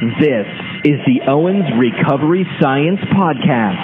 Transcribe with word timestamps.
This 0.00 0.46
is 0.84 1.00
the 1.06 1.18
Owens 1.26 1.64
Recovery 1.76 2.46
Science 2.60 3.00
Podcast, 3.16 3.74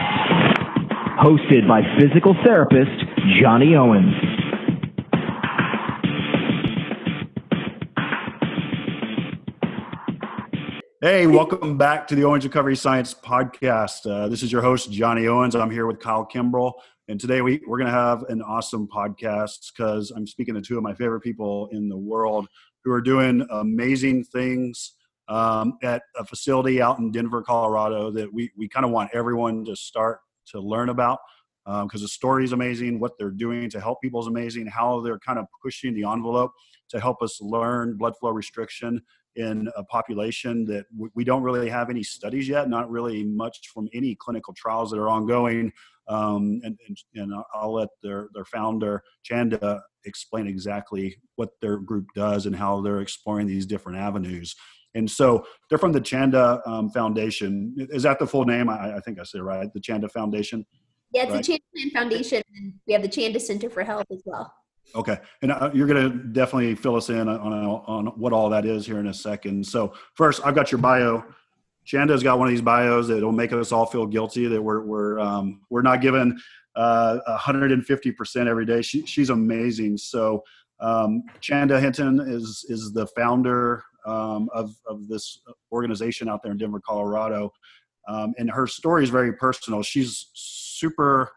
hosted 1.18 1.66
by 1.66 1.80
physical 1.98 2.36
therapist 2.44 3.04
Johnny 3.42 3.74
Owens. 3.74 4.14
Hey, 11.00 11.26
welcome 11.26 11.76
back 11.76 12.06
to 12.06 12.14
the 12.14 12.22
Owens 12.22 12.44
Recovery 12.44 12.76
Science 12.76 13.12
Podcast. 13.12 14.08
Uh, 14.08 14.28
this 14.28 14.44
is 14.44 14.52
your 14.52 14.62
host, 14.62 14.92
Johnny 14.92 15.26
Owens. 15.26 15.56
I'm 15.56 15.68
here 15.68 15.88
with 15.88 15.98
Kyle 15.98 16.24
Kimbrell. 16.32 16.74
And 17.08 17.18
today 17.18 17.40
we, 17.40 17.60
we're 17.66 17.78
going 17.78 17.90
to 17.90 17.92
have 17.92 18.22
an 18.28 18.40
awesome 18.40 18.86
podcast 18.86 19.72
because 19.76 20.12
I'm 20.12 20.28
speaking 20.28 20.54
to 20.54 20.62
two 20.62 20.76
of 20.76 20.84
my 20.84 20.94
favorite 20.94 21.22
people 21.22 21.70
in 21.72 21.88
the 21.88 21.98
world 21.98 22.46
who 22.84 22.92
are 22.92 23.00
doing 23.00 23.44
amazing 23.50 24.22
things 24.22 24.92
um, 25.28 25.78
at 25.82 26.02
a 26.16 26.24
facility 26.24 26.82
out 26.82 26.98
in 26.98 27.10
Denver, 27.10 27.42
Colorado 27.42 28.10
that 28.10 28.32
we, 28.32 28.50
we 28.56 28.68
kind 28.68 28.84
of 28.84 28.92
want 28.92 29.10
everyone 29.14 29.64
to 29.64 29.76
start 29.76 30.20
to 30.48 30.60
learn 30.60 30.88
about 30.88 31.18
because 31.64 32.00
um, 32.00 32.02
the 32.02 32.08
story 32.08 32.44
is 32.44 32.52
amazing, 32.52 33.00
what 33.00 33.12
they're 33.18 33.30
doing 33.30 33.70
to 33.70 33.80
help 33.80 34.02
people 34.02 34.20
is 34.20 34.26
amazing, 34.26 34.66
how 34.66 35.00
they're 35.00 35.18
kind 35.18 35.38
of 35.38 35.46
pushing 35.62 35.94
the 35.94 36.04
envelope 36.04 36.52
to 36.90 37.00
help 37.00 37.22
us 37.22 37.40
learn 37.40 37.96
blood 37.96 38.14
flow 38.20 38.30
restriction 38.30 39.00
in 39.36 39.68
a 39.76 39.82
population 39.84 40.64
that 40.66 40.84
we 41.14 41.24
don't 41.24 41.42
really 41.42 41.68
have 41.68 41.90
any 41.90 42.02
studies 42.02 42.48
yet, 42.48 42.68
not 42.68 42.90
really 42.90 43.24
much 43.24 43.68
from 43.72 43.88
any 43.92 44.14
clinical 44.14 44.54
trials 44.54 44.90
that 44.90 44.98
are 44.98 45.08
ongoing. 45.08 45.72
Um, 46.06 46.60
and, 46.62 46.78
and, 46.86 46.98
and, 47.14 47.34
I'll 47.54 47.72
let 47.72 47.88
their, 48.02 48.28
their 48.34 48.44
founder, 48.44 49.02
Chanda, 49.22 49.82
explain 50.04 50.46
exactly 50.46 51.16
what 51.36 51.48
their 51.62 51.78
group 51.78 52.08
does 52.14 52.44
and 52.44 52.54
how 52.54 52.82
they're 52.82 53.00
exploring 53.00 53.46
these 53.46 53.64
different 53.64 53.98
avenues. 53.98 54.54
And 54.94 55.10
so 55.10 55.46
they're 55.68 55.78
from 55.78 55.92
the 55.92 56.00
Chanda 56.00 56.62
um, 56.66 56.90
Foundation. 56.90 57.74
Is 57.90 58.04
that 58.04 58.18
the 58.18 58.26
full 58.26 58.44
name? 58.44 58.68
I, 58.68 58.96
I, 58.96 59.00
think 59.00 59.18
I 59.18 59.24
said 59.24 59.42
right. 59.42 59.72
The 59.72 59.80
Chanda 59.80 60.08
Foundation. 60.08 60.64
Yeah, 61.12 61.24
it's 61.24 61.32
right? 61.32 61.44
the 61.44 61.60
Chanda 61.74 61.90
Foundation, 61.94 62.42
and 62.56 62.74
we 62.86 62.92
have 62.92 63.02
the 63.02 63.08
Chanda 63.08 63.40
Center 63.40 63.70
for 63.70 63.82
Health 63.82 64.06
as 64.10 64.22
well. 64.24 64.52
Okay, 64.94 65.18
and 65.42 65.50
uh, 65.50 65.70
you're 65.72 65.86
going 65.86 66.10
to 66.10 66.16
definitely 66.28 66.74
fill 66.74 66.94
us 66.94 67.08
in 67.08 67.28
on, 67.28 67.28
on, 67.28 67.54
on 67.86 68.06
what 68.18 68.32
all 68.32 68.48
that 68.50 68.64
is 68.64 68.86
here 68.86 68.98
in 68.98 69.08
a 69.08 69.14
second. 69.14 69.66
So 69.66 69.94
first, 70.14 70.44
I've 70.44 70.54
got 70.54 70.70
your 70.70 70.80
bio. 70.80 71.24
Chanda's 71.84 72.22
got 72.22 72.38
one 72.38 72.48
of 72.48 72.52
these 72.52 72.62
bios 72.62 73.08
that 73.08 73.22
will 73.22 73.32
make 73.32 73.52
us 73.52 73.72
all 73.72 73.86
feel 73.86 74.06
guilty 74.06 74.46
that 74.46 74.62
we're 74.62 74.80
we're 74.82 75.18
um, 75.18 75.60
we're 75.70 75.82
not 75.82 76.00
given 76.00 76.38
uh, 76.76 77.18
150% 77.28 78.46
every 78.46 78.66
day. 78.66 78.82
She, 78.82 79.04
she's 79.06 79.30
amazing. 79.30 79.96
So 79.96 80.42
um, 80.80 81.22
Chanda 81.40 81.80
Hinton 81.80 82.20
is 82.20 82.64
is 82.68 82.92
the 82.92 83.06
founder 83.08 83.82
um, 84.04 84.48
of, 84.52 84.74
of 84.86 85.08
this 85.08 85.40
organization 85.72 86.28
out 86.28 86.42
there 86.42 86.52
in 86.52 86.58
Denver, 86.58 86.80
Colorado. 86.84 87.52
Um, 88.08 88.34
and 88.38 88.50
her 88.50 88.66
story 88.66 89.02
is 89.02 89.10
very 89.10 89.32
personal. 89.32 89.82
She's 89.82 90.30
super 90.34 91.30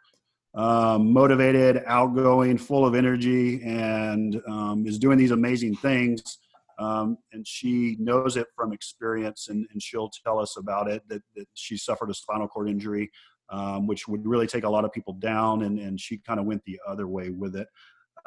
um, 0.54 1.14
motivated, 1.14 1.84
outgoing, 1.86 2.58
full 2.58 2.86
of 2.86 2.96
energy, 2.96 3.62
and 3.64 4.42
um, 4.48 4.86
is 4.86 5.00
doing 5.00 5.18
these 5.18 5.32
amazing 5.32 5.76
things. 5.76 6.40
Um, 6.80 7.18
and 7.32 7.48
she 7.48 7.96
knows 8.00 8.38
it 8.38 8.48
from 8.56 8.74
experience, 8.74 9.48
and, 9.50 9.68
and 9.72 9.82
she'll 9.82 10.12
tell 10.24 10.40
us 10.40 10.58
about 10.58 10.90
it 10.90 11.02
that, 11.10 11.22
that 11.36 11.48
she 11.54 11.78
suffered 11.78 12.10
a 12.10 12.14
spinal 12.14 12.48
cord 12.48 12.70
injury, 12.70 13.10
um, 13.50 13.88
which 13.88 14.08
would 14.08 14.26
really 14.26 14.46
take 14.48 14.64
a 14.64 14.70
lot 14.70 14.86
of 14.86 14.92
people 14.92 15.14
down, 15.14 15.64
and, 15.64 15.80
and 15.80 16.00
she 16.00 16.18
kind 16.18 16.40
of 16.40 16.46
went 16.46 16.64
the 16.66 16.80
other 16.88 17.08
way 17.08 17.30
with 17.30 17.56
it. 17.56 17.68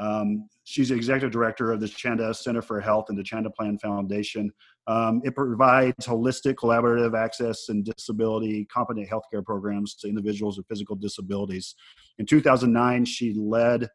Um, 0.00 0.48
she's 0.64 0.88
the 0.88 0.94
executive 0.94 1.30
director 1.30 1.72
of 1.72 1.80
the 1.80 1.88
Chanda 1.88 2.32
Center 2.32 2.62
for 2.62 2.80
Health 2.80 3.06
and 3.10 3.18
the 3.18 3.22
Chanda 3.22 3.50
Plan 3.50 3.78
Foundation. 3.78 4.50
Um, 4.86 5.20
it 5.24 5.36
provides 5.36 6.06
holistic, 6.06 6.54
collaborative 6.54 7.16
access 7.16 7.68
and 7.68 7.84
disability 7.84 8.64
competent 8.64 9.08
healthcare 9.08 9.44
programs 9.44 9.94
to 9.96 10.08
individuals 10.08 10.56
with 10.56 10.66
physical 10.66 10.96
disabilities. 10.96 11.74
In 12.18 12.24
2009, 12.24 13.04
she 13.04 13.34
led 13.34 13.88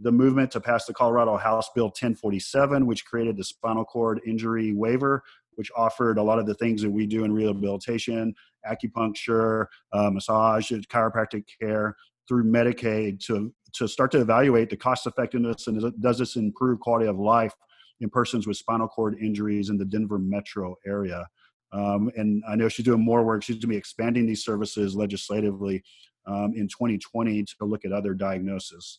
the 0.00 0.10
movement 0.10 0.50
to 0.50 0.60
pass 0.60 0.84
the 0.84 0.92
Colorado 0.92 1.36
House 1.36 1.70
Bill 1.76 1.86
1047, 1.86 2.84
which 2.86 3.04
created 3.04 3.36
the 3.36 3.44
spinal 3.44 3.84
cord 3.84 4.20
injury 4.26 4.72
waiver, 4.74 5.22
which 5.54 5.70
offered 5.76 6.18
a 6.18 6.22
lot 6.22 6.40
of 6.40 6.46
the 6.46 6.54
things 6.54 6.82
that 6.82 6.90
we 6.90 7.06
do 7.06 7.24
in 7.24 7.32
rehabilitation, 7.32 8.34
acupuncture, 8.68 9.66
uh, 9.92 10.10
massage, 10.10 10.72
chiropractic 10.72 11.44
care 11.60 11.94
through 12.26 12.44
Medicaid 12.44 13.20
to 13.26 13.52
to 13.74 13.88
start 13.88 14.10
to 14.12 14.20
evaluate 14.20 14.70
the 14.70 14.76
cost 14.76 15.06
effectiveness 15.06 15.66
and 15.66 15.92
does 16.00 16.18
this 16.18 16.36
improve 16.36 16.80
quality 16.80 17.06
of 17.06 17.18
life 17.18 17.54
in 18.00 18.10
persons 18.10 18.46
with 18.46 18.56
spinal 18.56 18.88
cord 18.88 19.16
injuries 19.20 19.70
in 19.70 19.78
the 19.78 19.84
Denver 19.84 20.18
metro 20.18 20.76
area. 20.86 21.26
Um, 21.72 22.10
and 22.16 22.42
I 22.48 22.56
know 22.56 22.68
she's 22.68 22.84
doing 22.84 23.02
more 23.02 23.24
work. 23.24 23.42
She's 23.42 23.56
going 23.56 23.62
to 23.62 23.66
be 23.68 23.76
expanding 23.76 24.26
these 24.26 24.44
services 24.44 24.94
legislatively 24.94 25.82
um, 26.26 26.52
in 26.54 26.68
2020 26.68 27.44
to 27.44 27.64
look 27.64 27.84
at 27.84 27.92
other 27.92 28.14
diagnoses. 28.14 28.98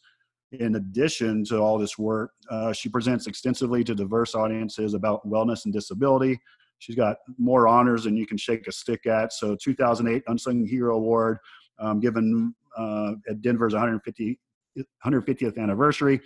In 0.53 0.75
addition 0.75 1.44
to 1.45 1.59
all 1.59 1.78
this 1.78 1.97
work, 1.97 2.31
uh, 2.50 2.73
she 2.73 2.90
presents 2.90 3.28
extensively 3.28 3.84
to 3.84 3.95
diverse 3.95 4.35
audiences 4.35 4.94
about 4.94 5.28
wellness 5.28 5.66
and 5.66 5.73
disability. 5.73 6.40
She's 6.79 6.95
got 6.95 7.17
more 7.38 7.67
honors 7.67 8.03
than 8.03 8.17
you 8.17 8.28
can 8.28 8.38
shake 8.38 8.67
a 8.67 8.72
stick 8.72 9.05
at. 9.05 9.34
So, 9.34 9.55
2008 9.55 10.23
Unsung 10.28 10.66
Hero 10.66 10.95
Award 10.95 11.38
um, 11.79 12.00
given 12.00 12.53
uh, 12.78 13.13
at 13.29 13.41
Denver's 13.41 13.73
150 13.73 14.40
150th 15.06 15.57
anniversary. 15.57 16.19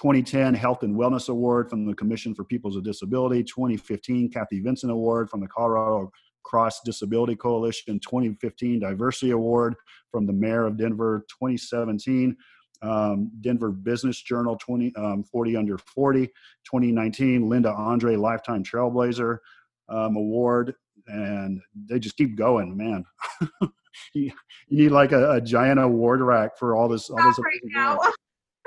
2010 0.00 0.54
Health 0.54 0.84
and 0.84 0.94
Wellness 0.94 1.28
Award 1.28 1.68
from 1.68 1.84
the 1.84 1.94
Commission 1.94 2.34
for 2.34 2.44
Peoples 2.44 2.76
with 2.76 2.84
Disability. 2.84 3.42
2015 3.42 4.30
Kathy 4.30 4.60
Vincent 4.60 4.92
Award 4.92 5.28
from 5.28 5.40
the 5.40 5.48
Colorado 5.48 6.10
Cross 6.44 6.82
Disability 6.84 7.34
Coalition. 7.34 7.98
2015 7.98 8.80
Diversity 8.80 9.32
Award 9.32 9.74
from 10.10 10.26
the 10.26 10.32
Mayor 10.32 10.66
of 10.66 10.76
Denver. 10.76 11.24
2017 11.28 12.36
um, 12.82 13.30
Denver 13.40 13.70
Business 13.70 14.22
Journal 14.22 14.56
20, 14.56 14.94
um, 14.96 15.24
40 15.24 15.56
Under 15.56 15.78
40. 15.78 16.26
2019 16.26 17.48
Linda 17.48 17.72
Andre 17.72 18.16
Lifetime 18.16 18.62
Trailblazer 18.62 19.38
um, 19.88 20.16
Award. 20.16 20.74
And 21.06 21.60
they 21.74 21.98
just 21.98 22.16
keep 22.16 22.36
going, 22.36 22.76
man. 22.76 23.04
you, 24.14 24.32
you 24.68 24.78
need 24.84 24.90
like 24.90 25.12
a, 25.12 25.32
a, 25.32 25.40
giant 25.40 25.80
award 25.80 26.20
rack 26.20 26.56
for 26.58 26.76
all 26.76 26.88
this. 26.88 27.10
All 27.10 27.16
this 27.16 27.38
right 27.38 27.60
now. 27.64 27.98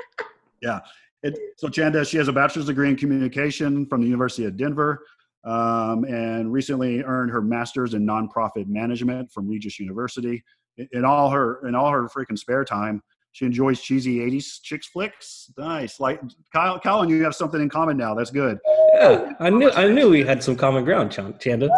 yeah. 0.62 0.80
It, 1.22 1.38
so 1.56 1.68
Chanda, 1.68 2.04
she 2.04 2.16
has 2.16 2.28
a 2.28 2.32
bachelor's 2.32 2.66
degree 2.66 2.88
in 2.88 2.96
communication 2.96 3.86
from 3.86 4.00
the 4.00 4.08
University 4.08 4.44
of 4.44 4.56
Denver, 4.56 5.04
um, 5.44 6.04
and 6.04 6.52
recently 6.52 7.02
earned 7.02 7.30
her 7.30 7.40
master's 7.40 7.94
in 7.94 8.04
nonprofit 8.04 8.66
management 8.66 9.30
from 9.30 9.48
Regis 9.48 9.78
University. 9.78 10.42
In, 10.78 10.88
in 10.92 11.04
all 11.04 11.30
her 11.30 11.66
in 11.66 11.74
all 11.74 11.90
her 11.90 12.08
freaking 12.08 12.38
spare 12.38 12.64
time, 12.64 13.02
she 13.30 13.46
enjoys 13.46 13.80
cheesy 13.80 14.18
80s 14.18 14.60
chicks 14.62 14.88
flicks. 14.88 15.52
Nice. 15.56 16.00
Like 16.00 16.20
Kyle, 16.52 16.80
Kyle 16.80 17.02
and 17.02 17.10
you 17.10 17.22
have 17.22 17.34
something 17.34 17.60
in 17.60 17.68
common 17.68 17.96
now. 17.96 18.14
That's 18.14 18.30
good. 18.30 18.58
Yeah, 18.94 19.32
I 19.38 19.50
knew 19.50 19.70
I 19.70 19.88
knew 19.88 20.10
we 20.10 20.24
had 20.24 20.42
some 20.42 20.56
common 20.56 20.84
ground, 20.84 21.12
Chanda 21.40 21.70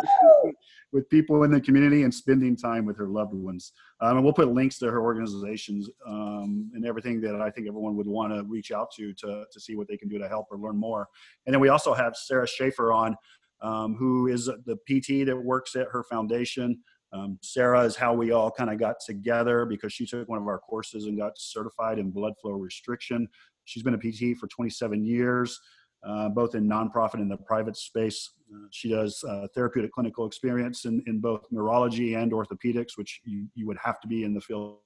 with 0.95 1.11
people 1.11 1.43
in 1.43 1.51
the 1.51 1.61
community 1.61 2.05
and 2.05 2.15
spending 2.15 2.57
time 2.57 2.87
with 2.87 2.97
her 2.97 3.09
loved 3.09 3.35
ones. 3.35 3.73
Um, 4.01 4.17
and 4.17 4.25
we'll 4.25 4.33
put 4.33 4.49
links 4.49 4.79
to 4.79 4.91
her 4.91 5.03
organizations 5.03 5.91
um, 6.07 6.71
and 6.73 6.87
everything 6.87 7.21
that 7.23 7.35
I 7.35 7.51
think 7.51 7.67
everyone 7.67 7.97
would 7.97 8.07
want 8.07 8.33
to 8.33 8.45
reach 8.45 8.71
out 8.71 8.93
to, 8.97 9.13
to 9.15 9.45
to 9.51 9.61
see 9.61 9.75
what 9.75 9.89
they 9.89 9.97
can 9.97 10.09
do 10.09 10.19
to 10.19 10.29
help 10.29 10.47
or 10.51 10.57
learn 10.57 10.77
more. 10.77 11.09
And 11.45 11.53
then 11.53 11.61
we 11.61 11.69
also 11.69 11.93
have 11.93 12.17
Sarah 12.17 12.47
Schaefer 12.47 12.93
on, 12.93 13.17
um, 13.61 13.97
who 13.97 14.29
is 14.29 14.47
the 14.47 14.77
PT 14.89 15.27
that 15.27 15.37
works 15.37 15.75
at 15.75 15.89
her 15.91 16.05
foundation. 16.05 16.79
Um, 17.13 17.39
Sarah 17.43 17.83
is 17.83 17.97
how 17.97 18.15
we 18.15 18.31
all 18.31 18.51
kind 18.51 18.71
of 18.71 18.79
got 18.79 18.97
together 19.05 19.65
because 19.65 19.93
she 19.93 20.07
took 20.07 20.29
one 20.29 20.39
of 20.39 20.47
our 20.47 20.59
courses 20.59 21.07
and 21.07 21.19
got 21.19 21.33
certified 21.37 21.99
in 21.99 22.11
blood 22.11 22.35
flow 22.41 22.53
restriction. 22.53 23.29
She's 23.65 23.83
been 23.83 23.95
a 23.95 23.99
PT 23.99 24.39
for 24.39 24.47
27 24.47 25.05
years 25.05 25.61
uh, 26.05 26.29
both 26.29 26.55
in 26.55 26.69
nonprofit 26.69 27.15
and 27.15 27.31
the 27.31 27.37
private 27.37 27.77
space. 27.77 28.31
She 28.71 28.89
does 28.89 29.23
uh, 29.29 29.47
therapeutic 29.55 29.93
clinical 29.93 30.27
experience 30.27 30.85
in, 30.85 31.03
in 31.07 31.21
both 31.21 31.47
neurology 31.51 32.15
and 32.15 32.33
orthopedics, 32.33 32.97
which 32.97 33.21
you, 33.25 33.47
you 33.55 33.67
would 33.67 33.79
have 33.83 34.01
to 34.01 34.09
be 34.09 34.25
in 34.25 34.35
the 34.35 34.41
field 34.41 34.79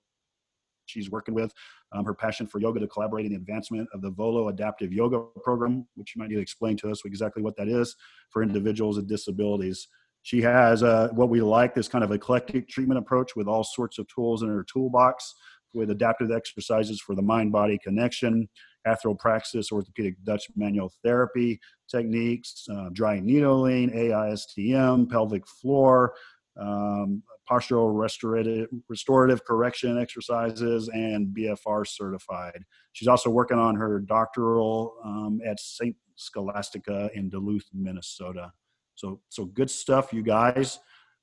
she's 0.87 1.11
working 1.11 1.35
with. 1.35 1.53
Um, 1.93 2.05
her 2.05 2.15
passion 2.15 2.47
for 2.47 2.61
yoga 2.61 2.81
to 2.81 2.87
collaborate 2.87 3.27
in 3.27 3.33
the 3.33 3.39
advancement 3.39 3.89
of 3.93 4.01
the 4.01 4.11
Volo 4.11 4.49
Adaptive 4.49 4.93
Yoga 4.93 5.23
Program, 5.43 5.87
which 5.95 6.15
you 6.15 6.21
might 6.21 6.29
need 6.29 6.37
to 6.37 6.41
explain 6.41 6.77
to 6.79 6.91
us 6.91 7.03
exactly 7.05 7.43
what 7.43 7.57
that 7.57 7.69
is 7.69 7.95
for 8.31 8.43
individuals 8.43 8.97
with 8.97 9.09
disabilities. 9.09 9.89
She 10.23 10.43
has 10.43 10.83
uh, 10.83 11.09
what 11.13 11.29
we 11.29 11.41
like 11.41 11.75
this 11.75 11.89
kind 11.89 12.05
of 12.05 12.13
eclectic 12.13 12.69
treatment 12.69 12.99
approach 12.99 13.37
with 13.37 13.47
all 13.47 13.65
sorts 13.65 13.99
of 13.99 14.07
tools 14.09 14.43
in 14.43 14.49
her 14.49 14.65
toolbox 14.71 15.35
with 15.75 15.91
adaptive 15.91 16.31
exercises 16.31 17.01
for 17.01 17.15
the 17.15 17.23
mind 17.23 17.53
body 17.53 17.79
connection, 17.83 18.49
arthropraxis, 18.87 19.73
orthopedic 19.73 20.15
Dutch 20.25 20.47
manual 20.57 20.93
therapy 21.05 21.61
techniques, 21.91 22.67
uh, 22.71 22.89
dry 22.93 23.21
needling, 23.21 23.91
AISTM, 23.91 25.11
pelvic 25.11 25.47
floor, 25.47 26.15
um, 26.59 27.23
postural 27.51 27.99
restorative, 27.99 28.69
restorative 28.89 29.45
correction 29.45 29.99
exercises, 29.99 30.89
and 30.89 31.35
BFR 31.35 31.87
certified. 31.87 32.63
She's 32.93 33.09
also 33.09 33.31
working 33.31 33.59
on 33.59 33.75
her 33.77 34.01
doctoral 34.01 34.95
um, 35.05 35.41
at 35.47 35.59
St. 35.61 35.97
Scholastica 36.17 37.11
in 37.15 37.31
Duluth, 37.31 37.67
Minnesota. 37.73 38.53
So, 38.97 39.21
so 39.29 39.45
good 39.47 39.71
stuff, 39.71 40.13
you 40.13 40.23
guys. 40.23 40.81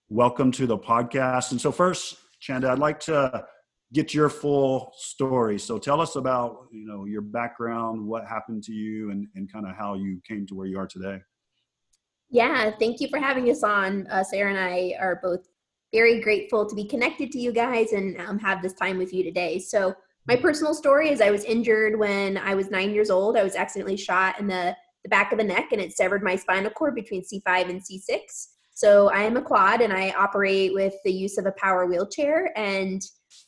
welcome 0.07 0.51
to 0.53 0.65
the 0.65 0.77
podcast. 0.77 1.51
And 1.51 1.59
so, 1.59 1.71
first, 1.71 2.15
Chanda, 2.39 2.69
I'd 2.69 2.79
like 2.79 2.99
to 3.01 3.45
get 3.93 4.13
your 4.13 4.29
full 4.29 4.93
story. 4.97 5.59
So, 5.59 5.77
tell 5.77 6.01
us 6.01 6.15
about 6.15 6.67
you 6.71 6.85
know 6.85 7.05
your 7.05 7.21
background, 7.21 8.05
what 8.05 8.25
happened 8.25 8.63
to 8.63 8.73
you, 8.73 9.11
and 9.11 9.27
and 9.35 9.51
kind 9.51 9.65
of 9.65 9.75
how 9.75 9.95
you 9.95 10.21
came 10.27 10.45
to 10.47 10.55
where 10.55 10.67
you 10.67 10.79
are 10.79 10.87
today. 10.87 11.19
Yeah, 12.29 12.71
thank 12.79 12.99
you 12.99 13.07
for 13.09 13.19
having 13.19 13.49
us 13.49 13.63
on. 13.63 14.07
Uh, 14.07 14.23
Sarah 14.23 14.49
and 14.49 14.59
I 14.59 14.95
are 14.99 15.19
both 15.21 15.47
very 15.93 16.19
grateful 16.19 16.67
to 16.67 16.75
be 16.75 16.85
connected 16.85 17.31
to 17.31 17.39
you 17.39 17.53
guys 17.53 17.93
and 17.93 18.19
um, 18.19 18.39
have 18.39 18.61
this 18.61 18.73
time 18.73 18.97
with 18.97 19.13
you 19.13 19.23
today. 19.23 19.59
So, 19.59 19.95
my 20.27 20.35
personal 20.35 20.73
story 20.73 21.09
is 21.09 21.21
I 21.21 21.29
was 21.29 21.43
injured 21.43 21.99
when 21.99 22.37
I 22.37 22.55
was 22.55 22.71
nine 22.71 22.91
years 22.91 23.09
old. 23.09 23.37
I 23.37 23.43
was 23.43 23.55
accidentally 23.55 23.97
shot 23.97 24.39
in 24.39 24.47
the, 24.47 24.75
the 25.03 25.09
back 25.09 25.31
of 25.31 25.37
the 25.37 25.43
neck 25.43 25.67
and 25.71 25.79
it 25.79 25.95
severed 25.95 26.23
my 26.23 26.35
spinal 26.35 26.71
cord 26.71 26.95
between 26.95 27.21
C5 27.21 27.69
and 27.69 27.81
C6. 27.81 28.47
So, 28.75 29.09
I 29.09 29.23
am 29.23 29.37
a 29.37 29.41
quad 29.41 29.81
and 29.81 29.91
I 29.91 30.11
operate 30.11 30.73
with 30.73 30.93
the 31.03 31.11
use 31.11 31.37
of 31.37 31.47
a 31.47 31.53
power 31.53 31.87
wheelchair. 31.87 32.51
And 32.55 33.01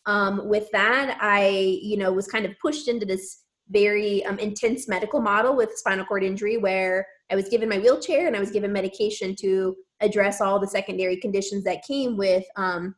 um, 0.08 0.48
with 0.48 0.70
that, 0.72 1.18
I, 1.22 1.80
you 1.82 1.98
know, 1.98 2.12
was 2.12 2.28
kind 2.28 2.46
of 2.46 2.58
pushed 2.60 2.88
into 2.88 3.06
this 3.06 3.44
very 3.70 4.26
um, 4.26 4.40
intense 4.40 4.88
medical 4.88 5.22
model 5.22 5.56
with 5.56 5.78
spinal 5.78 6.06
cord 6.06 6.24
injury 6.24 6.58
where 6.58 7.06
I 7.30 7.36
was 7.36 7.50
given 7.50 7.70
my 7.70 7.78
wheelchair 7.78 8.28
and 8.28 8.36
I 8.36 8.40
was 8.40 8.52
given 8.52 8.72
medication 8.72 9.36
to 9.42 9.76
address 10.00 10.42
all 10.42 10.60
the 10.60 10.68
secondary 10.68 11.18
conditions 11.18 11.64
that 11.66 11.86
came 11.86 12.18
with 12.18 12.46
um, 12.56 12.96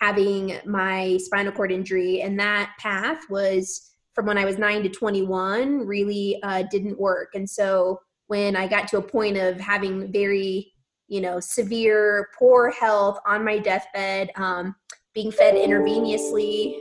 having 0.00 0.58
my 0.66 1.18
spinal 1.22 1.52
cord 1.52 1.72
injury. 1.72 2.22
And 2.22 2.38
that 2.40 2.72
path 2.78 3.22
was 3.30 3.92
from 4.14 4.26
when 4.26 4.38
I 4.38 4.44
was 4.44 4.58
nine 4.58 4.82
to 4.82 4.88
21 4.88 5.86
really 5.86 6.40
uh, 6.42 6.64
didn't 6.70 6.98
work. 6.98 7.30
And 7.34 7.48
so 7.48 8.00
when 8.26 8.56
I 8.56 8.66
got 8.66 8.88
to 8.88 8.98
a 8.98 9.02
point 9.02 9.36
of 9.36 9.60
having 9.60 10.12
very, 10.12 10.72
you 11.08 11.20
know, 11.20 11.40
severe, 11.40 12.28
poor 12.38 12.70
health 12.70 13.18
on 13.26 13.44
my 13.44 13.58
deathbed, 13.58 14.30
um, 14.36 14.74
being 15.14 15.32
fed 15.32 15.54
intravenously, 15.54 16.76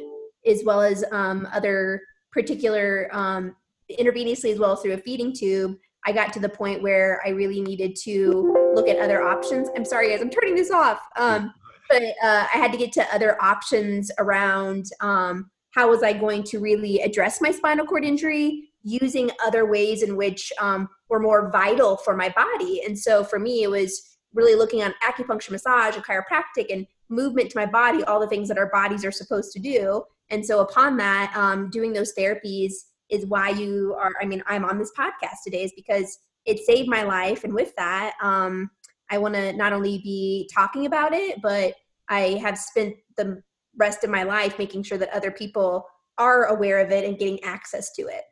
as 0.45 0.63
well 0.63 0.81
as 0.81 1.03
um, 1.11 1.47
other 1.53 2.01
particular 2.31 3.09
um, 3.11 3.55
intravenously 3.99 4.51
as 4.51 4.59
well 4.59 4.75
through 4.75 4.93
a 4.93 4.97
feeding 4.97 5.33
tube, 5.33 5.75
I 6.05 6.11
got 6.11 6.31
to 6.33 6.39
the 6.39 6.49
point 6.49 6.81
where 6.81 7.21
I 7.25 7.29
really 7.29 7.61
needed 7.61 7.95
to 8.03 8.71
look 8.75 8.87
at 8.87 8.97
other 8.97 9.23
options. 9.23 9.69
I'm 9.75 9.85
sorry, 9.85 10.09
guys, 10.09 10.21
I'm 10.21 10.29
turning 10.29 10.55
this 10.55 10.71
off. 10.71 10.99
Um, 11.17 11.53
but 11.89 12.01
uh, 12.01 12.45
I 12.53 12.57
had 12.57 12.71
to 12.71 12.77
get 12.77 12.91
to 12.93 13.13
other 13.13 13.41
options 13.41 14.11
around 14.17 14.85
um, 15.01 15.49
how 15.71 15.89
was 15.89 16.03
I 16.03 16.13
going 16.13 16.43
to 16.43 16.59
really 16.59 16.99
address 17.01 17.41
my 17.41 17.51
spinal 17.51 17.85
cord 17.85 18.05
injury 18.05 18.69
using 18.83 19.29
other 19.45 19.65
ways 19.65 20.01
in 20.01 20.15
which 20.15 20.51
um, 20.61 20.87
were 21.09 21.19
more 21.19 21.51
vital 21.51 21.97
for 21.97 22.15
my 22.15 22.29
body. 22.29 22.81
And 22.85 22.97
so 22.97 23.23
for 23.23 23.39
me, 23.39 23.63
it 23.63 23.69
was 23.69 24.16
really 24.33 24.55
looking 24.55 24.83
on 24.83 24.93
acupuncture, 25.03 25.51
massage, 25.51 25.95
and 25.95 26.05
chiropractic, 26.05 26.71
and 26.71 26.85
movement 27.09 27.49
to 27.51 27.57
my 27.57 27.65
body, 27.65 28.03
all 28.03 28.19
the 28.19 28.27
things 28.27 28.47
that 28.47 28.57
our 28.57 28.69
bodies 28.69 29.05
are 29.05 29.11
supposed 29.11 29.51
to 29.53 29.59
do. 29.59 30.03
And 30.29 30.45
so 30.45 30.59
upon 30.59 30.97
that, 30.97 31.33
um, 31.35 31.69
doing 31.69 31.93
those 31.93 32.13
therapies 32.13 32.73
is 33.09 33.25
why 33.25 33.49
you 33.49 33.95
are 33.97 34.11
i 34.21 34.25
mean 34.25 34.43
i'm 34.47 34.65
on 34.65 34.77
this 34.77 34.91
podcast 34.97 35.37
today 35.43 35.63
is 35.63 35.71
because 35.75 36.19
it 36.45 36.59
saved 36.59 36.87
my 36.87 37.03
life. 37.03 37.43
And 37.43 37.53
with 37.53 37.75
that 37.77 38.13
um, 38.21 38.69
i 39.09 39.17
want 39.17 39.35
to 39.35 39.53
not 39.53 39.73
only 39.73 39.99
be 39.99 40.49
talking 40.53 40.85
about 40.85 41.13
it 41.13 41.41
but 41.41 41.73
i 42.09 42.39
have 42.41 42.57
spent 42.57 42.95
the 43.15 43.41
rest 43.77 44.03
of 44.03 44.09
my 44.09 44.23
life 44.23 44.57
making 44.57 44.83
sure 44.83 44.97
that 44.97 45.13
other 45.13 45.31
people 45.31 45.85
are 46.17 46.45
aware 46.45 46.79
of 46.79 46.91
it 46.91 47.05
and 47.05 47.19
getting 47.19 47.41
access 47.43 47.93
to 47.93 48.01
it. 48.07 48.23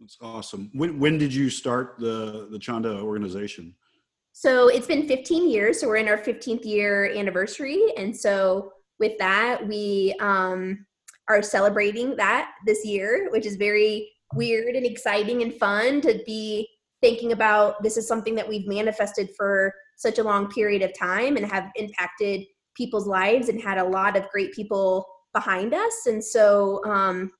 That's 0.00 0.18
awesome. 0.20 0.70
When, 0.74 0.98
when 0.98 1.16
did 1.16 1.32
you 1.32 1.48
start 1.48 1.96
the 1.98 2.48
the 2.50 2.58
chanda 2.58 3.00
organization 3.00 3.74
so 4.40 4.68
it's 4.68 4.86
been 4.86 5.08
15 5.08 5.50
years 5.50 5.80
so 5.80 5.88
we're 5.88 5.96
in 5.96 6.08
our 6.08 6.18
15th 6.18 6.64
year 6.64 7.12
anniversary 7.14 7.80
and 7.96 8.16
so 8.16 8.70
with 8.98 9.16
that 9.18 9.66
we 9.66 10.14
um, 10.20 10.84
are 11.28 11.42
celebrating 11.42 12.16
that 12.16 12.52
this 12.66 12.84
year, 12.84 13.28
which 13.30 13.46
is 13.46 13.56
very 13.56 14.10
weird 14.34 14.74
and 14.74 14.86
exciting 14.86 15.42
and 15.42 15.54
fun 15.54 16.00
to 16.00 16.20
be 16.26 16.68
thinking 17.00 17.32
about 17.32 17.82
this 17.82 17.96
is 17.96 18.08
something 18.08 18.34
that 18.34 18.48
we've 18.48 18.66
manifested 18.66 19.30
for 19.36 19.72
such 19.96 20.18
a 20.18 20.22
long 20.22 20.50
period 20.50 20.82
of 20.82 20.96
time 20.98 21.36
and 21.36 21.46
have 21.46 21.70
impacted 21.76 22.44
people's 22.76 23.06
lives 23.06 23.48
and 23.48 23.60
had 23.60 23.78
a 23.78 23.84
lot 23.84 24.16
of 24.16 24.28
great 24.30 24.52
people 24.52 25.06
behind 25.32 25.74
us. 25.74 26.06
And 26.06 26.24
so 26.24 26.82
um 26.86 27.30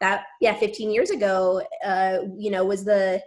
that 0.00 0.24
yeah 0.40 0.54
15 0.54 0.90
years 0.90 1.10
ago 1.10 1.62
uh 1.84 2.18
you 2.36 2.50
know 2.50 2.64
was 2.64 2.84
the 2.84 3.22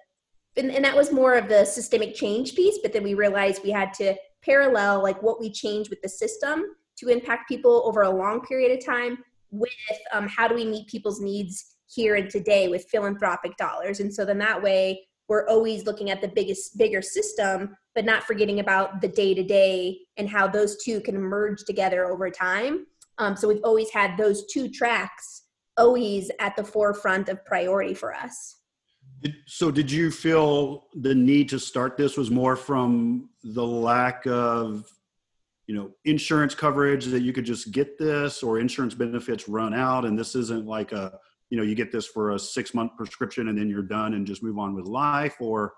and, 0.58 0.72
and 0.72 0.86
that 0.86 0.96
was 0.96 1.12
more 1.12 1.34
of 1.34 1.48
the 1.50 1.66
systemic 1.66 2.16
change 2.16 2.56
piece 2.56 2.80
but 2.82 2.94
then 2.94 3.04
we 3.04 3.14
realized 3.14 3.62
we 3.64 3.72
had 3.72 3.94
to 3.94 4.16
parallel 4.44 5.02
like 5.02 5.22
what 5.22 5.40
we 5.40 5.50
change 5.50 5.90
with 5.90 6.02
the 6.02 6.10
system 6.10 6.64
to 6.98 7.10
impact 7.10 7.50
people 7.50 7.84
over 7.86 8.04
a 8.04 8.10
long 8.10 8.42
period 8.42 8.78
of 8.78 8.86
time 8.86 9.18
with 9.52 9.72
um, 10.14 10.28
how 10.28 10.48
do 10.48 10.56
we 10.56 10.66
meet 10.66 10.88
people's 10.88 11.20
needs 11.20 11.76
here 11.88 12.16
and 12.16 12.30
today 12.30 12.68
with 12.68 12.86
philanthropic 12.90 13.56
dollars? 13.58 14.00
And 14.00 14.14
so 14.14 14.26
then 14.26 14.38
that 14.40 14.62
way 14.62 15.08
we're 15.28 15.48
always 15.48 15.86
looking 15.86 16.12
at 16.12 16.22
the 16.22 16.28
biggest 16.28 16.78
bigger 16.78 17.02
system 17.02 17.76
but 17.96 18.06
not 18.06 18.24
forgetting 18.24 18.60
about 18.60 19.02
the 19.02 19.08
day 19.08 19.34
to 19.34 19.44
day 19.44 20.00
and 20.18 20.30
how 20.30 20.48
those 20.48 20.84
two 20.84 21.00
can 21.00 21.18
merge 21.18 21.64
together 21.64 22.06
over 22.06 22.30
time. 22.30 22.86
Um, 23.18 23.38
so 23.38 23.48
we've 23.48 23.64
always 23.64 23.90
had 23.90 24.18
those 24.18 24.46
two 24.48 24.70
tracks 24.70 25.44
always 25.78 26.30
at 26.40 26.56
the 26.56 26.64
forefront 26.64 27.30
of 27.30 27.44
priority 27.46 27.94
for 27.94 28.14
us 28.14 28.58
so 29.46 29.72
did 29.72 29.92
you 29.92 30.12
feel 30.12 30.86
the 30.96 31.16
need 31.16 31.50
to 31.50 31.60
start 31.60 31.98
this 31.98 32.18
was 32.18 32.30
more 32.30 32.56
from 32.56 33.30
the 33.44 33.66
lack 33.66 34.26
of 34.28 34.86
you 35.68 35.76
know 35.76 35.92
insurance 36.06 36.54
coverage 36.54 37.06
that 37.06 37.22
you 37.22 37.34
could 37.34 37.46
just 37.46 37.72
get 37.72 37.98
this 37.98 38.44
or 38.44 38.60
insurance 38.60 38.94
benefits 38.94 39.48
run 39.48 39.74
out 39.74 40.06
and 40.06 40.18
this 40.18 40.36
isn't 40.36 40.66
like 40.66 40.92
a 40.92 41.20
you 41.50 41.58
know 41.58 41.64
you 41.64 41.76
get 41.76 41.92
this 41.92 42.08
for 42.08 42.32
a 42.32 42.40
six 42.40 42.74
month 42.74 42.96
prescription 42.98 43.48
and 43.48 43.58
then 43.58 43.70
you're 43.70 43.82
done 43.82 44.14
and 44.14 44.26
just 44.26 44.44
move 44.44 44.58
on 44.58 44.76
with 44.76 44.86
life? 44.86 45.36
Or 45.40 45.74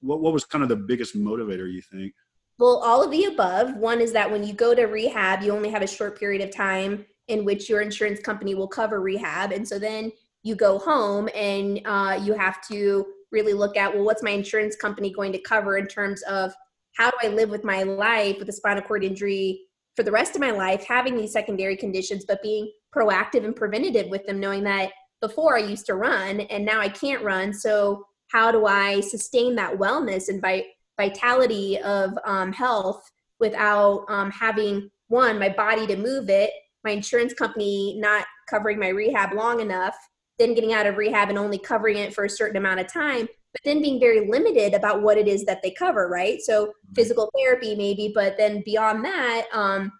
what, 0.00 0.20
what 0.20 0.32
was 0.32 0.44
kind 0.44 0.62
of 0.62 0.68
the 0.68 0.76
biggest 0.76 1.16
motivator 1.16 1.72
you 1.72 1.82
think? 1.82 2.12
Well 2.58 2.78
all 2.78 3.02
of 3.02 3.10
the 3.10 3.24
above. 3.24 3.76
One 3.76 4.00
is 4.00 4.12
that 4.12 4.30
when 4.30 4.44
you 4.44 4.52
go 4.52 4.74
to 4.74 4.84
rehab 4.84 5.42
you 5.42 5.52
only 5.52 5.70
have 5.70 5.82
a 5.82 5.86
short 5.86 6.18
period 6.18 6.42
of 6.42 6.54
time 6.54 7.04
in 7.28 7.44
which 7.44 7.68
your 7.68 7.80
insurance 7.80 8.20
company 8.20 8.54
will 8.54 8.68
cover 8.68 9.00
rehab. 9.00 9.52
And 9.52 9.66
so 9.66 9.78
then 9.78 10.12
you 10.42 10.54
go 10.54 10.78
home 10.78 11.28
and 11.34 11.80
uh, 11.84 12.18
you 12.22 12.32
have 12.34 12.60
to 12.68 13.06
really 13.30 13.52
look 13.54 13.76
at 13.76 13.94
well 13.94 14.04
what's 14.04 14.22
my 14.22 14.30
insurance 14.30 14.76
company 14.76 15.10
going 15.10 15.32
to 15.32 15.40
cover 15.40 15.78
in 15.78 15.86
terms 15.86 16.22
of 16.22 16.52
how 16.96 17.10
do 17.10 17.16
I 17.22 17.28
live 17.28 17.50
with 17.50 17.64
my 17.64 17.82
life 17.82 18.38
with 18.38 18.48
a 18.48 18.52
spinal 18.52 18.82
cord 18.82 19.04
injury 19.04 19.62
for 19.96 20.02
the 20.02 20.12
rest 20.12 20.34
of 20.34 20.40
my 20.40 20.50
life, 20.50 20.84
having 20.84 21.16
these 21.16 21.32
secondary 21.32 21.76
conditions, 21.76 22.24
but 22.26 22.42
being 22.42 22.70
proactive 22.94 23.44
and 23.44 23.54
preventative 23.54 24.08
with 24.08 24.26
them, 24.26 24.40
knowing 24.40 24.64
that 24.64 24.90
before 25.20 25.56
I 25.56 25.60
used 25.60 25.86
to 25.86 25.94
run 25.94 26.40
and 26.40 26.64
now 26.64 26.80
I 26.80 26.88
can't 26.88 27.22
run. 27.22 27.52
So, 27.52 28.04
how 28.28 28.50
do 28.50 28.64
I 28.64 29.00
sustain 29.00 29.54
that 29.56 29.76
wellness 29.76 30.30
and 30.30 30.42
vitality 30.98 31.78
of 31.80 32.16
um, 32.24 32.50
health 32.50 33.02
without 33.40 34.06
um, 34.08 34.30
having 34.30 34.90
one, 35.08 35.38
my 35.38 35.50
body 35.50 35.86
to 35.86 35.96
move 35.96 36.30
it, 36.30 36.50
my 36.82 36.92
insurance 36.92 37.34
company 37.34 37.98
not 38.00 38.24
covering 38.48 38.78
my 38.78 38.88
rehab 38.88 39.34
long 39.34 39.60
enough, 39.60 39.94
then 40.38 40.54
getting 40.54 40.72
out 40.72 40.86
of 40.86 40.96
rehab 40.96 41.28
and 41.28 41.38
only 41.38 41.58
covering 41.58 41.96
it 41.96 42.14
for 42.14 42.24
a 42.24 42.30
certain 42.30 42.56
amount 42.56 42.80
of 42.80 42.92
time, 42.92 43.26
but 43.26 43.60
then 43.64 43.82
being 43.82 44.00
very 44.00 44.28
limited 44.28 44.74
about 44.74 45.02
what 45.02 45.18
it 45.18 45.28
is 45.28 45.44
that 45.44 45.62
they 45.62 45.70
cover, 45.70 46.08
right? 46.08 46.40
So 46.40 46.66
mm-hmm. 46.66 46.94
physical 46.94 47.30
therapy 47.36 47.74
maybe, 47.74 48.12
but 48.14 48.36
then 48.36 48.62
beyond 48.64 49.04
that, 49.04 49.46
um, 49.52 49.92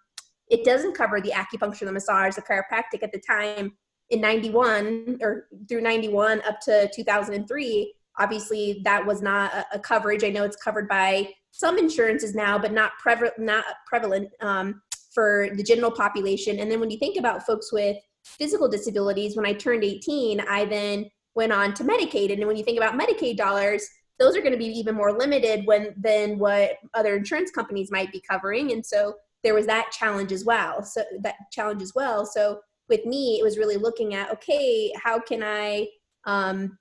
it 0.49 0.63
doesn't 0.63 0.95
cover 0.95 1.21
the 1.21 1.31
acupuncture, 1.31 1.85
the 1.85 1.91
massage, 1.91 2.35
the 2.35 2.41
chiropractic 2.41 3.01
at 3.01 3.11
the 3.11 3.19
time 3.19 3.73
in 4.09 4.21
91 4.21 5.17
or 5.21 5.47
through 5.67 5.81
91 5.81 6.41
up 6.47 6.59
to 6.61 6.89
2003 6.93 7.93
obviously 8.19 8.81
that 8.83 9.03
was 9.05 9.21
not 9.21 9.53
a, 9.53 9.65
a, 9.73 9.79
coverage 9.79 10.23
i 10.23 10.29
know 10.29 10.43
it's 10.43 10.61
covered 10.61 10.87
by 10.87 11.27
some 11.51 11.77
insurances 11.77 12.35
now 12.35 12.57
but 12.57 12.71
not 12.71 12.91
prevalent 13.01 13.33
not 13.39 13.65
prevalent 13.87 14.29
um, 14.41 14.81
for 15.13 15.47
the 15.55 15.63
general 15.63 15.91
population 15.91 16.59
and 16.59 16.71
then 16.71 16.79
when 16.79 16.91
you 16.91 16.99
think 16.99 17.17
about 17.17 17.45
folks 17.45 17.71
with 17.71 17.97
physical 18.23 18.67
disabilities 18.67 19.35
when 19.35 19.45
i 19.45 19.53
turned 19.53 19.83
18 19.83 20.41
i 20.49 20.65
then 20.65 21.05
went 21.35 21.51
on 21.51 21.73
to 21.75 21.83
Medicaid. 21.83 22.31
And 22.31 22.45
when 22.45 22.57
you 22.57 22.63
think 22.63 22.77
about 22.77 22.99
Medicaid 22.99 23.37
dollars, 23.37 23.87
those 24.19 24.35
are 24.35 24.41
going 24.41 24.53
to 24.53 24.57
be 24.57 24.65
even 24.65 24.95
more 24.95 25.17
limited 25.17 25.65
when 25.65 25.93
than 25.97 26.37
what 26.37 26.73
other 26.93 27.15
insurance 27.15 27.51
companies 27.51 27.91
might 27.91 28.11
be 28.11 28.21
covering. 28.29 28.71
And 28.71 28.85
so 28.85 29.15
there 29.43 29.53
was 29.53 29.65
that 29.65 29.91
challenge 29.91 30.31
as 30.31 30.45
well. 30.45 30.83
So 30.83 31.03
that 31.21 31.35
challenge 31.51 31.81
as 31.81 31.93
well. 31.95 32.25
So 32.25 32.59
with 32.89 33.05
me, 33.05 33.39
it 33.39 33.43
was 33.43 33.57
really 33.57 33.77
looking 33.77 34.13
at 34.13 34.31
okay, 34.31 34.93
how 35.01 35.19
can 35.19 35.41
I? 35.43 35.87
Um, 36.25 36.77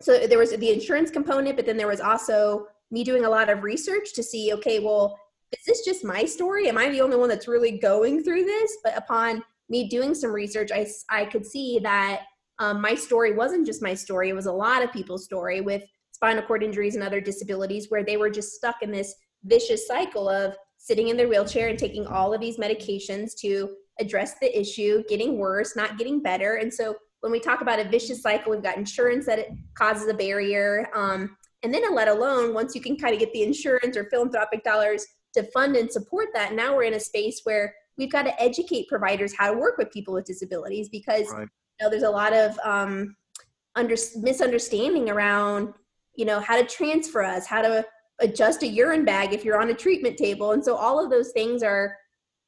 so 0.00 0.26
there 0.26 0.38
was 0.38 0.52
the 0.52 0.70
insurance 0.70 1.10
component, 1.10 1.56
but 1.56 1.66
then 1.66 1.76
there 1.76 1.86
was 1.86 2.00
also 2.00 2.66
me 2.90 3.04
doing 3.04 3.24
a 3.24 3.30
lot 3.30 3.50
of 3.50 3.62
research 3.62 4.14
to 4.14 4.22
see 4.22 4.52
okay, 4.54 4.78
well, 4.78 5.18
is 5.52 5.64
this 5.66 5.84
just 5.84 6.04
my 6.04 6.24
story? 6.24 6.68
Am 6.68 6.78
I 6.78 6.88
the 6.88 7.02
only 7.02 7.16
one 7.16 7.28
that's 7.28 7.48
really 7.48 7.78
going 7.78 8.24
through 8.24 8.44
this? 8.44 8.78
But 8.82 8.96
upon 8.96 9.42
me 9.70 9.88
doing 9.88 10.14
some 10.14 10.32
research, 10.32 10.70
I 10.72 10.86
I 11.08 11.24
could 11.24 11.46
see 11.46 11.78
that 11.82 12.22
um, 12.58 12.82
my 12.82 12.94
story 12.94 13.32
wasn't 13.32 13.66
just 13.66 13.82
my 13.82 13.94
story, 13.94 14.28
it 14.28 14.34
was 14.34 14.46
a 14.46 14.52
lot 14.52 14.82
of 14.82 14.92
people's 14.92 15.24
story 15.24 15.62
with 15.62 15.82
spinal 16.12 16.42
cord 16.42 16.62
injuries 16.62 16.94
and 16.94 17.02
other 17.02 17.20
disabilities 17.20 17.86
where 17.88 18.04
they 18.04 18.18
were 18.18 18.28
just 18.28 18.52
stuck 18.52 18.82
in 18.82 18.90
this 18.90 19.14
vicious 19.44 19.86
cycle 19.86 20.28
of 20.28 20.54
sitting 20.76 21.08
in 21.08 21.16
their 21.16 21.28
wheelchair 21.28 21.68
and 21.68 21.78
taking 21.78 22.06
all 22.06 22.34
of 22.34 22.40
these 22.40 22.58
medications 22.58 23.30
to 23.38 23.70
address 23.98 24.34
the 24.40 24.58
issue, 24.58 25.02
getting 25.08 25.38
worse, 25.38 25.76
not 25.76 25.96
getting 25.96 26.22
better. 26.22 26.56
And 26.56 26.72
so 26.72 26.94
when 27.20 27.32
we 27.32 27.40
talk 27.40 27.60
about 27.60 27.78
a 27.78 27.88
vicious 27.88 28.22
cycle, 28.22 28.52
we've 28.52 28.62
got 28.62 28.76
insurance 28.76 29.26
that 29.26 29.38
it 29.38 29.50
causes 29.74 30.08
a 30.08 30.14
barrier. 30.14 30.88
Um, 30.94 31.36
and 31.62 31.72
then 31.72 31.82
let 31.94 32.08
alone 32.08 32.54
once 32.54 32.74
you 32.74 32.80
can 32.80 32.96
kind 32.96 33.12
of 33.12 33.20
get 33.20 33.32
the 33.32 33.42
insurance 33.42 33.96
or 33.96 34.08
philanthropic 34.10 34.64
dollars 34.64 35.06
to 35.34 35.42
fund 35.52 35.76
and 35.76 35.90
support 35.90 36.28
that, 36.34 36.54
now 36.54 36.74
we're 36.74 36.84
in 36.84 36.94
a 36.94 37.00
space 37.00 37.40
where 37.44 37.74
we've 38.00 38.10
got 38.10 38.22
to 38.22 38.42
educate 38.42 38.88
providers 38.88 39.34
how 39.36 39.52
to 39.52 39.58
work 39.58 39.76
with 39.76 39.92
people 39.92 40.14
with 40.14 40.24
disabilities 40.24 40.88
because 40.88 41.30
right. 41.30 41.46
you 41.78 41.84
know, 41.84 41.90
there's 41.90 42.02
a 42.02 42.10
lot 42.10 42.32
of 42.32 42.58
um, 42.64 43.14
under, 43.76 43.94
misunderstanding 44.16 45.10
around 45.10 45.74
you 46.16 46.24
know 46.24 46.40
how 46.40 46.60
to 46.60 46.66
transfer 46.66 47.22
us 47.22 47.46
how 47.46 47.62
to 47.62 47.84
adjust 48.20 48.62
a 48.62 48.66
urine 48.66 49.04
bag 49.04 49.32
if 49.32 49.44
you're 49.44 49.60
on 49.60 49.70
a 49.70 49.74
treatment 49.74 50.16
table 50.16 50.52
and 50.52 50.64
so 50.64 50.74
all 50.74 51.02
of 51.02 51.10
those 51.10 51.30
things 51.32 51.62
are 51.62 51.96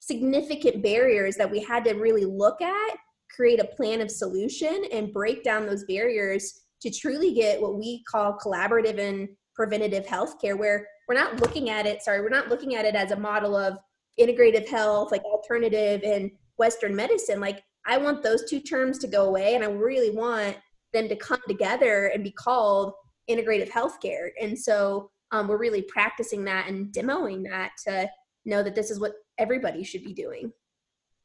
significant 0.01 0.83
barriers 0.83 1.37
that 1.37 1.49
we 1.49 1.63
had 1.63 1.85
to 1.85 1.93
really 1.93 2.25
look 2.25 2.61
at 2.61 2.97
create 3.35 3.61
a 3.61 3.65
plan 3.65 4.01
of 4.01 4.11
solution 4.11 4.85
and 4.93 5.13
break 5.13 5.45
down 5.45 5.65
those 5.65 5.85
barriers 5.85 6.63
to 6.81 6.91
truly 6.91 7.33
get 7.33 7.61
what 7.61 7.79
we 7.79 8.03
call 8.11 8.37
collaborative 8.37 8.99
and 8.99 9.29
preventative 9.55 10.05
healthcare 10.07 10.59
where 10.59 10.87
we're 11.09 11.15
not 11.15 11.41
looking 11.41 11.71
at 11.71 11.87
it 11.87 12.03
sorry 12.03 12.21
we're 12.21 12.29
not 12.29 12.49
looking 12.49 12.75
at 12.75 12.85
it 12.85 12.95
as 12.95 13.13
a 13.13 13.17
model 13.17 13.55
of 13.55 13.79
integrative 14.21 14.69
health 14.69 15.11
like 15.11 15.23
alternative 15.25 16.03
and 16.05 16.31
western 16.59 16.95
medicine 16.95 17.41
like 17.41 17.63
i 17.87 17.97
want 17.97 18.23
those 18.23 18.49
two 18.49 18.61
terms 18.61 18.99
to 18.99 19.07
go 19.07 19.27
away 19.27 19.55
and 19.55 19.65
i 19.65 19.69
really 19.69 20.11
want 20.11 20.57
them 20.93 21.09
to 21.09 21.17
come 21.17 21.41
together 21.49 22.09
and 22.09 22.23
be 22.23 22.31
called 22.31 22.93
integrative 23.29 23.71
healthcare. 23.71 24.31
And 24.41 24.59
so 24.59 25.11
um, 25.31 25.49
we're 25.49 25.59
really 25.59 25.83
practicing 25.83 26.45
that 26.45 26.69
and 26.69 26.93
demoing 26.93 27.45
that 27.49 27.73
to 27.87 28.11
know 28.45 28.63
that 28.63 28.75
this 28.75 28.91
is 28.91 29.01
what 29.01 29.13
everybody 29.39 29.85
should 29.85 30.05
be 30.05 30.13
doing. 30.13 30.53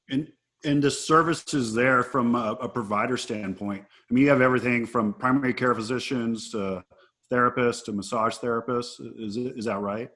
And 0.09 0.31
and 0.63 0.81
the 0.81 0.89
services 0.89 1.73
there 1.73 2.01
from 2.01 2.33
a, 2.33 2.57
a, 2.61 2.67
provider 2.67 3.15
standpoint 3.15 3.85
i 4.09 4.13
mean 4.13 4.23
you 4.23 4.29
have 4.31 4.41
everything 4.41 4.87
from 4.87 5.13
primary 5.13 5.53
care 5.53 5.75
physicians 5.75 6.49
to 6.49 6.83
therapists 7.31 7.85
to 7.85 7.91
massage 7.91 8.37
therapists. 8.37 8.99
Is, 9.19 9.37
is 9.37 9.65
that 9.65 9.79
right? 9.79 10.09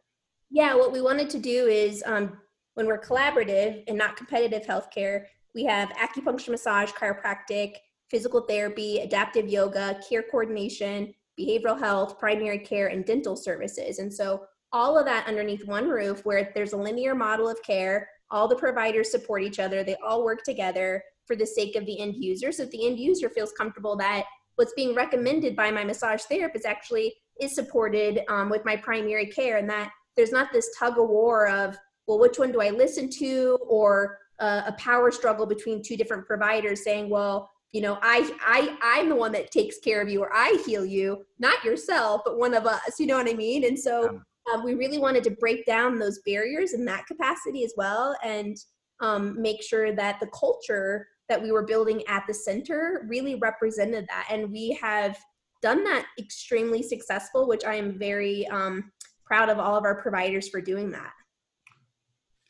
Yeah 0.50 0.74
what 0.74 0.92
we 0.92 1.00
wanted 1.00 1.30
to 1.32 1.38
do 1.38 1.68
is 1.68 2.04
um, 2.08 2.40
when 2.76 2.88
we're 2.88 3.02
collaborative 3.02 3.84
and 3.88 3.98
not 3.98 4.16
competitive 4.16 4.64
healthcare 4.64 5.26
we 5.54 5.64
have 5.64 5.90
acupuncture 5.90 6.50
massage 6.50 6.92
chiropractic 6.92 7.76
physical 8.10 8.42
therapy 8.42 9.00
adaptive 9.00 9.50
yoga 9.50 10.00
care 10.08 10.24
coordination 10.24 11.14
behavioral 11.40 11.80
health 11.80 12.20
primary 12.20 12.60
care 12.60 12.88
and 12.88 13.06
dental 13.06 13.36
services. 13.36 14.00
And 14.00 14.14
so 14.14 14.46
all 14.74 14.98
of 14.98 15.06
that 15.06 15.28
underneath 15.28 15.66
one 15.66 15.88
roof 15.88 16.26
where 16.26 16.52
there's 16.54 16.74
a 16.74 16.78
linear 16.78 17.16
model 17.16 17.50
of 17.50 17.62
care 17.64 18.08
all 18.30 18.48
the 18.48 18.56
providers 18.56 19.12
support 19.12 19.44
each 19.44 19.60
other 19.60 19.84
they 19.84 19.96
all 20.06 20.24
work 20.24 20.44
together 20.44 21.04
for 21.26 21.36
the 21.36 21.46
sake 21.46 21.76
of 21.76 21.86
the 21.86 22.00
end 22.00 22.16
user. 22.18 22.52
So 22.52 22.64
if 22.64 22.72
the 22.72 22.86
end 22.86 23.00
user 23.00 23.30
feels 23.30 23.52
comfortable 23.54 23.96
that 23.98 24.26
what's 24.56 24.74
being 24.74 24.94
recommended 24.94 25.56
by 25.56 25.72
my 25.72 25.84
massage 25.84 26.22
therapist 26.24 26.66
actually 26.66 27.14
is 27.40 27.56
supported 27.56 28.22
um, 28.30 28.50
with 28.50 28.66
my 28.66 28.76
primary 28.76 29.28
care 29.28 29.58
and 29.58 29.70
that 29.70 29.92
there's 30.16 30.32
not 30.32 30.52
this 30.52 30.70
tug 30.78 30.98
of 31.00 31.10
war 31.10 31.48
of 31.48 31.78
well 32.08 32.20
which 32.20 32.40
one 32.40 32.52
do 32.52 32.62
i 32.62 32.70
listen 32.70 33.10
to? 33.10 33.58
Or 33.68 34.18
uh, 34.40 34.64
a 34.68 34.74
power 34.74 35.12
struggle 35.12 35.46
between 35.46 35.84
two 35.84 35.96
different 35.96 36.26
providers 36.26 36.84
saying 36.84 37.10
well 37.10 37.50
you 37.72 37.82
know 37.82 38.00
i 38.02 38.30
i 38.42 38.76
i'm 38.82 39.08
the 39.08 39.16
one 39.16 39.32
that 39.32 39.52
takes 39.52 39.78
care 39.78 40.02
of 40.02 40.10
you 40.10 40.22
or 40.22 40.34
i 40.34 40.62
heal 40.66 40.84
you 40.84 41.24
not 41.38 41.64
yourself 41.64 42.22
but 42.26 42.40
one 42.40 42.56
of 42.56 42.66
us 42.66 43.00
you 43.00 43.06
know 43.06 43.18
what 43.18 43.30
i 43.30 43.34
mean? 43.34 43.66
And 43.66 43.78
so 43.78 44.22
um, 44.52 44.64
we 44.64 44.74
really 44.74 44.98
wanted 44.98 45.24
to 45.26 45.32
break 45.32 45.66
down 45.66 46.00
those 46.00 46.20
barriers 46.26 46.74
in 46.74 46.84
that 46.86 47.06
capacity 47.06 47.64
as 47.64 47.74
well 47.78 48.16
and 48.24 48.58
um, 49.00 49.40
make 49.40 49.62
sure 49.62 49.94
that 49.96 50.20
the 50.20 50.28
culture 50.28 51.08
that 51.30 51.42
we 51.42 51.52
were 51.52 51.66
building 51.66 52.04
at 52.08 52.24
the 52.28 52.34
center 52.34 53.06
really 53.08 53.36
represented 53.36 54.06
that. 54.10 54.28
And 54.30 54.52
we 54.52 54.78
have 54.82 55.18
done 55.62 55.84
that 55.84 56.06
extremely 56.20 56.82
successful 56.82 57.48
which 57.48 57.64
i 57.64 57.76
am 57.76 57.98
very 57.98 58.48
um, 58.48 58.92
proud 59.26 59.50
of 59.50 59.60
all 59.60 59.76
of 59.76 59.84
our 59.84 60.02
providers 60.02 60.50
for 60.50 60.60
doing 60.60 60.92
that 60.92 61.14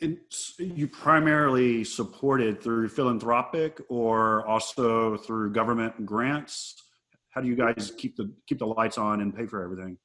and 0.01 0.17
you 0.58 0.88
primarily 0.88 1.84
supported 1.84 2.62
through 2.62 2.89
philanthropic 2.89 3.79
or 3.89 4.46
also 4.48 5.17
through 5.17 5.51
government 5.51 6.05
grants 6.05 6.75
how 7.29 7.41
do 7.41 7.48
you 7.48 7.55
guys 7.55 7.93
keep 7.98 8.15
the 8.15 8.31
keep 8.48 8.60
the 8.60 8.65
lights 8.65 8.98
on 8.98 9.22
and 9.22 9.36
pay 9.36 9.46
for 9.46 9.63
everything 9.63 9.98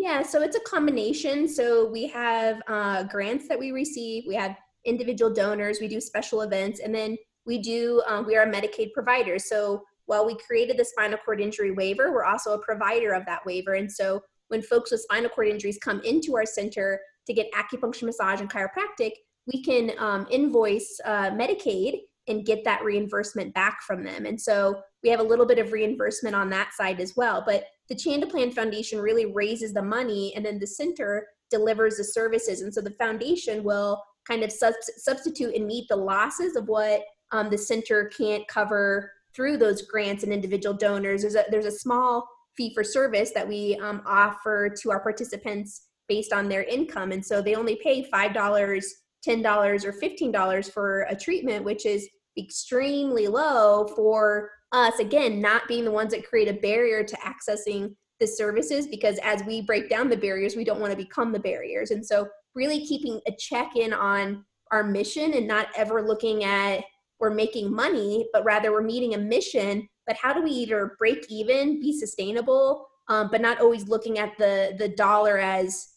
yeah, 0.00 0.22
so 0.22 0.40
it's 0.40 0.56
a 0.56 0.60
combination. 0.60 1.46
So 1.46 1.86
we 1.86 2.06
have 2.08 2.62
uh, 2.68 3.02
grants 3.02 3.46
that 3.48 3.58
we 3.58 3.70
receive, 3.70 4.24
we 4.26 4.34
have 4.34 4.56
individual 4.86 5.30
donors, 5.30 5.78
we 5.78 5.88
do 5.88 6.00
special 6.00 6.40
events, 6.40 6.80
and 6.80 6.94
then 6.94 7.18
we 7.44 7.58
do, 7.58 8.02
um, 8.08 8.24
we 8.24 8.34
are 8.34 8.44
a 8.44 8.50
Medicaid 8.50 8.94
provider. 8.94 9.38
So 9.38 9.82
while 10.06 10.24
we 10.24 10.38
created 10.38 10.78
the 10.78 10.86
spinal 10.86 11.18
cord 11.22 11.38
injury 11.38 11.72
waiver, 11.72 12.12
we're 12.12 12.24
also 12.24 12.54
a 12.54 12.58
provider 12.62 13.12
of 13.12 13.26
that 13.26 13.44
waiver. 13.44 13.74
And 13.74 13.92
so 13.92 14.22
when 14.48 14.62
folks 14.62 14.90
with 14.90 15.02
spinal 15.02 15.28
cord 15.28 15.48
injuries 15.48 15.78
come 15.78 16.00
into 16.00 16.34
our 16.34 16.46
center 16.46 16.98
to 17.26 17.34
get 17.34 17.52
acupuncture, 17.52 18.04
massage, 18.04 18.40
and 18.40 18.50
chiropractic, 18.50 19.12
we 19.52 19.62
can 19.62 19.92
um, 19.98 20.26
invoice 20.30 21.00
uh, 21.04 21.30
Medicaid 21.30 22.00
and 22.28 22.46
get 22.46 22.64
that 22.64 22.84
reimbursement 22.84 23.52
back 23.54 23.80
from 23.82 24.04
them. 24.04 24.26
And 24.26 24.40
so 24.40 24.80
we 25.02 25.08
have 25.08 25.20
a 25.20 25.24
little 25.24 25.46
bit 25.46 25.58
of 25.58 25.72
reimbursement 25.72 26.36
on 26.36 26.50
that 26.50 26.72
side 26.74 27.00
as 27.00 27.16
well. 27.16 27.42
But 27.44 27.64
the 27.88 27.96
Chanda 27.96 28.26
Plan 28.26 28.52
Foundation 28.52 29.00
really 29.00 29.26
raises 29.26 29.72
the 29.72 29.82
money 29.82 30.32
and 30.36 30.44
then 30.44 30.58
the 30.58 30.66
center 30.66 31.26
delivers 31.50 31.96
the 31.96 32.04
services. 32.04 32.60
And 32.60 32.72
so 32.72 32.80
the 32.80 32.92
foundation 32.92 33.64
will 33.64 34.02
kind 34.28 34.42
of 34.44 34.52
sub- 34.52 34.74
substitute 34.96 35.54
and 35.56 35.66
meet 35.66 35.88
the 35.88 35.96
losses 35.96 36.54
of 36.54 36.68
what 36.68 37.02
um, 37.32 37.50
the 37.50 37.58
center 37.58 38.10
can't 38.16 38.46
cover 38.46 39.10
through 39.34 39.56
those 39.56 39.82
grants 39.82 40.22
and 40.22 40.32
individual 40.32 40.74
donors. 40.74 41.22
There's 41.22 41.34
a, 41.34 41.44
there's 41.50 41.66
a 41.66 41.70
small 41.72 42.28
fee 42.56 42.72
for 42.74 42.84
service 42.84 43.30
that 43.32 43.48
we 43.48 43.76
um, 43.82 44.02
offer 44.06 44.72
to 44.82 44.90
our 44.90 45.00
participants 45.00 45.86
based 46.08 46.32
on 46.32 46.48
their 46.48 46.64
income. 46.64 47.12
And 47.12 47.24
so 47.24 47.40
they 47.40 47.54
only 47.54 47.76
pay 47.76 48.08
$5, 48.08 48.84
$10, 49.26 49.84
or 49.84 49.92
$15 49.92 50.72
for 50.72 51.06
a 51.08 51.16
treatment, 51.16 51.64
which 51.64 51.86
is 51.86 52.08
extremely 52.38 53.26
low 53.26 53.86
for 53.96 54.50
us 54.72 54.98
again 55.00 55.40
not 55.40 55.66
being 55.66 55.84
the 55.84 55.90
ones 55.90 56.12
that 56.12 56.26
create 56.26 56.48
a 56.48 56.60
barrier 56.60 57.02
to 57.02 57.16
accessing 57.16 57.94
the 58.20 58.26
services 58.26 58.86
because 58.86 59.18
as 59.22 59.42
we 59.44 59.62
break 59.62 59.88
down 59.88 60.08
the 60.08 60.16
barriers 60.16 60.54
we 60.54 60.64
don't 60.64 60.80
want 60.80 60.92
to 60.92 60.96
become 60.96 61.32
the 61.32 61.40
barriers. 61.40 61.90
And 61.90 62.04
so 62.04 62.28
really 62.54 62.86
keeping 62.86 63.20
a 63.26 63.32
check 63.38 63.76
in 63.76 63.92
on 63.92 64.44
our 64.70 64.84
mission 64.84 65.34
and 65.34 65.46
not 65.46 65.68
ever 65.76 66.02
looking 66.02 66.44
at 66.44 66.84
we're 67.18 67.30
making 67.30 67.74
money 67.74 68.26
but 68.32 68.44
rather 68.44 68.72
we're 68.72 68.82
meeting 68.82 69.14
a 69.14 69.18
mission 69.18 69.86
but 70.06 70.16
how 70.16 70.32
do 70.32 70.42
we 70.42 70.50
either 70.50 70.94
break 70.98 71.26
even 71.28 71.80
be 71.80 71.92
sustainable 71.98 72.86
um, 73.08 73.28
but 73.30 73.40
not 73.40 73.60
always 73.60 73.88
looking 73.88 74.18
at 74.18 74.36
the 74.38 74.74
the 74.78 74.88
dollar 74.88 75.38
as 75.38 75.88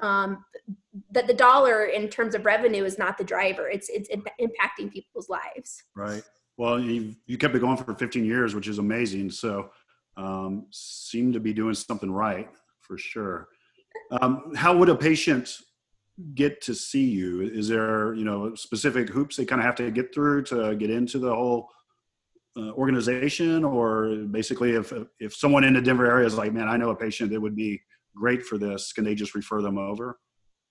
um, 0.00 0.44
that 1.10 1.26
the 1.26 1.34
dollar 1.34 1.84
in 1.84 2.08
terms 2.08 2.34
of 2.34 2.44
revenue 2.44 2.84
is 2.84 2.98
not 2.98 3.18
the 3.18 3.24
driver 3.24 3.68
it's 3.68 3.88
it's 3.88 4.08
impacting 4.10 4.92
people's 4.92 5.28
lives 5.28 5.82
right 5.94 6.22
well, 6.56 6.78
you 6.78 7.14
you 7.26 7.38
kept 7.38 7.54
it 7.54 7.60
going 7.60 7.76
for 7.76 7.94
15 7.94 8.24
years, 8.24 8.54
which 8.54 8.68
is 8.68 8.78
amazing. 8.78 9.30
So, 9.30 9.70
um, 10.16 10.66
seem 10.70 11.32
to 11.32 11.40
be 11.40 11.52
doing 11.52 11.74
something 11.74 12.10
right 12.10 12.48
for 12.80 12.98
sure. 12.98 13.48
Um, 14.20 14.52
how 14.54 14.76
would 14.76 14.88
a 14.88 14.94
patient 14.94 15.56
get 16.34 16.60
to 16.62 16.74
see 16.74 17.04
you? 17.04 17.40
Is 17.40 17.68
there 17.68 18.14
you 18.14 18.24
know 18.24 18.54
specific 18.54 19.08
hoops 19.08 19.36
they 19.36 19.44
kind 19.44 19.60
of 19.60 19.64
have 19.64 19.76
to 19.76 19.90
get 19.90 20.14
through 20.14 20.44
to 20.44 20.74
get 20.76 20.90
into 20.90 21.18
the 21.18 21.34
whole 21.34 21.68
uh, 22.56 22.72
organization, 22.72 23.64
or 23.64 24.16
basically, 24.30 24.72
if 24.72 24.92
if 25.20 25.34
someone 25.34 25.64
in 25.64 25.74
the 25.74 25.80
Denver 25.80 26.06
area 26.06 26.26
is 26.26 26.36
like, 26.36 26.52
man, 26.52 26.68
I 26.68 26.76
know 26.76 26.90
a 26.90 26.96
patient 26.96 27.30
that 27.30 27.40
would 27.40 27.56
be 27.56 27.80
great 28.14 28.44
for 28.44 28.58
this, 28.58 28.92
can 28.92 29.04
they 29.04 29.14
just 29.14 29.34
refer 29.34 29.62
them 29.62 29.78
over? 29.78 30.18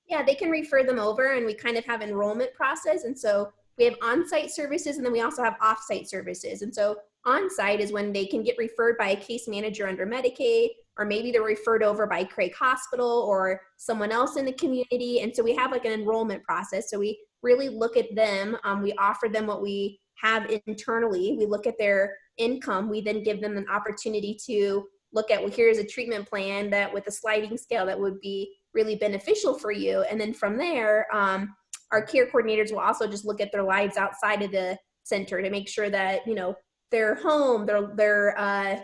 Yeah, 0.07 0.23
they 0.23 0.35
can 0.35 0.49
refer 0.49 0.83
them 0.83 0.99
over, 0.99 1.33
and 1.33 1.45
we 1.45 1.53
kind 1.53 1.77
of 1.77 1.85
have 1.85 2.01
enrollment 2.01 2.53
process, 2.53 3.05
and 3.05 3.17
so 3.17 3.51
we 3.77 3.85
have 3.85 3.95
on-site 4.03 4.51
services 4.51 4.97
and 4.97 5.05
then 5.05 5.13
we 5.13 5.21
also 5.21 5.43
have 5.43 5.55
off-site 5.61 6.07
services. 6.07 6.61
And 6.61 6.73
so 6.73 6.97
on-site 7.25 7.79
is 7.79 7.91
when 7.91 8.13
they 8.13 8.25
can 8.25 8.43
get 8.43 8.57
referred 8.57 8.97
by 8.97 9.09
a 9.09 9.15
case 9.15 9.47
manager 9.47 9.87
under 9.87 10.05
Medicaid, 10.05 10.69
or 10.97 11.05
maybe 11.05 11.31
they're 11.31 11.41
referred 11.41 11.81
over 11.81 12.05
by 12.05 12.23
Craig 12.23 12.53
Hospital 12.53 13.25
or 13.27 13.61
someone 13.77 14.11
else 14.11 14.35
in 14.37 14.45
the 14.45 14.53
community. 14.53 15.21
And 15.21 15.35
so 15.35 15.41
we 15.41 15.55
have 15.55 15.71
like 15.71 15.85
an 15.85 15.93
enrollment 15.93 16.43
process. 16.43 16.91
So 16.91 16.99
we 16.99 17.19
really 17.41 17.69
look 17.69 17.97
at 17.97 18.13
them. 18.15 18.57
Um, 18.63 18.81
we 18.81 18.93
offer 18.99 19.27
them 19.27 19.47
what 19.47 19.61
we 19.61 19.99
have 20.15 20.51
internally. 20.67 21.35
We 21.39 21.45
look 21.45 21.65
at 21.65 21.77
their 21.79 22.15
income. 22.37 22.89
We 22.89 23.01
then 23.01 23.23
give 23.23 23.41
them 23.41 23.57
an 23.57 23.65
opportunity 23.67 24.37
to 24.45 24.85
look 25.13 25.31
at, 25.31 25.41
well, 25.41 25.51
here's 25.51 25.77
a 25.77 25.85
treatment 25.85 26.27
plan 26.27 26.69
that 26.69 26.93
with 26.93 27.07
a 27.07 27.11
sliding 27.11 27.57
scale 27.57 27.85
that 27.85 27.99
would 27.99 28.19
be 28.21 28.53
really 28.73 28.95
beneficial 28.95 29.57
for 29.57 29.71
you. 29.71 30.03
And 30.09 30.19
then 30.19 30.33
from 30.33 30.57
there, 30.57 31.07
um, 31.13 31.53
our 31.91 32.01
care 32.01 32.27
coordinators 32.27 32.71
will 32.71 32.79
also 32.79 33.07
just 33.07 33.25
look 33.25 33.41
at 33.41 33.51
their 33.51 33.63
lives 33.63 33.97
outside 33.97 34.41
of 34.41 34.51
the 34.51 34.77
center 35.03 35.41
to 35.41 35.49
make 35.49 35.67
sure 35.67 35.89
that 35.89 36.25
you 36.27 36.35
know 36.35 36.55
they're 36.91 37.15
home 37.15 37.65
they're 37.65 37.89
they're 37.95 38.37
uh 38.37 38.79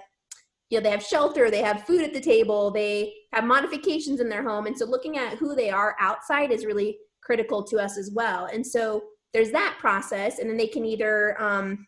you 0.71 0.77
know 0.77 0.83
they 0.83 0.89
have 0.89 1.03
shelter 1.03 1.51
they 1.51 1.61
have 1.61 1.85
food 1.85 2.01
at 2.01 2.11
the 2.11 2.19
table 2.19 2.71
they 2.71 3.13
have 3.31 3.43
modifications 3.43 4.19
in 4.19 4.27
their 4.27 4.41
home 4.41 4.65
and 4.65 4.75
so 4.75 4.83
looking 4.83 5.15
at 5.15 5.37
who 5.37 5.55
they 5.55 5.69
are 5.69 5.95
outside 5.99 6.51
is 6.51 6.65
really 6.65 6.97
critical 7.27 7.61
to 7.61 7.77
us 7.77 7.97
as 7.97 8.09
well. 8.11 8.45
And 8.45 8.65
so 8.65 9.03
there's 9.33 9.51
that 9.51 9.75
process, 9.79 10.39
and 10.39 10.49
then 10.49 10.57
they 10.57 10.67
can 10.67 10.85
either 10.85 11.39
um, 11.41 11.85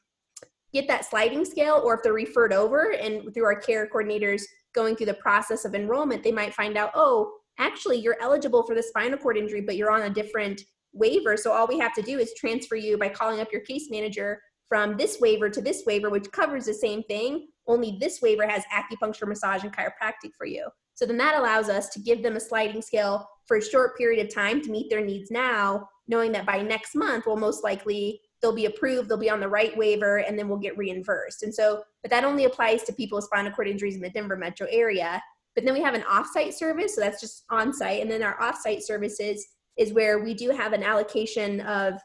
get 0.73 0.87
that 0.87 1.05
sliding 1.05 1.45
scale, 1.45 1.81
or 1.83 1.95
if 1.95 2.03
they're 2.03 2.13
referred 2.13 2.53
over 2.53 2.91
and 2.91 3.33
through 3.33 3.45
our 3.45 3.59
care 3.59 3.87
coordinators 3.87 4.43
going 4.73 4.95
through 4.95 5.07
the 5.07 5.13
process 5.15 5.65
of 5.65 5.75
enrollment, 5.75 6.23
they 6.23 6.31
might 6.31 6.53
find 6.53 6.77
out, 6.77 6.91
oh, 6.93 7.31
actually, 7.57 7.97
you're 7.97 8.17
eligible 8.21 8.63
for 8.63 8.75
the 8.75 8.83
spinal 8.83 9.17
cord 9.17 9.37
injury, 9.37 9.61
but 9.61 9.75
you're 9.75 9.91
on 9.91 10.03
a 10.03 10.09
different 10.09 10.61
waiver. 10.93 11.37
So 11.37 11.51
all 11.51 11.67
we 11.67 11.79
have 11.79 11.93
to 11.93 12.01
do 12.01 12.19
is 12.19 12.33
transfer 12.35 12.75
you 12.75 12.97
by 12.97 13.09
calling 13.09 13.39
up 13.39 13.51
your 13.51 13.61
case 13.61 13.89
manager 13.89 14.39
from 14.67 14.97
this 14.97 15.19
waiver 15.19 15.49
to 15.49 15.61
this 15.61 15.83
waiver, 15.85 16.09
which 16.09 16.31
covers 16.31 16.65
the 16.65 16.73
same 16.73 17.03
thing. 17.03 17.47
Only 17.67 17.97
this 17.99 18.21
waiver 18.21 18.47
has 18.47 18.63
acupuncture, 18.73 19.27
massage, 19.27 19.63
and 19.63 19.75
chiropractic 19.75 20.31
for 20.37 20.45
you. 20.45 20.67
So 20.93 21.05
then 21.05 21.17
that 21.17 21.39
allows 21.39 21.69
us 21.69 21.89
to 21.89 21.99
give 21.99 22.21
them 22.21 22.35
a 22.35 22.39
sliding 22.39 22.81
scale 22.81 23.27
for 23.47 23.57
a 23.57 23.63
short 23.63 23.97
period 23.97 24.23
of 24.25 24.33
time 24.33 24.61
to 24.61 24.69
meet 24.69 24.89
their 24.89 25.03
needs 25.03 25.31
now, 25.31 25.87
knowing 26.07 26.31
that 26.33 26.45
by 26.45 26.61
next 26.61 26.93
month, 26.93 27.25
we'll 27.25 27.37
most 27.37 27.63
likely 27.63 28.21
they'll 28.41 28.53
be 28.53 28.65
approved, 28.65 29.09
they'll 29.09 29.17
be 29.17 29.29
on 29.29 29.39
the 29.39 29.47
right 29.47 29.75
waiver, 29.77 30.17
and 30.17 30.37
then 30.37 30.47
we'll 30.47 30.57
get 30.57 30.77
reimbursed. 30.77 31.43
And 31.43 31.53
so, 31.53 31.83
but 32.01 32.11
that 32.11 32.23
only 32.23 32.45
applies 32.45 32.83
to 32.83 32.93
people 32.93 33.17
with 33.17 33.25
spinal 33.25 33.51
cord 33.51 33.67
injuries 33.67 33.95
in 33.95 34.01
the 34.01 34.09
Denver 34.09 34.35
metro 34.35 34.67
area. 34.71 35.21
But 35.55 35.65
then 35.65 35.73
we 35.73 35.81
have 35.81 35.93
an 35.93 36.03
offsite 36.03 36.53
service, 36.53 36.95
so 36.95 37.01
that's 37.01 37.19
just 37.19 37.43
on 37.49 37.73
site. 37.73 38.01
And 38.01 38.09
then 38.09 38.23
our 38.23 38.37
offsite 38.39 38.81
services 38.81 39.45
is 39.77 39.93
where 39.93 40.19
we 40.19 40.33
do 40.33 40.51
have 40.51 40.73
an 40.73 40.83
allocation 40.83 41.61
of 41.61 41.95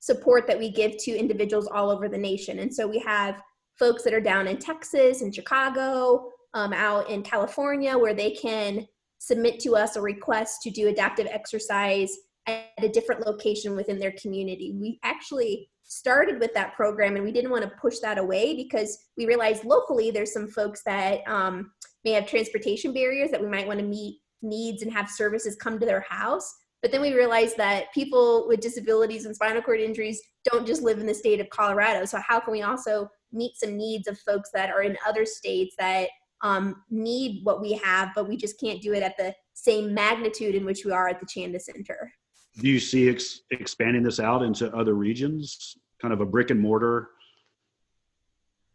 support 0.00 0.46
that 0.46 0.58
we 0.58 0.70
give 0.70 0.96
to 0.98 1.16
individuals 1.16 1.66
all 1.66 1.90
over 1.90 2.08
the 2.08 2.18
nation. 2.18 2.58
And 2.58 2.72
so 2.72 2.86
we 2.86 2.98
have 3.00 3.40
folks 3.78 4.02
that 4.04 4.14
are 4.14 4.20
down 4.20 4.46
in 4.46 4.58
Texas 4.58 5.22
and 5.22 5.34
Chicago, 5.34 6.30
um, 6.52 6.72
out 6.72 7.10
in 7.10 7.22
California, 7.22 7.96
where 7.96 8.14
they 8.14 8.30
can 8.30 8.86
submit 9.18 9.58
to 9.60 9.76
us 9.76 9.96
a 9.96 10.00
request 10.00 10.62
to 10.62 10.70
do 10.70 10.88
adaptive 10.88 11.26
exercise 11.30 12.16
at 12.46 12.64
a 12.78 12.88
different 12.88 13.26
location 13.26 13.74
within 13.74 13.98
their 13.98 14.14
community. 14.20 14.76
We 14.78 14.98
actually 15.02 15.68
started 15.82 16.40
with 16.40 16.52
that 16.54 16.74
program 16.74 17.16
and 17.16 17.24
we 17.24 17.32
didn't 17.32 17.50
want 17.50 17.62
to 17.62 17.70
push 17.80 17.98
that 18.00 18.18
away 18.18 18.56
because 18.56 18.98
we 19.16 19.26
realized 19.26 19.64
locally 19.64 20.10
there's 20.10 20.32
some 20.32 20.48
folks 20.48 20.82
that 20.84 21.20
um, 21.26 21.70
may 22.04 22.12
have 22.12 22.26
transportation 22.26 22.92
barriers 22.92 23.30
that 23.30 23.40
we 23.40 23.48
might 23.48 23.66
want 23.66 23.78
to 23.78 23.84
meet 23.84 24.20
needs 24.42 24.82
and 24.82 24.92
have 24.92 25.08
services 25.10 25.56
come 25.56 25.78
to 25.78 25.86
their 25.86 26.04
house. 26.08 26.54
But 26.82 26.92
then 26.92 27.00
we 27.00 27.14
realized 27.14 27.56
that 27.56 27.92
people 27.94 28.46
with 28.46 28.60
disabilities 28.60 29.24
and 29.24 29.34
spinal 29.34 29.62
cord 29.62 29.80
injuries 29.80 30.20
don't 30.44 30.66
just 30.66 30.82
live 30.82 30.98
in 30.98 31.06
the 31.06 31.14
state 31.14 31.40
of 31.40 31.48
Colorado. 31.48 32.04
So, 32.04 32.20
how 32.20 32.40
can 32.40 32.52
we 32.52 32.60
also 32.60 33.08
meet 33.32 33.56
some 33.56 33.74
needs 33.74 34.06
of 34.06 34.18
folks 34.18 34.50
that 34.52 34.68
are 34.68 34.82
in 34.82 34.98
other 35.06 35.24
states 35.24 35.74
that 35.78 36.10
um, 36.42 36.82
need 36.90 37.40
what 37.42 37.62
we 37.62 37.72
have, 37.72 38.10
but 38.14 38.28
we 38.28 38.36
just 38.36 38.60
can't 38.60 38.82
do 38.82 38.92
it 38.92 39.02
at 39.02 39.16
the 39.16 39.34
same 39.54 39.94
magnitude 39.94 40.54
in 40.54 40.66
which 40.66 40.84
we 40.84 40.92
are 40.92 41.08
at 41.08 41.20
the 41.20 41.26
Chanda 41.26 41.58
Center? 41.58 42.12
Do 42.60 42.68
you 42.68 42.78
see 42.78 43.08
ex- 43.08 43.40
expanding 43.50 44.02
this 44.02 44.20
out 44.20 44.42
into 44.42 44.74
other 44.74 44.94
regions, 44.94 45.76
kind 46.00 46.14
of 46.14 46.20
a 46.20 46.26
brick 46.26 46.50
and 46.50 46.60
mortar 46.60 47.10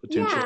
potential? 0.02 0.40
Yeah, 0.40 0.46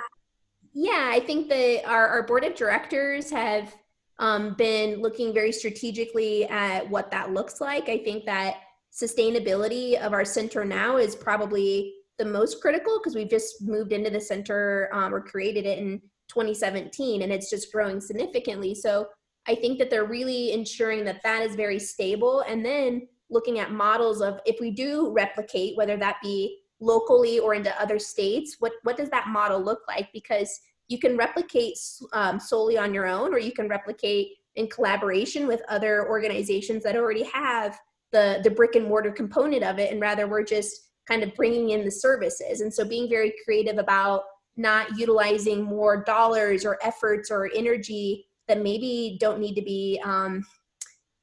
yeah. 0.73 1.09
I 1.11 1.19
think 1.19 1.49
that 1.49 1.83
our, 1.85 2.07
our 2.07 2.23
board 2.23 2.43
of 2.43 2.55
directors 2.55 3.31
have 3.31 3.73
um, 4.19 4.53
been 4.53 5.01
looking 5.01 5.33
very 5.33 5.51
strategically 5.51 6.45
at 6.45 6.87
what 6.89 7.09
that 7.11 7.33
looks 7.33 7.59
like. 7.59 7.89
I 7.89 7.97
think 7.97 8.25
that 8.25 8.57
sustainability 8.93 9.99
of 9.99 10.13
our 10.13 10.23
center 10.23 10.63
now 10.63 10.97
is 10.97 11.15
probably 11.15 11.95
the 12.19 12.25
most 12.25 12.61
critical 12.61 12.99
because 12.99 13.15
we've 13.15 13.29
just 13.29 13.61
moved 13.61 13.91
into 13.91 14.09
the 14.09 14.21
center 14.21 14.89
um, 14.93 15.13
or 15.13 15.19
created 15.19 15.65
it 15.65 15.79
in 15.79 15.99
2017 16.29 17.23
and 17.23 17.31
it's 17.31 17.49
just 17.49 17.71
growing 17.71 17.99
significantly. 17.99 18.75
So 18.75 19.07
I 19.47 19.55
think 19.55 19.79
that 19.79 19.89
they're 19.89 20.05
really 20.05 20.53
ensuring 20.53 21.03
that 21.05 21.23
that 21.23 21.41
is 21.41 21.55
very 21.55 21.79
stable 21.79 22.41
and 22.47 22.63
then 22.63 23.07
looking 23.33 23.59
at 23.59 23.71
models 23.71 24.21
of 24.21 24.39
if 24.45 24.59
we 24.61 24.71
do 24.71 25.11
replicate, 25.11 25.75
whether 25.75 25.97
that 25.97 26.17
be 26.21 26.59
locally 26.79 27.39
or 27.39 27.53
into 27.53 27.81
other 27.81 27.99
states, 27.99 28.57
what, 28.59 28.73
what 28.83 28.97
does 28.97 29.09
that 29.09 29.27
model 29.27 29.61
look 29.61 29.81
like? 29.87 30.09
Because 30.13 30.59
you 30.87 30.99
can 30.99 31.17
replicate 31.17 31.77
um, 32.13 32.39
solely 32.39 32.77
on 32.77 32.93
your 32.93 33.07
own 33.07 33.33
or 33.33 33.39
you 33.39 33.51
can 33.51 33.67
replicate 33.67 34.33
in 34.55 34.67
collaboration 34.67 35.47
with 35.47 35.61
other 35.67 36.07
organizations 36.09 36.83
that 36.83 36.95
already 36.95 37.23
have 37.23 37.79
the 38.11 38.39
the 38.43 38.49
brick 38.49 38.75
and 38.75 38.85
mortar 38.85 39.11
component 39.11 39.63
of 39.63 39.79
it 39.79 39.91
and 39.91 39.99
rather 39.99 40.27
we're 40.27 40.43
just 40.43 40.89
kind 41.07 41.23
of 41.23 41.33
bringing 41.33 41.71
in 41.71 41.83
the 41.83 41.91
services 41.91 42.61
and 42.61 42.71
so 42.71 42.85
being 42.85 43.09
very 43.09 43.33
creative 43.43 43.77
about 43.77 44.23
not 44.55 44.87
utilizing 44.97 45.63
more 45.63 46.03
dollars 46.03 46.63
or 46.63 46.77
efforts 46.83 47.31
or 47.31 47.49
energy 47.55 48.25
that 48.47 48.61
maybe 48.61 49.17
don't 49.19 49.39
need 49.39 49.55
to 49.55 49.63
be 49.63 49.99
um, 50.03 50.45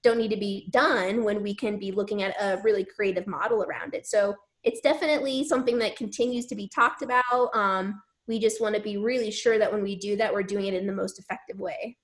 don't 0.02 0.18
need 0.18 0.30
to 0.30 0.36
be 0.36 0.68
done 0.70 1.24
when 1.24 1.42
we 1.42 1.54
can 1.54 1.78
be 1.78 1.92
looking 1.92 2.22
at 2.22 2.34
a 2.40 2.60
really 2.62 2.84
creative 2.84 3.26
model 3.26 3.62
around 3.62 3.94
it 3.94 4.06
so 4.06 4.34
it's 4.62 4.80
definitely 4.80 5.42
something 5.44 5.78
that 5.78 5.96
continues 5.96 6.46
to 6.46 6.54
be 6.54 6.68
talked 6.68 7.02
about 7.02 7.54
um, 7.54 8.00
we 8.30 8.38
just 8.38 8.60
want 8.60 8.76
to 8.76 8.80
be 8.80 8.96
really 8.96 9.30
sure 9.30 9.58
that 9.58 9.70
when 9.70 9.82
we 9.82 9.96
do 9.96 10.16
that, 10.16 10.32
we're 10.32 10.44
doing 10.44 10.66
it 10.66 10.74
in 10.74 10.86
the 10.86 10.92
most 10.92 11.18
effective 11.18 11.58
way. 11.58 11.98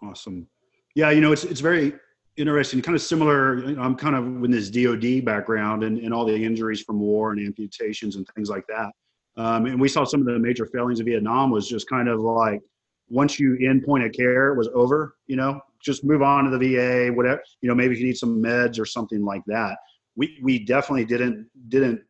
Awesome. 0.00 0.46
Yeah, 0.94 1.10
you 1.10 1.20
know, 1.20 1.32
it's 1.32 1.44
it's 1.44 1.60
very 1.60 1.92
interesting, 2.36 2.80
kind 2.80 2.94
of 2.94 3.02
similar. 3.02 3.58
You 3.58 3.76
know, 3.76 3.82
I'm 3.82 3.96
kind 3.96 4.14
of 4.14 4.24
with 4.40 4.52
this 4.52 4.70
DoD 4.70 5.24
background 5.24 5.82
and, 5.82 5.98
and 5.98 6.14
all 6.14 6.24
the 6.24 6.34
injuries 6.34 6.82
from 6.82 7.00
war 7.00 7.32
and 7.32 7.44
amputations 7.44 8.16
and 8.16 8.26
things 8.34 8.48
like 8.48 8.64
that. 8.68 8.90
Um, 9.36 9.66
and 9.66 9.80
we 9.80 9.88
saw 9.88 10.04
some 10.04 10.20
of 10.20 10.26
the 10.26 10.38
major 10.38 10.66
failings 10.66 11.00
of 11.00 11.06
Vietnam 11.06 11.50
was 11.50 11.68
just 11.68 11.88
kind 11.88 12.08
of 12.08 12.20
like 12.20 12.60
once 13.08 13.40
you 13.40 13.56
in 13.56 13.82
point 13.82 14.04
of 14.04 14.12
care, 14.12 14.52
it 14.52 14.56
was 14.56 14.68
over. 14.72 15.16
You 15.26 15.36
know, 15.36 15.60
just 15.82 16.04
move 16.04 16.22
on 16.22 16.44
to 16.44 16.50
the 16.50 16.58
VA, 16.58 17.12
whatever. 17.12 17.42
You 17.60 17.68
know, 17.68 17.74
maybe 17.74 17.94
if 17.94 18.00
you 18.00 18.06
need 18.06 18.16
some 18.16 18.42
meds 18.42 18.78
or 18.78 18.84
something 18.84 19.24
like 19.24 19.42
that. 19.46 19.78
We 20.16 20.38
we 20.42 20.64
definitely 20.64 21.04
didn't 21.04 21.48
didn't 21.68 22.00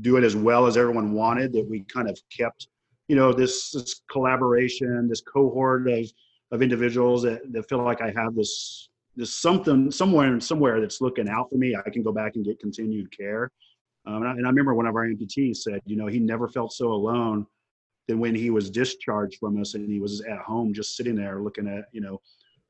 do 0.00 0.16
it 0.16 0.24
as 0.24 0.36
well 0.36 0.66
as 0.66 0.76
everyone 0.76 1.12
wanted. 1.12 1.52
That 1.52 1.68
we 1.68 1.80
kind 1.84 2.08
of 2.08 2.18
kept 2.36 2.68
you 3.10 3.16
know 3.16 3.32
this 3.32 3.72
this 3.72 4.02
collaboration 4.08 5.08
this 5.08 5.20
cohort 5.20 5.88
of 5.90 6.08
of 6.52 6.62
individuals 6.62 7.24
that, 7.24 7.40
that 7.52 7.68
feel 7.68 7.82
like 7.82 8.00
i 8.00 8.12
have 8.16 8.36
this 8.36 8.88
this 9.16 9.34
something 9.36 9.90
somewhere 9.90 10.38
somewhere 10.38 10.80
that's 10.80 11.00
looking 11.00 11.28
out 11.28 11.50
for 11.50 11.56
me 11.56 11.74
i 11.74 11.90
can 11.90 12.04
go 12.04 12.12
back 12.12 12.36
and 12.36 12.44
get 12.44 12.60
continued 12.60 13.10
care 13.14 13.50
um, 14.06 14.22
and, 14.22 14.28
I, 14.28 14.30
and, 14.30 14.46
I, 14.46 14.48
remember 14.48 14.74
one 14.74 14.86
of 14.86 14.94
our 14.94 15.08
amputees 15.08 15.56
said 15.56 15.80
you 15.86 15.96
know 15.96 16.06
he 16.06 16.20
never 16.20 16.46
felt 16.46 16.72
so 16.72 16.92
alone 16.92 17.44
than 18.06 18.20
when 18.20 18.34
he 18.34 18.50
was 18.50 18.70
discharged 18.70 19.38
from 19.40 19.60
us 19.60 19.74
and 19.74 19.90
he 19.90 19.98
was 19.98 20.20
at 20.20 20.38
home 20.38 20.72
just 20.72 20.96
sitting 20.96 21.16
there 21.16 21.42
looking 21.42 21.66
at 21.66 21.86
you 21.90 22.00
know 22.00 22.20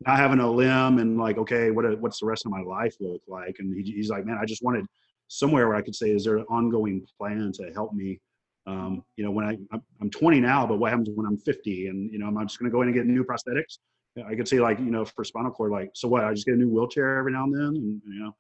not 0.06 0.18
having 0.18 0.40
a 0.40 0.50
limb 0.50 0.98
and 0.98 1.18
like 1.18 1.36
okay 1.36 1.70
what 1.70 1.98
what's 2.00 2.20
the 2.20 2.26
rest 2.26 2.46
of 2.46 2.52
my 2.52 2.62
life 2.62 2.94
look 3.00 3.20
like 3.28 3.56
and 3.58 3.74
he, 3.74 3.92
he's 3.92 4.10
like 4.10 4.24
man 4.24 4.38
i 4.40 4.44
just 4.44 4.62
wanted 4.62 4.86
somewhere 5.28 5.68
where 5.68 5.76
i 5.76 5.82
could 5.82 5.94
say 5.94 6.10
is 6.10 6.24
there 6.24 6.38
an 6.38 6.46
ongoing 6.48 7.04
plan 7.18 7.52
to 7.52 7.70
help 7.74 7.92
me 7.92 8.18
um, 8.66 9.04
you 9.16 9.24
know, 9.24 9.30
when 9.30 9.44
I 9.44 9.58
I'm 10.00 10.10
20 10.10 10.40
now, 10.40 10.66
but 10.66 10.78
what 10.78 10.90
happens 10.90 11.08
when 11.14 11.26
I'm 11.26 11.38
50? 11.38 11.88
And 11.88 12.12
you 12.12 12.18
know, 12.18 12.26
am 12.26 12.38
I'm 12.38 12.46
just 12.46 12.58
going 12.58 12.70
to 12.70 12.74
go 12.74 12.82
in 12.82 12.88
and 12.88 12.94
get 12.94 13.06
new 13.06 13.24
prosthetics. 13.24 13.78
I 14.26 14.34
could 14.34 14.48
say 14.48 14.60
like, 14.60 14.78
you 14.78 14.90
know, 14.90 15.04
for 15.04 15.24
spinal 15.24 15.52
cord, 15.52 15.70
like, 15.70 15.90
so 15.94 16.08
what? 16.08 16.24
I 16.24 16.34
just 16.34 16.44
get 16.44 16.56
a 16.56 16.58
new 16.58 16.68
wheelchair 16.68 17.16
every 17.16 17.32
now 17.32 17.44
and 17.44 17.54
then, 17.54 17.76
and 17.76 18.02
you 18.06 18.20
know, 18.20 18.34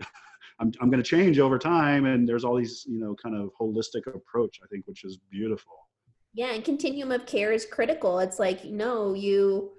I'm 0.60 0.72
I'm 0.80 0.90
going 0.90 1.02
to 1.02 1.08
change 1.08 1.38
over 1.38 1.58
time. 1.58 2.06
And 2.06 2.28
there's 2.28 2.44
all 2.44 2.56
these, 2.56 2.84
you 2.88 3.00
know, 3.00 3.14
kind 3.20 3.34
of 3.34 3.50
holistic 3.60 4.06
approach, 4.06 4.60
I 4.62 4.66
think, 4.68 4.86
which 4.86 5.04
is 5.04 5.18
beautiful. 5.30 5.72
Yeah, 6.34 6.52
and 6.52 6.64
continuum 6.64 7.10
of 7.10 7.26
care 7.26 7.52
is 7.52 7.66
critical. 7.66 8.18
It's 8.20 8.38
like, 8.38 8.64
no, 8.64 9.14
you. 9.14 9.72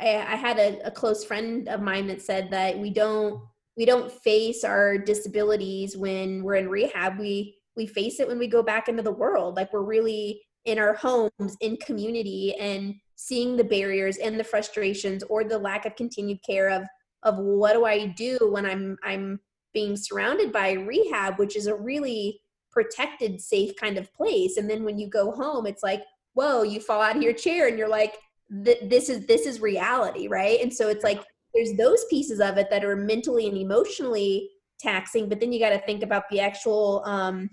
I, 0.00 0.24
I 0.32 0.36
had 0.36 0.58
a, 0.58 0.86
a 0.86 0.90
close 0.90 1.24
friend 1.24 1.68
of 1.68 1.80
mine 1.80 2.06
that 2.08 2.22
said 2.22 2.50
that 2.50 2.78
we 2.78 2.90
don't 2.90 3.42
we 3.76 3.84
don't 3.84 4.10
face 4.10 4.64
our 4.64 4.98
disabilities 4.98 5.96
when 5.96 6.42
we're 6.42 6.56
in 6.56 6.68
rehab. 6.68 7.18
We 7.18 7.58
we 7.78 7.86
face 7.86 8.18
it 8.20 8.28
when 8.28 8.38
we 8.38 8.48
go 8.48 8.62
back 8.62 8.88
into 8.88 9.02
the 9.02 9.12
world 9.12 9.54
like 9.54 9.72
we're 9.72 9.82
really 9.82 10.42
in 10.66 10.78
our 10.78 10.94
homes 10.94 11.56
in 11.60 11.76
community 11.78 12.54
and 12.60 12.94
seeing 13.14 13.56
the 13.56 13.64
barriers 13.64 14.18
and 14.18 14.38
the 14.38 14.44
frustrations 14.44 15.22
or 15.30 15.44
the 15.44 15.58
lack 15.58 15.86
of 15.86 15.96
continued 15.96 16.40
care 16.44 16.68
of 16.68 16.82
of 17.22 17.38
what 17.38 17.72
do 17.72 17.84
I 17.84 18.06
do 18.06 18.36
when 18.50 18.66
I'm 18.66 18.98
I'm 19.02 19.40
being 19.72 19.96
surrounded 19.96 20.52
by 20.52 20.72
rehab 20.72 21.38
which 21.38 21.56
is 21.56 21.68
a 21.68 21.74
really 21.74 22.40
protected 22.70 23.40
safe 23.40 23.74
kind 23.76 23.96
of 23.96 24.12
place 24.12 24.56
and 24.56 24.68
then 24.68 24.84
when 24.84 24.98
you 24.98 25.08
go 25.08 25.30
home 25.30 25.66
it's 25.66 25.82
like 25.82 26.02
whoa 26.34 26.62
you 26.62 26.80
fall 26.80 27.00
out 27.00 27.16
of 27.16 27.22
your 27.22 27.32
chair 27.32 27.68
and 27.68 27.78
you're 27.78 27.88
like 27.88 28.14
this 28.50 29.08
is 29.08 29.26
this 29.26 29.46
is 29.46 29.60
reality 29.60 30.28
right? 30.28 30.60
And 30.60 30.72
so 30.72 30.88
it's 30.88 31.04
like 31.04 31.22
there's 31.54 31.74
those 31.74 32.04
pieces 32.10 32.40
of 32.40 32.56
it 32.58 32.68
that 32.70 32.84
are 32.84 32.96
mentally 32.96 33.46
and 33.48 33.56
emotionally 33.56 34.50
taxing 34.80 35.28
but 35.28 35.40
then 35.40 35.52
you 35.52 35.58
got 35.58 35.70
to 35.70 35.80
think 35.80 36.04
about 36.04 36.22
the 36.30 36.38
actual 36.38 37.02
um 37.04 37.50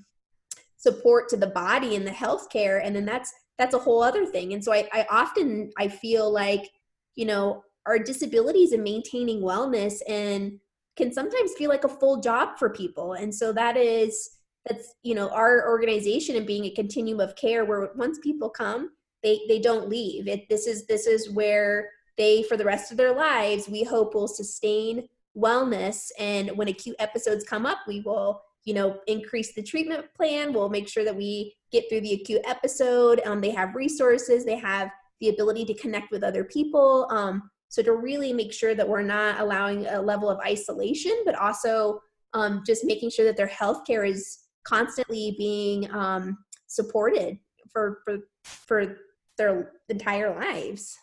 support 0.77 1.27
to 1.27 1.37
the 1.37 1.47
body 1.47 1.95
and 1.95 2.05
the 2.05 2.11
healthcare 2.11 2.81
and 2.83 2.95
then 2.95 3.03
that's 3.03 3.33
that's 3.57 3.73
a 3.73 3.79
whole 3.79 4.03
other 4.03 4.25
thing. 4.25 4.53
And 4.53 4.63
so 4.63 4.73
I, 4.73 4.87
I 4.91 5.05
often 5.09 5.71
i 5.77 5.87
feel 5.87 6.31
like 6.31 6.69
you 7.15 7.25
know 7.25 7.63
our 7.85 7.99
disabilities 7.99 8.71
and 8.71 8.83
maintaining 8.83 9.41
wellness 9.41 9.99
and 10.07 10.59
can 10.97 11.13
sometimes 11.13 11.51
feel 11.57 11.69
like 11.69 11.83
a 11.83 11.89
full 11.89 12.19
job 12.21 12.57
for 12.57 12.69
people. 12.69 13.13
And 13.13 13.33
so 13.33 13.53
that 13.53 13.77
is 13.77 14.31
that's 14.65 14.95
you 15.03 15.15
know 15.15 15.29
our 15.29 15.69
organization 15.69 16.35
and 16.35 16.47
being 16.47 16.65
a 16.65 16.71
continuum 16.71 17.19
of 17.19 17.35
care 17.35 17.65
where 17.65 17.89
once 17.95 18.19
people 18.19 18.49
come 18.49 18.91
they 19.25 19.41
they 19.49 19.59
don't 19.59 19.89
leave 19.89 20.29
it 20.29 20.47
this 20.47 20.67
is 20.67 20.85
this 20.85 21.07
is 21.07 21.29
where 21.31 21.89
they 22.17 22.43
for 22.43 22.55
the 22.55 22.63
rest 22.63 22.91
of 22.91 22.97
their 22.97 23.13
lives 23.13 23.67
we 23.67 23.83
hope 23.83 24.15
will 24.15 24.27
sustain 24.27 25.05
wellness. 25.37 26.11
And 26.17 26.51
when 26.51 26.67
acute 26.67 26.95
episodes 26.99 27.43
come 27.43 27.65
up, 27.65 27.79
we 27.87 28.01
will, 28.01 28.41
you 28.63 28.73
know, 28.73 28.99
increase 29.07 29.53
the 29.53 29.63
treatment 29.63 30.05
plan. 30.15 30.53
We'll 30.53 30.69
make 30.69 30.87
sure 30.87 31.03
that 31.03 31.15
we 31.15 31.55
get 31.71 31.85
through 31.89 32.01
the 32.01 32.13
acute 32.13 32.41
episode. 32.47 33.21
Um, 33.25 33.41
they 33.41 33.51
have 33.51 33.75
resources, 33.75 34.45
they 34.45 34.57
have 34.57 34.89
the 35.21 35.29
ability 35.29 35.65
to 35.65 35.73
connect 35.75 36.11
with 36.11 36.23
other 36.23 36.43
people. 36.43 37.07
Um, 37.09 37.49
so 37.69 37.81
to 37.81 37.93
really 37.93 38.31
make 38.31 38.53
sure 38.53 38.75
that 38.75 38.87
we're 38.87 39.01
not 39.01 39.39
allowing 39.39 39.85
a 39.87 40.01
level 40.01 40.29
of 40.29 40.39
isolation, 40.39 41.13
but 41.25 41.35
also 41.35 41.99
um, 42.33 42.63
just 42.65 42.85
making 42.85 43.09
sure 43.09 43.25
that 43.25 43.37
their 43.37 43.47
healthcare 43.47 44.07
is 44.07 44.39
constantly 44.65 45.35
being 45.37 45.91
um, 45.93 46.37
supported 46.67 47.37
for 47.71 47.99
for 48.05 48.17
for 48.43 48.97
their 49.37 49.71
entire 49.89 50.35
lives. 50.35 50.97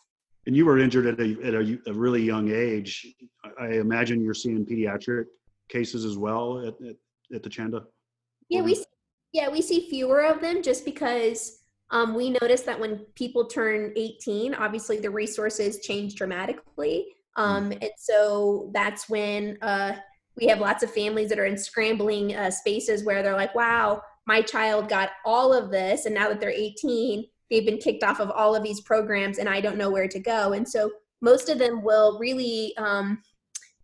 And 0.47 0.57
you 0.57 0.67
were 0.67 0.79
injured 0.79 1.07
at 1.07 1.21
a, 1.21 1.37
at 1.45 1.55
a, 1.55 1.79
a 1.87 1.93
really 1.93 2.23
young 2.23 2.51
age. 2.51 3.07
I 3.61 3.75
imagine 3.75 4.23
you're 4.23 4.35
seeing 4.35 4.67
pediatric 4.67 5.27
cases 5.69 6.05
as 6.05 6.19
well 6.19 6.59
at, 6.67 6.75
at, 6.87 6.97
at 7.35 7.43
the 7.43 7.49
Chanda. 7.49 7.85
Yeah, 8.49 8.63
we 8.63 8.85
yeah 9.33 9.49
we 9.49 9.63
see 9.63 9.89
fewer 9.89 10.25
of 10.25 10.41
them 10.41 10.63
just 10.63 10.85
because 10.85 11.63
um, 11.91 12.15
we 12.15 12.31
notice 12.41 12.63
that 12.63 12.81
when 12.81 12.99
people 13.15 13.47
turn 13.47 13.93
18, 13.97 14.55
obviously 14.55 14.99
the 14.99 15.11
resources 15.11 15.81
change 15.81 16.15
dramatically. 16.15 17.07
Um, 17.37 17.71
mm. 17.71 17.79
and 17.83 17.91
so 17.99 18.71
that's 18.75 19.09
when 19.09 19.59
uh, 19.63 19.97
we 20.37 20.47
have 20.47 20.59
lots 20.59 20.83
of 20.83 20.91
families 20.91 21.29
that 21.29 21.39
are 21.39 21.45
in 21.45 21.59
scrambling 21.59 22.35
uh, 22.35 22.51
spaces 22.51 23.05
where 23.05 23.23
they're 23.23 23.37
like, 23.37 23.55
wow, 23.55 24.03
my 24.27 24.41
child 24.41 24.89
got 24.89 25.11
all 25.25 25.53
of 25.53 25.71
this. 25.71 26.07
And 26.07 26.15
now 26.15 26.29
that 26.29 26.41
they're 26.41 26.51
18, 26.51 27.25
they've 27.53 27.65
been 27.65 27.79
kicked 27.79 28.03
off 28.03 28.19
of 28.19 28.33
all 28.33 28.57
of 28.57 28.65
these 28.65 28.81
programs 28.81 29.39
and 29.39 29.49
I 29.49 29.61
don't 29.61 29.77
know 29.77 29.91
where 29.91 30.09
to 30.09 30.19
go. 30.19 30.55
And 30.55 30.69
so 30.69 30.91
most 31.21 31.49
of 31.49 31.59
them 31.59 31.83
will 31.85 32.19
really 32.19 32.75
um, 32.79 33.23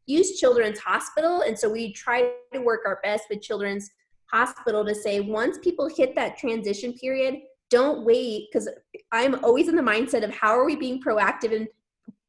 use 0.06 0.40
Children's 0.40 0.80
Hospital. 0.80 1.42
And 1.42 1.56
so 1.56 1.70
we 1.70 1.92
try 1.92 2.32
to 2.52 2.60
work 2.60 2.80
our 2.86 2.98
best 3.04 3.26
with 3.30 3.42
Children's 3.42 3.90
Hospital 4.32 4.84
to 4.84 4.94
say 4.94 5.20
once 5.20 5.58
people 5.58 5.88
hit 5.88 6.16
that 6.16 6.36
transition 6.38 6.94
period, 6.94 7.36
don't 7.70 8.04
wait 8.04 8.46
because 8.50 8.68
i'm 9.12 9.42
always 9.44 9.68
in 9.68 9.76
the 9.76 9.82
mindset 9.82 10.24
of 10.24 10.34
how 10.34 10.50
are 10.50 10.64
we 10.64 10.76
being 10.76 11.00
proactive 11.02 11.54
and 11.54 11.68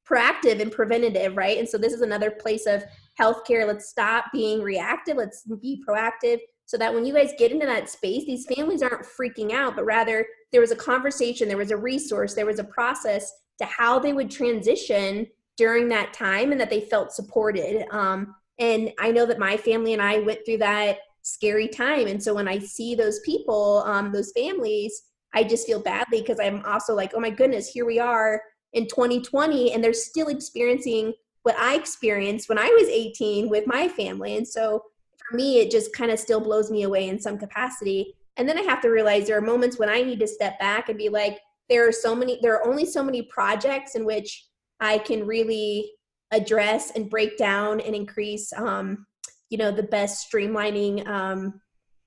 proactive 0.08 0.62
and 0.62 0.72
preventative 0.72 1.38
right 1.38 1.58
and 1.58 1.70
so 1.70 1.78
this 1.78 1.94
is 1.94 2.02
another 2.02 2.32
place 2.32 2.66
of 2.66 2.84
healthcare 3.20 3.68
let's 3.68 3.90
stop 3.90 4.26
being 4.34 4.62
reactive 4.62 5.18
let's 5.18 5.44
be 5.62 5.82
proactive 5.88 6.40
so 6.70 6.78
that 6.78 6.94
when 6.94 7.04
you 7.04 7.12
guys 7.12 7.34
get 7.40 7.52
into 7.52 7.66
that 7.66 7.90
space 7.90 8.26
these 8.26 8.46
families 8.46 8.84
aren't 8.84 9.06
freaking 9.06 9.52
out 9.52 9.76
but 9.76 9.86
rather 9.86 10.26
there 10.52 10.62
was 10.62 10.72
a 10.72 10.76
conversation 10.76 11.48
there 11.48 11.58
was 11.58 11.72
a 11.72 11.78
resource 11.78 12.36
there 12.36 12.46
was 12.46 12.60
a 12.60 12.64
process 12.64 13.34
to 13.58 13.66
how 13.66 13.98
they 13.98 14.14
would 14.14 14.30
transition 14.30 15.26
during 15.58 15.90
that 15.90 16.14
time 16.14 16.52
and 16.52 16.62
that 16.62 16.70
they 16.70 16.82
felt 16.82 17.12
supported 17.12 17.86
um, 17.92 18.36
and 18.60 18.92
i 19.00 19.12
know 19.12 19.26
that 19.26 19.40
my 19.40 19.58
family 19.58 19.94
and 19.94 20.02
i 20.02 20.20
went 20.20 20.40
through 20.46 20.58
that 20.58 20.98
scary 21.22 21.68
time 21.68 22.08
and 22.08 22.22
so 22.22 22.34
when 22.34 22.48
i 22.48 22.60
see 22.60 22.94
those 22.94 23.20
people 23.22 23.84
um, 23.86 24.12
those 24.12 24.32
families 24.36 25.04
I 25.34 25.44
just 25.44 25.68
feel 25.68 25.82
badly 25.82 26.22
because 26.22 26.40
I'm 26.40 26.64
also 26.66 26.96
like, 26.96 27.12
oh 27.16 27.20
my 27.20 27.30
goodness, 27.30 27.70
here 27.70 27.86
we 27.86 28.00
are 28.00 28.42
in 28.74 28.88
2020 28.88 29.74
and 29.74 29.84
they're 29.84 29.94
still 29.94 30.28
experiencing 30.28 31.14
what 31.44 31.58
I 31.58 31.76
experienced 31.76 32.50
when 32.50 32.58
I 32.58 32.68
was 32.68 32.88
18 32.88 33.50
with 33.50 33.66
my 33.68 33.88
family. 33.88 34.38
And 34.38 34.48
so 34.48 34.84
for 35.30 35.36
me, 35.36 35.60
it 35.60 35.72
just 35.72 35.94
kind 35.94 36.12
of 36.12 36.20
still 36.20 36.40
blows 36.40 36.72
me 36.72 36.84
away 36.84 37.08
in 37.08 37.20
some 37.20 37.38
capacity. 37.38 38.16
And 38.38 38.48
then 38.48 38.58
I 38.58 38.62
have 38.62 38.82
to 38.82 38.90
realize 38.90 39.28
there 39.28 39.38
are 39.38 39.42
moments 39.42 39.78
when 39.78 39.90
I 39.90 40.02
need 40.02 40.20
to 40.20 40.28
step 40.28 40.60
back 40.60 40.90
and 40.90 40.98
be 40.98 41.10
like, 41.10 41.40
there 41.70 41.88
are 41.88 41.92
so 41.92 42.16
many, 42.16 42.40
there 42.42 42.56
are 42.56 42.68
only 42.68 42.86
so 42.86 43.04
many 43.04 43.24
projects 43.24 43.96
in 43.96 44.06
which 44.06 44.46
I 44.80 44.98
can 44.98 45.28
really 45.28 45.92
address 46.32 46.92
and 46.92 47.10
break 47.10 47.38
down 47.38 47.80
and 47.82 47.96
increase, 47.96 48.52
um, 48.54 49.06
you 49.50 49.58
know, 49.58 49.72
the 49.72 49.84
best 49.84 50.32
streamlining 50.32 51.08
um, 51.08 51.60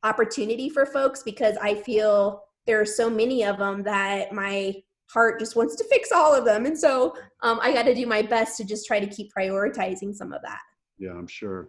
opportunity 0.02 0.68
for 0.68 0.86
folks 0.86 1.22
because 1.22 1.56
I 1.60 1.74
feel 1.74 2.42
there 2.66 2.80
are 2.80 2.86
so 2.86 3.10
many 3.10 3.44
of 3.44 3.58
them 3.58 3.82
that 3.82 4.32
my 4.32 4.74
heart 5.12 5.38
just 5.38 5.56
wants 5.56 5.76
to 5.76 5.84
fix 5.84 6.10
all 6.10 6.34
of 6.34 6.44
them. 6.44 6.64
And 6.66 6.78
so 6.78 7.14
um, 7.42 7.58
I 7.62 7.72
got 7.72 7.84
to 7.84 7.94
do 7.94 8.06
my 8.06 8.22
best 8.22 8.56
to 8.56 8.64
just 8.64 8.86
try 8.86 9.00
to 9.00 9.06
keep 9.06 9.30
prioritizing 9.36 10.14
some 10.14 10.32
of 10.32 10.40
that. 10.42 10.60
Yeah, 10.98 11.10
I'm 11.10 11.26
sure. 11.26 11.68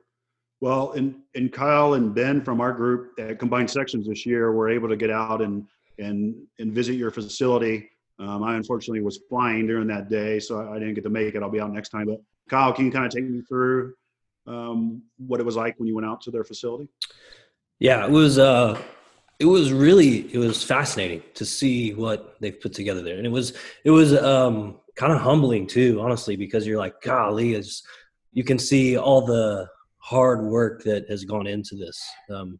Well, 0.61 0.93
and, 0.93 1.15
and 1.35 1.51
Kyle 1.51 1.95
and 1.95 2.13
Ben 2.15 2.41
from 2.41 2.61
our 2.61 2.71
group 2.71 3.19
at 3.19 3.39
Combined 3.39 3.69
Sections 3.69 4.07
this 4.07 4.25
year 4.25 4.51
were 4.53 4.69
able 4.69 4.87
to 4.89 4.95
get 4.95 5.09
out 5.09 5.41
and, 5.41 5.67
and, 5.99 6.35
and 6.59 6.73
visit 6.73 6.93
your 6.93 7.11
facility. 7.11 7.89
Um, 8.19 8.43
I 8.43 8.55
unfortunately 8.55 9.01
was 9.01 9.19
flying 9.27 9.67
during 9.67 9.87
that 9.87 10.09
day, 10.09 10.39
so 10.39 10.71
I, 10.71 10.79
didn't 10.79 10.93
get 10.93 11.03
to 11.03 11.09
make 11.09 11.35
it. 11.35 11.43
I'll 11.43 11.49
be 11.49 11.59
out 11.59 11.73
next 11.73 11.89
time. 11.89 12.05
But 12.05 12.21
Kyle, 12.49 12.71
can 12.71 12.85
you 12.85 12.91
kind 12.91 13.05
of 13.05 13.11
take 13.11 13.25
me 13.25 13.41
through 13.41 13.93
um, 14.47 15.01
what 15.17 15.39
it 15.39 15.45
was 15.45 15.55
like 15.55 15.77
when 15.79 15.87
you 15.87 15.95
went 15.95 16.07
out 16.07 16.21
to 16.21 16.31
their 16.31 16.43
facility? 16.43 16.87
Yeah, 17.79 18.05
it 18.05 18.11
was 18.11 18.37
uh, 18.39 18.81
it 19.39 19.45
was 19.45 19.73
really 19.73 20.33
it 20.33 20.37
was 20.37 20.63
fascinating 20.63 21.21
to 21.33 21.45
see 21.45 21.93
what 21.93 22.37
they've 22.39 22.59
put 22.61 22.73
together 22.73 23.01
there 23.01 23.17
and 23.17 23.25
it 23.25 23.31
was 23.31 23.53
it 23.83 23.91
was 23.91 24.13
um 24.15 24.79
kind 24.95 25.11
of 25.11 25.19
humbling 25.19 25.67
too 25.67 25.99
honestly 26.01 26.35
because 26.35 26.65
you're 26.65 26.77
like 26.77 27.01
golly 27.01 27.53
is 27.53 27.83
you 28.31 28.43
can 28.43 28.57
see 28.57 28.97
all 28.97 29.25
the 29.25 29.67
hard 30.03 30.43
work 30.43 30.83
that 30.83 31.09
has 31.09 31.23
gone 31.23 31.47
into 31.47 31.75
this 31.75 32.03
um, 32.29 32.59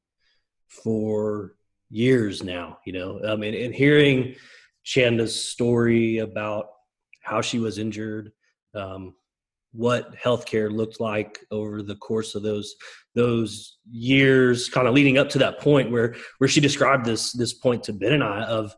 for 0.67 1.56
years 1.89 2.41
now 2.41 2.77
you 2.86 2.93
know? 2.93 3.19
I 3.27 3.36
mean 3.36 3.53
and 3.53 3.75
hearing 3.75 4.36
chanda's 4.86 5.36
story 5.36 6.19
about 6.19 6.67
how 7.21 7.41
she 7.41 7.60
was 7.60 7.77
injured 7.77 8.32
um, 8.73 9.13
what 9.73 10.15
healthcare 10.15 10.71
looked 10.71 10.99
like 10.99 11.39
over 11.51 11.82
the 11.82 11.95
course 11.95 12.36
of 12.36 12.43
those 12.43 12.75
those 13.15 13.77
years 13.91 14.69
kind 14.69 14.88
of 14.88 14.93
leading 14.93 15.17
up 15.17 15.29
to 15.29 15.39
that 15.39 15.60
point 15.60 15.91
where 15.91 16.15
where 16.38 16.47
she 16.47 16.62
described 16.62 17.06
this 17.06 17.34
this 17.34 17.53
point 17.53 17.84
to 17.84 17.93
Ben 17.93 18.13
and 18.13 18.23
I 18.23 18.43
of 18.43 18.73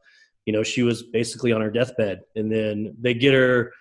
you 0.46 0.54
know 0.54 0.64
she 0.64 0.84
was 0.84 1.04
basically 1.04 1.52
on 1.52 1.62
her 1.62 1.70
deathbed 1.70 2.22
and 2.36 2.52
then 2.52 2.96
they 3.00 3.14
get 3.14 3.34
her 3.34 3.74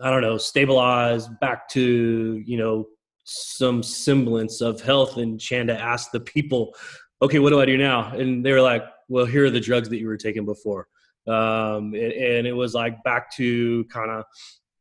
I 0.00 0.10
don't 0.10 0.22
know 0.22 0.38
stabilized 0.38 1.28
back 1.40 1.68
to 1.70 2.42
you 2.46 2.58
know 2.58 2.86
some 3.24 3.82
semblance 3.82 4.60
of 4.60 4.80
health 4.80 5.16
and 5.16 5.40
Chanda 5.40 5.78
asked 5.78 6.12
the 6.12 6.20
people 6.20 6.74
okay 7.22 7.38
what 7.38 7.50
do 7.50 7.60
I 7.60 7.66
do 7.66 7.78
now 7.78 8.12
and 8.14 8.44
they 8.44 8.52
were 8.52 8.60
like 8.60 8.84
well 9.08 9.24
here 9.24 9.46
are 9.46 9.50
the 9.50 9.60
drugs 9.60 9.88
that 9.88 9.98
you 9.98 10.06
were 10.06 10.16
taking 10.16 10.44
before 10.44 10.88
um, 11.26 11.94
and, 11.94 12.12
and, 12.12 12.46
it 12.46 12.52
was 12.52 12.74
like 12.74 13.02
back 13.02 13.34
to 13.36 13.84
kind 13.84 14.10
of 14.10 14.24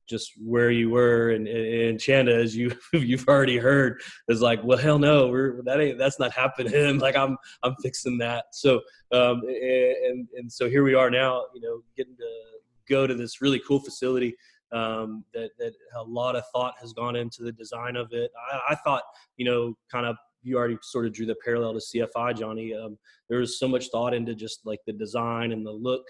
just 0.10 0.34
where 0.44 0.72
you 0.72 0.90
were 0.90 1.30
and, 1.30 1.48
and 1.48 2.00
Chanda, 2.00 2.36
as 2.36 2.56
you 2.56 2.76
you've 2.94 3.28
already 3.28 3.58
heard, 3.58 4.02
is 4.28 4.42
like, 4.42 4.64
well, 4.64 4.78
hell 4.78 5.00
no, 5.00 5.28
we're 5.28 5.62
that 5.64 5.80
ain't 5.80 5.98
that's 5.98 6.20
not 6.20 6.34
happening. 6.34 7.00
like 7.00 7.16
I'm 7.16 7.38
I'm 7.64 7.76
fixing 7.82 8.18
that. 8.20 8.46
So 8.52 8.82
um 9.12 9.42
and 9.48 10.28
and 10.36 10.52
so 10.52 10.70
here 10.70 10.84
we 10.84 10.94
are 10.94 11.10
now, 11.10 11.46
you 11.54 11.62
know, 11.62 11.82
getting 11.96 12.18
to 12.18 12.28
go 12.90 13.08
to 13.08 13.16
this 13.16 13.42
really 13.42 13.62
cool 13.66 13.80
facility 13.80 14.36
um, 14.74 15.24
that 15.34 15.52
that 15.60 15.74
a 15.96 16.04
lot 16.04 16.36
of 16.36 16.44
thought 16.54 16.74
has 16.82 16.94
gone 16.94 17.16
into 17.16 17.44
the 17.44 17.52
design 17.52 17.96
of 17.96 18.10
it. 18.12 18.32
I, 18.52 18.74
I 18.74 18.76
thought, 18.76 19.04
you 19.38 19.46
know, 19.46 19.76
kind 19.92 20.06
of 20.06 20.18
you 20.42 20.58
already 20.58 20.78
sort 20.82 21.06
of 21.06 21.14
drew 21.14 21.26
the 21.26 21.36
parallel 21.44 21.74
to 21.74 21.80
CFI, 21.80 22.38
Johnny. 22.38 22.74
Um, 22.74 22.98
there 23.30 23.40
was 23.40 23.60
so 23.60 23.68
much 23.68 23.88
thought 23.90 24.14
into 24.14 24.36
just 24.36 24.66
like 24.66 24.80
the 24.86 24.94
design 24.94 25.52
and 25.52 25.66
the 25.66 25.72
look 25.72 26.04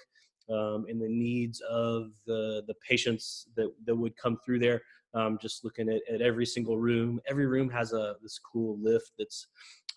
um, 0.50 0.86
and 0.90 1.02
the 1.02 1.10
needs 1.10 1.62
of 1.70 2.12
the 2.26 2.64
the 2.68 2.76
patients 2.88 3.48
that 3.56 3.70
that 3.86 3.96
would 3.96 4.16
come 4.18 4.38
through 4.44 4.60
there. 4.60 4.82
Um, 5.16 5.38
just 5.40 5.64
looking 5.64 5.90
at, 5.90 6.02
at 6.12 6.22
every 6.22 6.46
single 6.46 6.80
room, 6.80 7.20
every 7.28 7.46
room 7.46 7.70
has 7.70 7.94
a 7.94 8.16
this 8.24 8.40
cool 8.40 8.80
lift 8.82 9.12
that's 9.20 9.46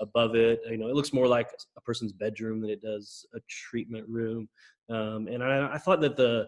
above 0.01 0.35
it. 0.35 0.61
You 0.69 0.77
know, 0.77 0.89
it 0.89 0.95
looks 0.95 1.15
more 1.15 1.27
like 1.27 1.49
a 1.77 1.81
person's 1.81 2.13
bedroom 2.13 2.61
than 2.61 2.69
it 2.69 2.83
does 2.83 3.25
a 3.35 3.39
treatment 3.49 4.07
room. 4.09 4.47
Um, 4.91 5.27
and 5.27 5.43
I, 5.43 5.73
I 5.73 5.79
thought 5.79 6.03
that 6.03 6.17
the 6.17 6.47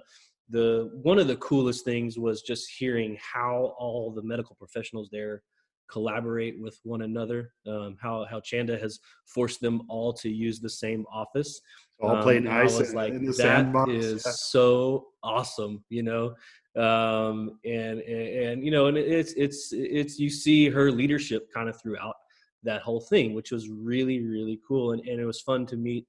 the 0.50 0.90
one 1.02 1.18
of 1.18 1.26
the 1.26 1.37
coolest 1.37 1.84
things 1.84 2.18
was 2.18 2.42
just 2.42 2.70
hearing 2.70 3.18
how 3.20 3.74
all 3.78 4.12
the 4.12 4.22
medical 4.22 4.56
professionals 4.56 5.08
there 5.12 5.42
collaborate 5.90 6.61
with 6.61 6.78
one 6.84 7.02
another. 7.02 7.52
Um, 7.66 7.96
how 8.00 8.26
how 8.30 8.40
Chanda 8.40 8.78
has 8.78 9.00
forced 9.26 9.61
them 9.61 9.82
all 9.88 10.12
to 10.14 10.30
use 10.30 10.61
the 10.61 10.70
same 10.70 11.04
office. 11.12 11.61
All 12.00 12.22
play 12.22 12.38
um, 12.38 12.44
nice. 12.44 12.76
I 12.76 12.78
was 12.78 12.94
like, 12.94 13.12
that 13.14 13.34
sandbox. 13.34 13.90
is 13.90 14.22
yeah. 14.24 14.32
so 14.32 15.06
awesome, 15.22 15.84
you 15.88 16.02
know. 16.02 16.34
Um, 16.76 17.58
and, 17.64 18.00
and 18.00 18.28
and 18.28 18.64
you 18.64 18.70
know, 18.70 18.87
and 18.87 18.96
it's 18.96 19.32
it's 19.32 19.72
it's 19.72 20.18
you 20.18 20.30
see 20.30 20.68
her 20.68 20.92
leadership 20.92 21.48
kind 21.52 21.68
of 21.68 21.80
throughout 21.80 22.14
that 22.62 22.82
whole 22.82 23.00
thing, 23.00 23.34
which 23.34 23.50
was 23.50 23.68
really 23.68 24.24
really 24.24 24.61
cool, 24.66 24.92
and 24.92 25.06
and 25.06 25.20
it 25.20 25.24
was 25.24 25.40
fun 25.40 25.66
to 25.66 25.76
meet 25.76 26.06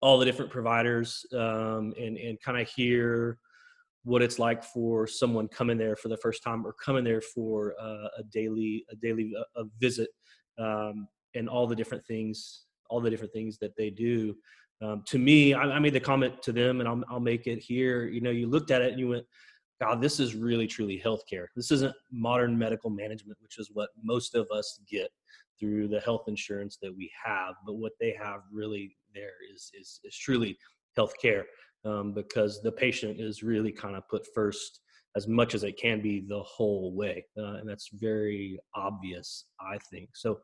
all 0.00 0.18
the 0.18 0.24
different 0.24 0.50
providers 0.50 1.24
um, 1.32 1.92
and 1.98 2.16
and 2.16 2.40
kind 2.40 2.60
of 2.60 2.68
hear 2.68 3.38
what 4.04 4.22
it's 4.22 4.38
like 4.38 4.62
for 4.62 5.06
someone 5.06 5.48
coming 5.48 5.76
there 5.76 5.96
for 5.96 6.08
the 6.08 6.16
first 6.16 6.42
time 6.42 6.66
or 6.66 6.72
coming 6.72 7.04
there 7.04 7.20
for 7.20 7.74
uh, 7.80 8.08
a 8.18 8.22
daily 8.32 8.84
a 8.90 8.96
daily 8.96 9.32
a, 9.36 9.60
a 9.60 9.64
visit 9.80 10.08
um, 10.58 11.08
and 11.34 11.48
all 11.48 11.66
the 11.66 11.76
different 11.76 12.04
things 12.06 12.64
all 12.90 13.00
the 13.00 13.10
different 13.10 13.32
things 13.32 13.58
that 13.58 13.76
they 13.76 13.90
do 13.90 14.34
um, 14.82 15.02
to 15.06 15.18
me 15.18 15.54
I, 15.54 15.62
I, 15.62 15.78
made 15.78 15.92
the 15.92 16.00
comment 16.00 16.40
to 16.42 16.52
them 16.52 16.80
and 16.80 16.88
I'll, 16.88 17.02
I'll 17.10 17.20
make 17.20 17.46
it 17.46 17.58
here 17.58 18.06
you 18.06 18.20
know 18.20 18.30
you 18.30 18.46
looked 18.46 18.70
at 18.70 18.82
it 18.82 18.92
and 18.92 19.00
you 19.00 19.08
went 19.08 19.26
God, 19.80 20.02
this 20.02 20.18
is 20.18 20.34
really 20.34 20.66
truly 20.66 21.00
healthcare. 21.04 21.46
This 21.54 21.70
isn't 21.70 21.94
modern 22.10 22.58
medical 22.58 22.90
management, 22.90 23.38
which 23.40 23.58
is 23.58 23.70
what 23.72 23.90
most 24.02 24.34
of 24.34 24.48
us 24.50 24.80
get 24.90 25.10
through 25.58 25.88
the 25.88 26.00
health 26.00 26.24
insurance 26.28 26.78
that 26.82 26.94
we 26.96 27.10
have. 27.24 27.54
But 27.66 27.74
what 27.74 27.92
they 28.00 28.14
have 28.20 28.40
really 28.52 28.96
there 29.14 29.32
is 29.54 29.70
is, 29.78 30.00
is 30.04 30.16
truly 30.16 30.56
healthcare 30.98 31.44
um, 31.84 32.12
because 32.12 32.60
the 32.62 32.72
patient 32.72 33.20
is 33.20 33.42
really 33.42 33.72
kind 33.72 33.96
of 33.96 34.08
put 34.08 34.26
first 34.34 34.80
as 35.16 35.26
much 35.26 35.54
as 35.54 35.64
it 35.64 35.76
can 35.78 36.00
be 36.00 36.24
the 36.28 36.42
whole 36.42 36.94
way, 36.94 37.24
uh, 37.38 37.54
and 37.54 37.68
that's 37.68 37.88
very 37.94 38.58
obvious, 38.74 39.46
I 39.60 39.78
think. 39.90 40.10
So 40.14 40.38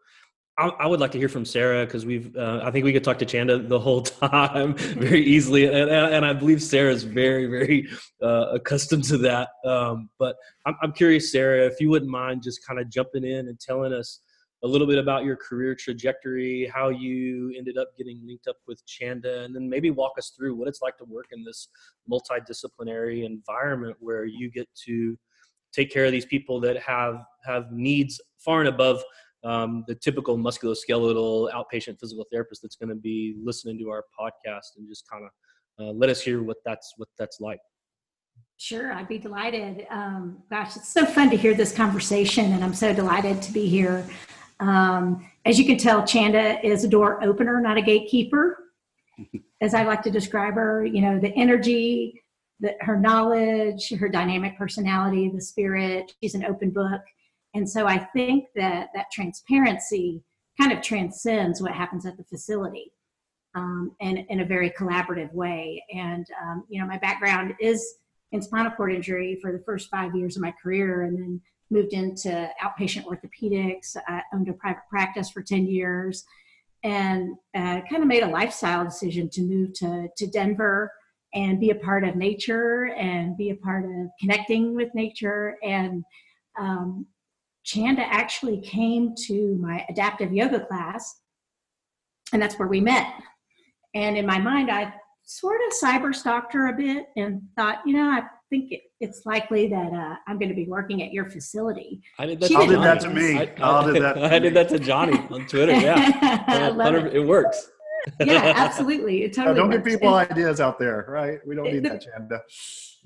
I, 0.57 0.69
I 0.69 0.87
would 0.87 1.01
like 1.01 1.11
to 1.13 1.19
hear 1.19 1.29
from 1.29 1.45
Sarah 1.45 1.85
because 1.85 2.07
we've. 2.07 2.35
Uh, 2.37 2.61
I 2.63 2.71
think 2.71 2.85
we 2.85 2.93
could 2.93 3.03
talk 3.03 3.19
to 3.19 3.27
Chanda 3.27 3.59
the 3.59 3.79
whole 3.79 4.03
time 4.03 4.75
very 4.75 5.25
easily, 5.25 5.67
and, 5.67 5.91
and 5.91 6.25
I 6.25 6.33
believe 6.33 6.63
Sarah 6.63 6.93
is 6.93 7.03
very, 7.03 7.47
very 7.47 7.89
uh, 8.23 8.47
accustomed 8.53 9.05
to 9.05 9.19
that. 9.19 9.49
Um, 9.65 10.11
but 10.19 10.37
I'm, 10.65 10.77
I'm 10.83 10.93
curious, 10.93 11.33
Sarah, 11.33 11.67
if 11.67 11.81
you 11.81 11.91
wouldn't 11.91 12.11
mind 12.11 12.43
just 12.43 12.65
kind 12.67 12.79
of 12.79 12.89
jumping 12.89 13.25
in 13.25 13.49
and 13.49 13.59
telling 13.59 13.93
us 13.93 14.21
a 14.65 14.67
little 14.67 14.87
bit 14.87 14.99
about 14.99 15.25
your 15.25 15.37
career 15.37 15.75
trajectory, 15.75 16.71
how 16.75 16.89
you 16.89 17.53
ended 17.57 17.77
up 17.77 17.89
getting 17.99 18.19
linked 18.27 18.49
up 18.49 18.57
with 18.67 18.85
Chanda, 18.87 19.43
and 19.43 19.55
then 19.55 19.69
maybe 19.69 19.91
walk 19.91 20.13
us 20.19 20.33
through 20.37 20.57
what 20.57 20.67
it's 20.67 20.81
like 20.81 20.97
to 20.97 21.05
work 21.05 21.27
in 21.33 21.45
this 21.45 21.69
multidisciplinary 22.11 23.27
environment 23.27 23.95
where 24.01 24.25
you 24.25 24.51
get 24.51 24.67
to 24.87 25.19
take 25.73 25.93
care 25.93 26.07
of 26.07 26.13
these 26.13 26.25
people 26.25 26.61
that 26.61 26.79
have 26.79 27.17
have 27.45 27.71
needs 27.73 28.21
far 28.39 28.61
and 28.61 28.69
above 28.69 29.03
um, 29.45 29.85
the 29.87 29.95
typical 29.95 30.39
musculoskeletal 30.39 31.53
outpatient 31.53 32.01
physical 32.01 32.25
therapist 32.33 32.63
that's 32.63 32.77
going 32.77 32.89
to 32.89 32.95
be 32.95 33.37
listening 33.45 33.79
to 33.79 33.91
our 33.91 34.05
podcast 34.19 34.77
and 34.79 34.89
just 34.89 35.05
kind 35.11 35.25
of 35.25 35.31
uh, 35.87 35.93
let 35.93 36.09
us 36.09 36.23
hear 36.23 36.43
what 36.43 36.57
that's 36.65 36.95
what 36.97 37.09
that's 37.19 37.39
like. 37.39 37.61
Sure, 38.57 38.93
I'd 38.93 39.09
be 39.09 39.19
delighted. 39.19 39.87
Um, 39.91 40.43
gosh, 40.49 40.77
it's 40.77 40.89
so 40.89 41.05
fun 41.05 41.29
to 41.31 41.37
hear 41.37 41.53
this 41.53 41.75
conversation, 41.75 42.53
and 42.53 42.65
I'm 42.65 42.73
so 42.73 42.95
delighted 42.95 43.43
to 43.43 43.53
be 43.53 43.67
here. 43.67 44.07
Um, 44.61 45.29
as 45.45 45.59
you 45.59 45.67
can 45.67 45.79
tell, 45.79 46.07
Chanda 46.07 46.65
is 46.65 46.85
a 46.85 46.89
door 46.89 47.23
opener, 47.23 47.61
not 47.61 47.77
a 47.77 47.83
gatekeeper. 47.83 48.59
As 49.61 49.75
I 49.75 49.85
like 49.85 50.03
to 50.03 50.11
describe 50.11 50.55
her, 50.55 50.85
you 50.85 51.01
know, 51.01 51.19
the 51.19 51.33
energy, 51.35 52.23
the, 52.61 52.75
her 52.81 52.99
knowledge, 52.99 53.93
her 53.99 54.09
dynamic 54.09 54.57
personality, 54.57 55.29
the 55.29 55.41
spirit. 55.41 56.13
She's 56.21 56.35
an 56.35 56.45
open 56.45 56.71
book. 56.71 57.03
And 57.55 57.69
so 57.69 57.87
I 57.87 57.99
think 57.99 58.47
that 58.57 58.89
that 58.95 59.11
transparency 59.13 60.23
kind 60.61 60.73
of 60.73 60.83
transcends 60.83 61.61
what 61.61 61.73
happens 61.73 62.07
at 62.07 62.17
the 62.17 62.25
facility 62.25 62.93
um, 63.55 63.93
and 64.01 64.19
in 64.29 64.41
a 64.41 64.45
very 64.45 64.71
collaborative 64.71 65.33
way. 65.33 65.85
And, 65.95 66.27
um, 66.43 66.65
you 66.69 66.81
know, 66.81 66.87
my 66.87 66.99
background 66.99 67.55
is 67.61 67.97
in 68.33 68.43
spinal 68.43 68.73
cord 68.73 68.93
injury 68.93 69.39
for 69.41 69.53
the 69.53 69.63
first 69.65 69.89
five 69.91 70.15
years 70.15 70.37
of 70.37 70.43
my 70.43 70.53
career 70.63 71.03
and 71.03 71.17
then 71.17 71.41
moved 71.71 71.93
into 71.93 72.51
outpatient 72.63 73.05
orthopedics. 73.05 73.97
I 74.07 74.23
owned 74.33 74.49
a 74.49 74.53
private 74.53 74.83
practice 74.91 75.31
for 75.31 75.43
10 75.43 75.67
years 75.67 76.25
and 76.83 77.35
uh, 77.57 77.81
kind 77.89 78.03
of 78.03 78.07
made 78.07 78.23
a 78.23 78.29
lifestyle 78.29 78.85
decision 78.85 79.29
to 79.31 79.43
move 79.43 79.73
to, 79.75 80.09
to 80.17 80.27
Denver 80.27 80.93
and 81.35 81.59
be 81.59 81.71
a 81.71 81.75
part 81.75 82.05
of 82.05 82.15
nature 82.15 82.93
and 82.95 83.37
be 83.37 83.51
a 83.51 83.57
part 83.57 83.85
of 83.85 84.09
connecting 84.21 84.75
with 84.75 84.95
nature. 84.95 85.57
And 85.63 86.05
um, 86.59 87.07
Chanda 87.65 88.03
actually 88.03 88.61
came 88.61 89.15
to 89.27 89.57
my 89.57 89.85
adaptive 89.89 90.33
yoga 90.33 90.65
class, 90.65 91.21
and 92.33 92.41
that's 92.41 92.59
where 92.59 92.69
we 92.69 92.81
met. 92.81 93.13
And 93.95 94.17
in 94.17 94.27
my 94.27 94.39
mind, 94.39 94.71
I 94.71 94.93
sort 95.25 95.61
of 95.67 95.73
cyber 95.73 96.15
stalked 96.15 96.53
her 96.53 96.69
a 96.69 96.77
bit 96.77 97.07
and 97.17 97.43
thought, 97.57 97.79
you 97.87 97.95
know, 97.95 98.09
I 98.09 98.23
think 98.55 98.73
it, 98.73 98.83
it's 99.01 99.27
likely 99.27 99.69
that 99.69 99.93
uh, 99.93 100.17
I'm 100.27 100.39
going 100.39 100.49
to 100.49 100.55
be 100.55 100.67
working 100.67 101.03
at 101.03 101.13
your 101.13 101.29
facility. 101.29 102.03
I 102.19 102.27
did 102.27 102.41
that, 102.41 102.49
to, 102.49 102.67
did 102.67 102.81
that 102.81 103.01
to 103.01 103.11
me. 103.11 103.39
I, 103.39 103.43
I, 103.61 103.93
did 103.93 104.03
that. 104.03 104.19
I 104.19 104.39
did 104.39 104.55
that 104.55 104.69
to 104.71 104.79
Johnny 104.79 105.19
on 105.31 105.47
Twitter. 105.47 105.73
Yeah, 105.73 106.45
it. 106.79 107.17
it. 107.17 107.27
works. 107.27 107.71
yeah, 108.21 108.53
absolutely. 108.55 109.25
It 109.25 109.33
totally 109.33 109.57
don't 109.57 109.71
works. 109.71 109.85
give 109.85 110.01
people 110.01 110.17
and, 110.17 110.31
ideas 110.31 110.61
out 110.61 110.79
there, 110.79 111.05
right? 111.09 111.41
We 111.47 111.55
don't 111.55 111.65
need 111.65 111.85
the, 111.85 111.91
that, 111.91 112.03
Chanda. 112.03 112.43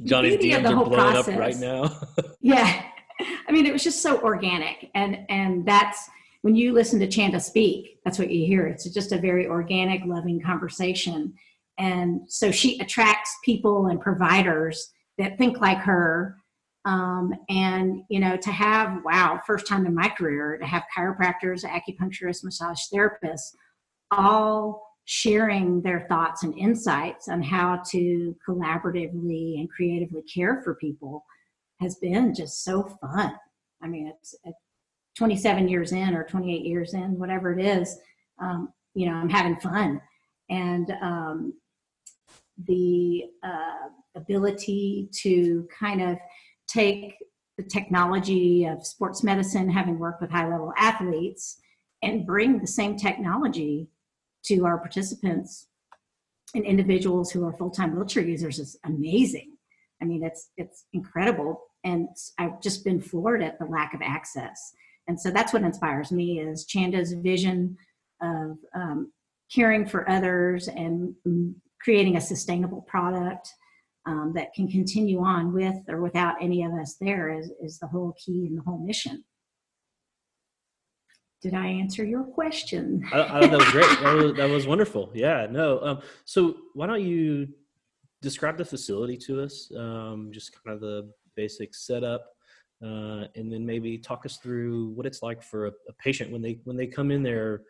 Johnny's 0.04 0.36
DMs 0.36 0.66
are 0.66 0.84
blowing 0.84 0.92
process, 0.92 1.28
up 1.28 1.40
right 1.40 1.56
now. 1.56 2.00
yeah, 2.40 2.84
I 3.48 3.52
mean, 3.52 3.64
it 3.64 3.72
was 3.72 3.82
just 3.82 4.02
so 4.02 4.20
organic, 4.20 4.90
and 4.94 5.20
and 5.28 5.66
that's 5.66 6.08
when 6.42 6.54
you 6.54 6.72
listen 6.72 7.00
to 7.00 7.08
Chanda 7.08 7.40
speak, 7.40 7.98
that's 8.04 8.18
what 8.18 8.30
you 8.30 8.46
hear. 8.46 8.66
It's 8.66 8.88
just 8.90 9.12
a 9.12 9.18
very 9.18 9.46
organic, 9.46 10.02
loving 10.04 10.40
conversation, 10.40 11.34
and 11.78 12.20
so 12.28 12.50
she 12.50 12.78
attracts 12.80 13.34
people 13.44 13.86
and 13.86 14.00
providers 14.00 14.92
that 15.18 15.38
think 15.38 15.60
like 15.60 15.78
her. 15.78 16.36
Um, 16.84 17.34
and 17.48 18.02
you 18.08 18.20
know, 18.20 18.36
to 18.36 18.50
have 18.50 19.02
wow, 19.04 19.40
first 19.46 19.66
time 19.66 19.84
in 19.84 19.94
my 19.94 20.08
career 20.08 20.56
to 20.58 20.66
have 20.66 20.84
chiropractors, 20.96 21.64
acupuncturists, 21.64 22.44
massage 22.44 22.80
therapists, 22.92 23.54
all 24.10 24.88
sharing 25.04 25.80
their 25.82 26.06
thoughts 26.08 26.42
and 26.42 26.56
insights 26.58 27.28
on 27.28 27.42
how 27.42 27.82
to 27.90 28.36
collaboratively 28.46 29.58
and 29.58 29.70
creatively 29.70 30.22
care 30.22 30.60
for 30.62 30.74
people 30.74 31.24
has 31.80 31.96
been 31.96 32.34
just 32.34 32.62
so 32.62 32.82
fun. 33.00 33.32
I 33.82 33.86
mean, 33.86 34.08
it's, 34.08 34.34
27 35.16 35.66
years 35.66 35.92
in 35.92 36.14
or 36.14 36.22
28 36.24 36.64
years 36.64 36.94
in, 36.94 37.18
whatever 37.18 37.58
it 37.58 37.64
is, 37.64 37.98
um, 38.40 38.72
you 38.94 39.06
know, 39.06 39.14
I'm 39.14 39.28
having 39.28 39.56
fun. 39.56 40.00
And 40.48 40.92
um, 41.02 41.54
the 42.66 43.24
uh, 43.42 43.88
ability 44.16 45.08
to 45.12 45.66
kind 45.78 46.02
of 46.02 46.18
take 46.66 47.14
the 47.56 47.62
technology 47.62 48.64
of 48.64 48.86
sports 48.86 49.22
medicine, 49.22 49.68
having 49.68 49.98
worked 49.98 50.20
with 50.20 50.30
high 50.30 50.48
level 50.48 50.72
athletes, 50.76 51.60
and 52.02 52.26
bring 52.26 52.58
the 52.58 52.66
same 52.66 52.96
technology 52.96 53.88
to 54.44 54.64
our 54.64 54.78
participants 54.78 55.66
and 56.54 56.64
individuals 56.64 57.30
who 57.30 57.44
are 57.44 57.52
full 57.56 57.70
time 57.70 57.94
wheelchair 57.94 58.22
users 58.22 58.58
is 58.58 58.78
amazing. 58.84 59.56
I 60.00 60.04
mean, 60.04 60.22
it's 60.22 60.50
it's 60.56 60.84
incredible 60.92 61.60
and 61.84 62.08
I've 62.38 62.60
just 62.60 62.84
been 62.84 63.00
floored 63.00 63.42
at 63.42 63.58
the 63.58 63.66
lack 63.66 63.94
of 63.94 64.02
access. 64.02 64.72
And 65.06 65.18
so 65.18 65.30
that's 65.30 65.52
what 65.52 65.62
inspires 65.62 66.12
me 66.12 66.40
is 66.40 66.66
Chanda's 66.66 67.12
vision 67.12 67.76
of 68.20 68.58
um, 68.74 69.12
caring 69.52 69.86
for 69.86 70.08
others 70.10 70.68
and 70.68 71.14
creating 71.80 72.16
a 72.16 72.20
sustainable 72.20 72.82
product 72.82 73.52
um, 74.06 74.32
that 74.34 74.52
can 74.54 74.68
continue 74.68 75.20
on 75.20 75.52
with 75.52 75.76
or 75.88 76.00
without 76.00 76.36
any 76.40 76.64
of 76.64 76.72
us 76.72 76.96
there 77.00 77.30
is, 77.30 77.50
is 77.62 77.78
the 77.78 77.86
whole 77.86 78.14
key 78.18 78.46
and 78.46 78.56
the 78.56 78.62
whole 78.62 78.78
mission. 78.78 79.24
Did 81.40 81.54
I 81.54 81.66
answer 81.66 82.04
your 82.04 82.24
question? 82.24 83.06
I, 83.12 83.20
I, 83.20 83.46
that 83.46 83.58
was 83.58 83.70
great. 83.70 83.86
That 84.00 84.14
was, 84.14 84.36
that 84.36 84.50
was 84.50 84.66
wonderful. 84.66 85.10
Yeah, 85.14 85.46
no. 85.48 85.80
Um, 85.80 86.00
so 86.24 86.56
why 86.74 86.88
don't 86.88 87.02
you 87.02 87.48
describe 88.22 88.56
the 88.56 88.64
facility 88.64 89.16
to 89.18 89.42
us? 89.42 89.70
Um, 89.76 90.30
just 90.32 90.52
kind 90.52 90.74
of 90.74 90.80
the 90.80 91.12
basic 91.36 91.76
setup, 91.76 92.24
uh, 92.82 93.26
and 93.36 93.52
then 93.52 93.64
maybe 93.64 93.98
talk 93.98 94.26
us 94.26 94.38
through 94.38 94.88
what 94.90 95.06
it's 95.06 95.22
like 95.22 95.40
for 95.40 95.66
a, 95.66 95.72
a, 95.88 95.92
patient 95.92 96.32
when 96.32 96.42
they 96.42 96.58
when 96.64 96.76
they 96.76 96.86
come 96.88 97.12
in 97.12 97.22
there, 97.22 97.62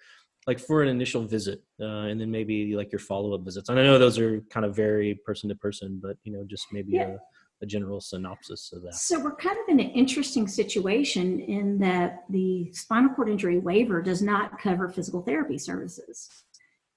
like 0.49 0.59
for 0.59 0.83
an 0.83 0.89
initial 0.89 1.25
visit, 1.25 1.63
uh, 1.79 2.09
and 2.09 2.19
then 2.19 2.31
maybe 2.31 2.75
like 2.75 2.91
your 2.91 2.99
follow 2.99 3.35
up 3.35 3.43
visits. 3.43 3.69
And 3.69 3.79
I 3.79 3.83
know 3.83 3.99
those 3.99 4.19
are 4.19 4.41
kind 4.49 4.65
of 4.65 4.75
vary 4.75 5.15
person 5.27 5.51
to 5.51 5.55
person, 5.55 6.01
but 6.03 6.17
you 6.25 6.33
know, 6.33 6.43
just 6.49 6.69
maybe 6.73 6.93
yeah. 6.93 7.17
a, 7.61 7.65
a 7.65 7.67
general 7.67 8.01
synopsis 8.01 8.73
of 8.73 8.83
that. 8.83 8.95
So 8.95 9.21
we're 9.21 9.37
kind 9.37 9.59
of 9.59 9.69
in 9.69 9.79
an 9.79 9.91
interesting 9.91 10.49
situation 10.49 11.41
in 11.41 11.79
that 11.81 12.25
the 12.31 12.73
spinal 12.73 13.15
cord 13.15 13.29
injury 13.29 13.59
waiver 13.59 14.01
does 14.01 14.23
not 14.23 14.59
cover 14.59 14.89
physical 14.89 15.21
therapy 15.21 15.59
services. 15.59 16.31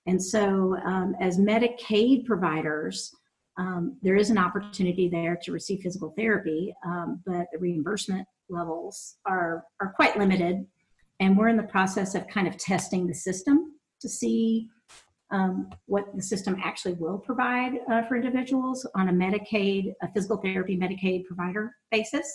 And 0.07 0.23
so, 0.23 0.77
um, 0.85 1.13
as 1.19 1.37
Medicaid 1.37 2.25
providers, 2.25 3.13
um, 3.57 3.97
there 4.01 4.15
is 4.15 4.29
an 4.29 4.37
opportunity 4.37 5.09
there 5.09 5.37
to 5.43 5.51
receive 5.51 5.81
physical 5.81 6.13
therapy, 6.17 6.73
um, 6.85 7.21
but 7.25 7.47
the 7.51 7.59
reimbursement 7.59 8.25
levels 8.49 9.17
are, 9.25 9.65
are 9.81 9.91
quite 9.97 10.17
limited. 10.17 10.65
And 11.21 11.37
we're 11.37 11.49
in 11.49 11.55
the 11.55 11.63
process 11.63 12.15
of 12.15 12.27
kind 12.27 12.47
of 12.47 12.57
testing 12.57 13.05
the 13.07 13.13
system 13.13 13.75
to 14.01 14.09
see 14.09 14.67
um, 15.29 15.69
what 15.85 16.13
the 16.15 16.21
system 16.21 16.57
actually 16.61 16.95
will 16.95 17.19
provide 17.19 17.73
uh, 17.89 18.01
for 18.07 18.15
individuals 18.15 18.85
on 18.95 19.07
a 19.07 19.13
Medicaid, 19.13 19.93
a 20.01 20.11
physical 20.11 20.37
therapy 20.37 20.75
Medicaid 20.75 21.25
provider 21.25 21.75
basis. 21.91 22.27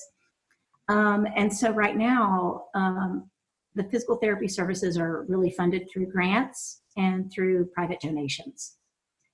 Um, 0.88 1.26
and 1.36 1.54
so 1.54 1.72
right 1.72 1.96
now, 1.96 2.66
um, 2.74 3.28
the 3.74 3.84
physical 3.84 4.16
therapy 4.16 4.46
services 4.46 4.96
are 4.96 5.24
really 5.28 5.50
funded 5.50 5.90
through 5.90 6.06
grants 6.06 6.82
and 6.96 7.30
through 7.30 7.66
private 7.74 8.00
donations. 8.00 8.76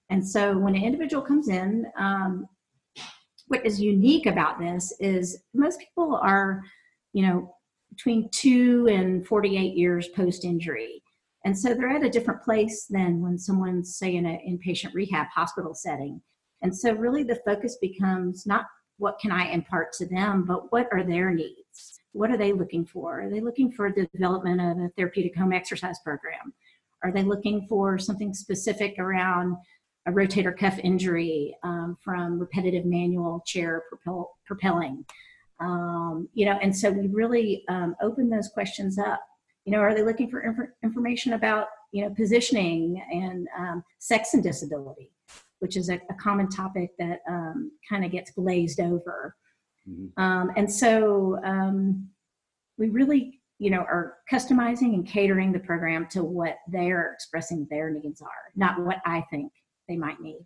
And 0.09 0.27
so 0.27 0.57
when 0.57 0.75
an 0.75 0.83
individual 0.83 1.23
comes 1.23 1.49
in, 1.49 1.87
um, 1.97 2.47
what 3.49 3.65
is 3.67 3.79
unique 3.79 4.25
about 4.25 4.59
this 4.59 4.95
is 4.99 5.43
most 5.53 5.79
people 5.79 6.17
are, 6.17 6.63
you 7.13 7.27
know, 7.27 7.55
between 7.95 8.29
two 8.31 8.89
and 8.91 9.27
48 9.27 9.77
years 9.77 10.09
post 10.09 10.45
injury. 10.45 11.03
And 11.45 11.59
so 11.59 11.75
they're 11.75 11.91
at 11.91 12.05
a 12.05 12.11
different 12.11 12.43
place 12.43 12.87
than 12.89 13.21
when 13.21 13.39
someone's, 13.39 13.97
say, 13.97 14.15
in 14.15 14.27
an 14.27 14.39
inpatient 14.49 14.95
rehab 14.95 15.27
hospital 15.35 15.75
setting. 15.75 16.21
And 16.63 16.77
so, 16.77 16.93
really, 16.93 17.25
the 17.25 17.41
focus 17.45 17.77
becomes 17.81 18.47
not 18.47 18.67
what 18.99 19.19
can 19.19 19.33
I 19.33 19.51
impart 19.51 19.93
to 19.95 20.07
them, 20.07 20.45
but 20.45 20.71
what 20.71 20.89
are 20.93 21.03
their 21.03 21.33
needs? 21.33 21.99
What 22.13 22.31
are 22.31 22.37
they 22.37 22.53
looking 22.53 22.87
for? 22.87 23.23
Are 23.23 23.31
they 23.31 23.41
looking 23.41 23.73
for 23.73 23.91
the 23.91 24.07
development 24.15 24.61
of 24.61 24.79
a 24.79 24.91
therapeutic 24.97 25.37
home 25.37 25.53
exercise 25.53 25.99
program? 26.05 26.53
Are 27.03 27.11
they 27.11 27.25
looking 27.25 27.67
for 27.69 27.99
something 27.99 28.33
specific 28.33 28.99
around 28.99 29.57
a 30.07 30.13
rotator 30.13 30.57
cuff 30.57 30.79
injury 30.85 31.57
um, 31.65 31.97
from 32.05 32.39
repetitive 32.39 32.85
manual 32.85 33.43
chair 33.45 33.83
propel, 33.89 34.31
propelling? 34.47 35.05
Um, 35.63 36.29
you 36.35 36.45
know, 36.45 36.59
and 36.61 36.77
so 36.77 36.91
we 36.91 37.07
really 37.07 37.65
um, 37.69 37.95
open 38.03 38.29
those 38.29 38.49
questions 38.49 38.99
up. 38.99 39.21
You 39.65 39.73
know, 39.73 39.79
are 39.79 39.95
they 39.95 40.03
looking 40.03 40.29
for 40.29 40.41
inf- 40.41 40.71
information 40.83 41.35
about 41.35 41.69
you 41.93 42.03
know 42.03 42.15
positioning 42.15 43.03
and 43.13 43.49
um, 43.57 43.85
sex 43.99 44.35
and 44.35 44.43
disability? 44.43 45.13
which 45.63 45.77
is 45.77 45.91
a, 45.91 45.95
a 46.11 46.15
common 46.21 46.49
topic 46.49 46.91
that 46.99 47.21
um, 47.29 47.71
kind 47.89 48.05
of 48.05 48.11
gets 48.11 48.33
glazed 48.33 48.81
over. 48.81 49.37
Mm-hmm. 49.89 50.21
Um, 50.21 50.51
and 50.57 50.71
so 50.71 51.39
um, 51.45 52.09
we 52.79 52.89
really, 52.89 53.41
you 53.61 53.71
know, 53.71 53.79
are 53.79 54.17
customizing 54.31 54.93
and 54.95 55.07
catering 55.07 55.53
the 55.53 55.61
program 55.61 56.09
to 56.09 56.25
what 56.25 56.57
they're 56.67 57.13
expressing 57.13 57.69
their 57.71 57.91
needs 57.91 58.21
are, 58.21 58.51
not 58.57 58.85
what 58.85 58.97
I 59.07 59.25
think 59.31 59.53
they 59.89 59.97
might 59.97 60.21
need. 60.21 60.45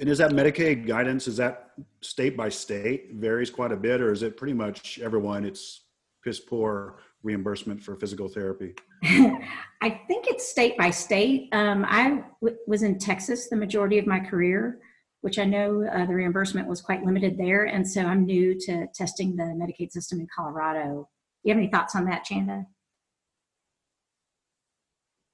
And 0.00 0.08
is 0.08 0.16
that 0.16 0.30
Medicaid 0.30 0.86
guidance? 0.86 1.28
Is 1.28 1.36
that 1.36 1.72
state 2.00 2.34
by 2.34 2.48
state 2.48 3.12
varies 3.12 3.50
quite 3.50 3.70
a 3.70 3.76
bit, 3.76 4.00
or 4.00 4.12
is 4.12 4.22
it 4.22 4.38
pretty 4.38 4.54
much 4.54 4.98
everyone? 4.98 5.44
It's 5.44 5.82
piss 6.24 6.40
poor 6.40 6.96
reimbursement 7.22 7.82
for 7.82 7.96
physical 7.96 8.26
therapy? 8.26 8.74
I 9.02 10.00
think 10.08 10.26
it's 10.26 10.48
state 10.48 10.78
by 10.78 10.88
state. 10.88 11.50
Um, 11.52 11.84
I 11.86 12.24
w- 12.40 12.58
was 12.66 12.82
in 12.82 12.98
Texas 12.98 13.48
the 13.48 13.56
majority 13.56 13.98
of 13.98 14.06
my 14.06 14.20
career, 14.20 14.78
which 15.20 15.38
I 15.38 15.44
know 15.44 15.84
uh, 15.84 16.06
the 16.06 16.14
reimbursement 16.14 16.66
was 16.66 16.80
quite 16.80 17.04
limited 17.04 17.36
there. 17.36 17.66
And 17.66 17.86
so 17.86 18.00
I'm 18.00 18.24
new 18.24 18.58
to 18.60 18.86
testing 18.94 19.36
the 19.36 19.44
Medicaid 19.44 19.92
system 19.92 20.18
in 20.20 20.28
Colorado. 20.34 21.08
Do 21.42 21.48
you 21.48 21.54
have 21.54 21.58
any 21.62 21.70
thoughts 21.70 21.94
on 21.94 22.06
that, 22.06 22.24
Chanda? 22.24 22.64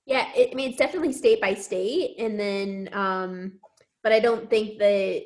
Yeah, 0.06 0.26
it, 0.34 0.50
I 0.52 0.54
mean, 0.56 0.70
it's 0.70 0.78
definitely 0.78 1.12
state 1.12 1.40
by 1.40 1.54
state. 1.54 2.16
And 2.18 2.38
then, 2.38 2.88
um, 2.92 3.52
but 4.06 4.12
I 4.12 4.20
don't 4.20 4.48
think 4.48 4.78
that 4.78 5.24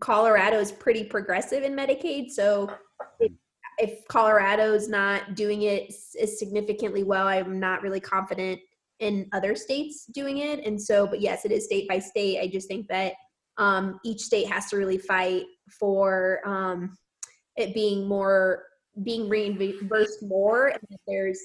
Colorado 0.00 0.58
is 0.58 0.72
pretty 0.72 1.04
progressive 1.04 1.62
in 1.62 1.76
Medicaid. 1.76 2.30
So 2.30 2.68
it 3.20 3.30
if 3.78 4.04
Colorado's 4.08 4.88
not 4.88 5.36
doing 5.36 5.62
it 5.62 5.94
as 6.20 6.36
significantly 6.36 7.04
well, 7.04 7.28
I'm 7.28 7.60
not 7.60 7.80
really 7.80 8.00
confident 8.00 8.58
in 8.98 9.28
other 9.32 9.54
states 9.54 10.06
doing 10.06 10.38
it. 10.38 10.66
And 10.66 10.82
so, 10.82 11.06
but 11.06 11.20
yes, 11.20 11.44
it 11.44 11.52
is 11.52 11.66
state 11.66 11.88
by 11.88 12.00
state. 12.00 12.40
I 12.40 12.48
just 12.48 12.66
think 12.66 12.88
that 12.88 13.12
um, 13.56 14.00
each 14.04 14.22
state 14.22 14.48
has 14.48 14.68
to 14.70 14.76
really 14.78 14.98
fight 14.98 15.44
for 15.78 16.40
um, 16.44 16.98
it 17.54 17.72
being 17.72 18.08
more 18.08 18.64
being 19.04 19.28
reimbursed 19.28 20.24
more, 20.24 20.66
and 20.66 20.82
that 20.90 21.00
there's 21.06 21.40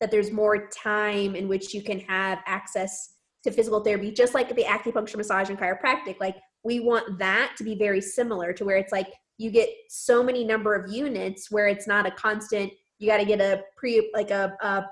that 0.00 0.12
there's 0.12 0.30
more 0.30 0.68
time 0.68 1.34
in 1.34 1.48
which 1.48 1.74
you 1.74 1.82
can 1.82 1.98
have 1.98 2.38
access 2.46 3.15
to 3.46 3.52
physical 3.52 3.80
therapy, 3.80 4.12
just 4.12 4.34
like 4.34 4.54
the 4.54 4.64
acupuncture, 4.64 5.16
massage, 5.16 5.48
and 5.48 5.58
chiropractic. 5.58 6.20
Like 6.20 6.36
we 6.62 6.80
want 6.80 7.18
that 7.18 7.54
to 7.56 7.64
be 7.64 7.74
very 7.74 8.00
similar 8.00 8.52
to 8.52 8.64
where 8.64 8.76
it's 8.76 8.92
like 8.92 9.08
you 9.38 9.50
get 9.50 9.68
so 9.88 10.22
many 10.22 10.44
number 10.44 10.74
of 10.74 10.92
units 10.92 11.50
where 11.50 11.68
it's 11.68 11.86
not 11.86 12.06
a 12.06 12.10
constant 12.10 12.72
you 12.98 13.08
got 13.08 13.18
to 13.18 13.24
get 13.24 13.40
a 13.40 13.62
pre 13.76 14.10
like 14.14 14.30
a, 14.30 14.56
a, 14.62 14.84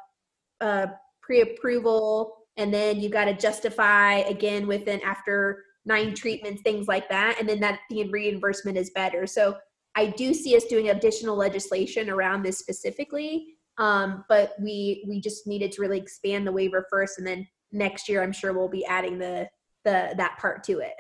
a 0.65 0.91
pre-approval 1.23 2.37
and 2.57 2.73
then 2.73 3.01
you 3.01 3.09
got 3.09 3.25
to 3.25 3.35
justify 3.35 4.17
again 4.19 4.67
within 4.67 5.01
after 5.03 5.65
nine 5.85 6.15
treatments 6.15 6.63
things 6.63 6.87
like 6.87 7.09
that 7.09 7.37
and 7.39 7.49
then 7.49 7.61
that 7.61 7.81
the 7.91 8.09
reimbursement 8.11 8.77
is 8.77 8.91
better 8.91 9.27
so 9.27 9.57
i 9.97 10.07
do 10.07 10.35
see 10.35 10.57
us 10.57 10.65
doing 10.65 10.91
additional 10.91 11.37
legislation 11.37 12.11
around 12.11 12.43
this 12.43 12.59
specifically 12.59 13.47
um, 13.77 14.25
but 14.29 14.53
we 14.61 15.05
we 15.09 15.21
just 15.21 15.47
needed 15.49 15.73
to 15.73 15.81
really 15.81 15.99
expand 15.99 16.47
the 16.47 16.53
waiver 16.53 16.87
first 16.91 17.19
and 17.19 17.27
then 17.27 17.47
next 17.75 18.09
year 18.09 18.23
i'm 18.23 18.33
sure 18.33 18.53
we'll 18.53 18.69
be 18.69 18.85
adding 18.87 19.19
the 19.19 19.49
the 19.85 20.15
that 20.17 20.37
part 20.39 20.65
to 20.65 20.79
it 20.79 20.95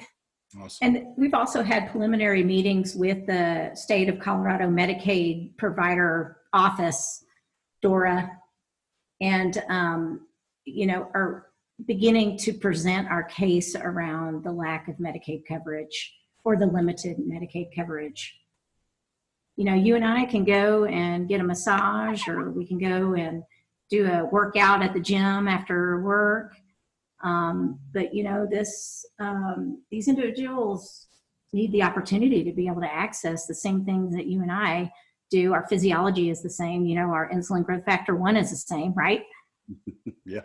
Awesome. 0.60 0.96
And 0.96 1.06
we've 1.16 1.34
also 1.34 1.62
had 1.62 1.90
preliminary 1.90 2.44
meetings 2.44 2.94
with 2.94 3.26
the 3.26 3.72
state 3.74 4.08
of 4.08 4.20
Colorado 4.20 4.68
Medicaid 4.68 5.56
provider 5.56 6.38
office, 6.52 7.24
DORA, 7.82 8.30
and 9.20 9.62
um, 9.68 10.26
you 10.64 10.86
know 10.86 11.10
are 11.14 11.46
beginning 11.86 12.38
to 12.38 12.52
present 12.52 13.08
our 13.08 13.24
case 13.24 13.74
around 13.74 14.44
the 14.44 14.52
lack 14.52 14.86
of 14.86 14.96
Medicaid 14.96 15.42
coverage 15.46 16.14
or 16.44 16.56
the 16.56 16.66
limited 16.66 17.18
Medicaid 17.18 17.74
coverage. 17.74 18.38
You 19.56 19.64
know, 19.64 19.74
you 19.74 19.96
and 19.96 20.04
I 20.04 20.24
can 20.24 20.44
go 20.44 20.84
and 20.84 21.28
get 21.28 21.40
a 21.40 21.44
massage, 21.44 22.28
or 22.28 22.50
we 22.50 22.66
can 22.66 22.78
go 22.78 23.14
and 23.14 23.42
do 23.90 24.06
a 24.06 24.24
workout 24.24 24.82
at 24.82 24.94
the 24.94 25.00
gym 25.00 25.48
after 25.48 26.00
work 26.02 26.54
um, 27.24 27.80
but 27.92 28.14
you 28.14 28.22
know, 28.22 28.46
this 28.48 29.04
um, 29.18 29.82
these 29.90 30.08
individuals 30.08 31.08
need 31.52 31.72
the 31.72 31.82
opportunity 31.82 32.44
to 32.44 32.52
be 32.52 32.66
able 32.66 32.82
to 32.82 32.92
access 32.92 33.46
the 33.46 33.54
same 33.54 33.84
things 33.84 34.14
that 34.14 34.26
you 34.26 34.42
and 34.42 34.52
I 34.52 34.92
do. 35.30 35.54
Our 35.54 35.66
physiology 35.66 36.28
is 36.28 36.42
the 36.42 36.50
same. 36.50 36.84
You 36.84 36.96
know, 36.96 37.10
our 37.10 37.30
insulin 37.30 37.64
growth 37.64 37.84
factor 37.84 38.14
one 38.14 38.36
is 38.36 38.50
the 38.50 38.56
same, 38.56 38.92
right? 38.92 39.22
yeah. 40.26 40.40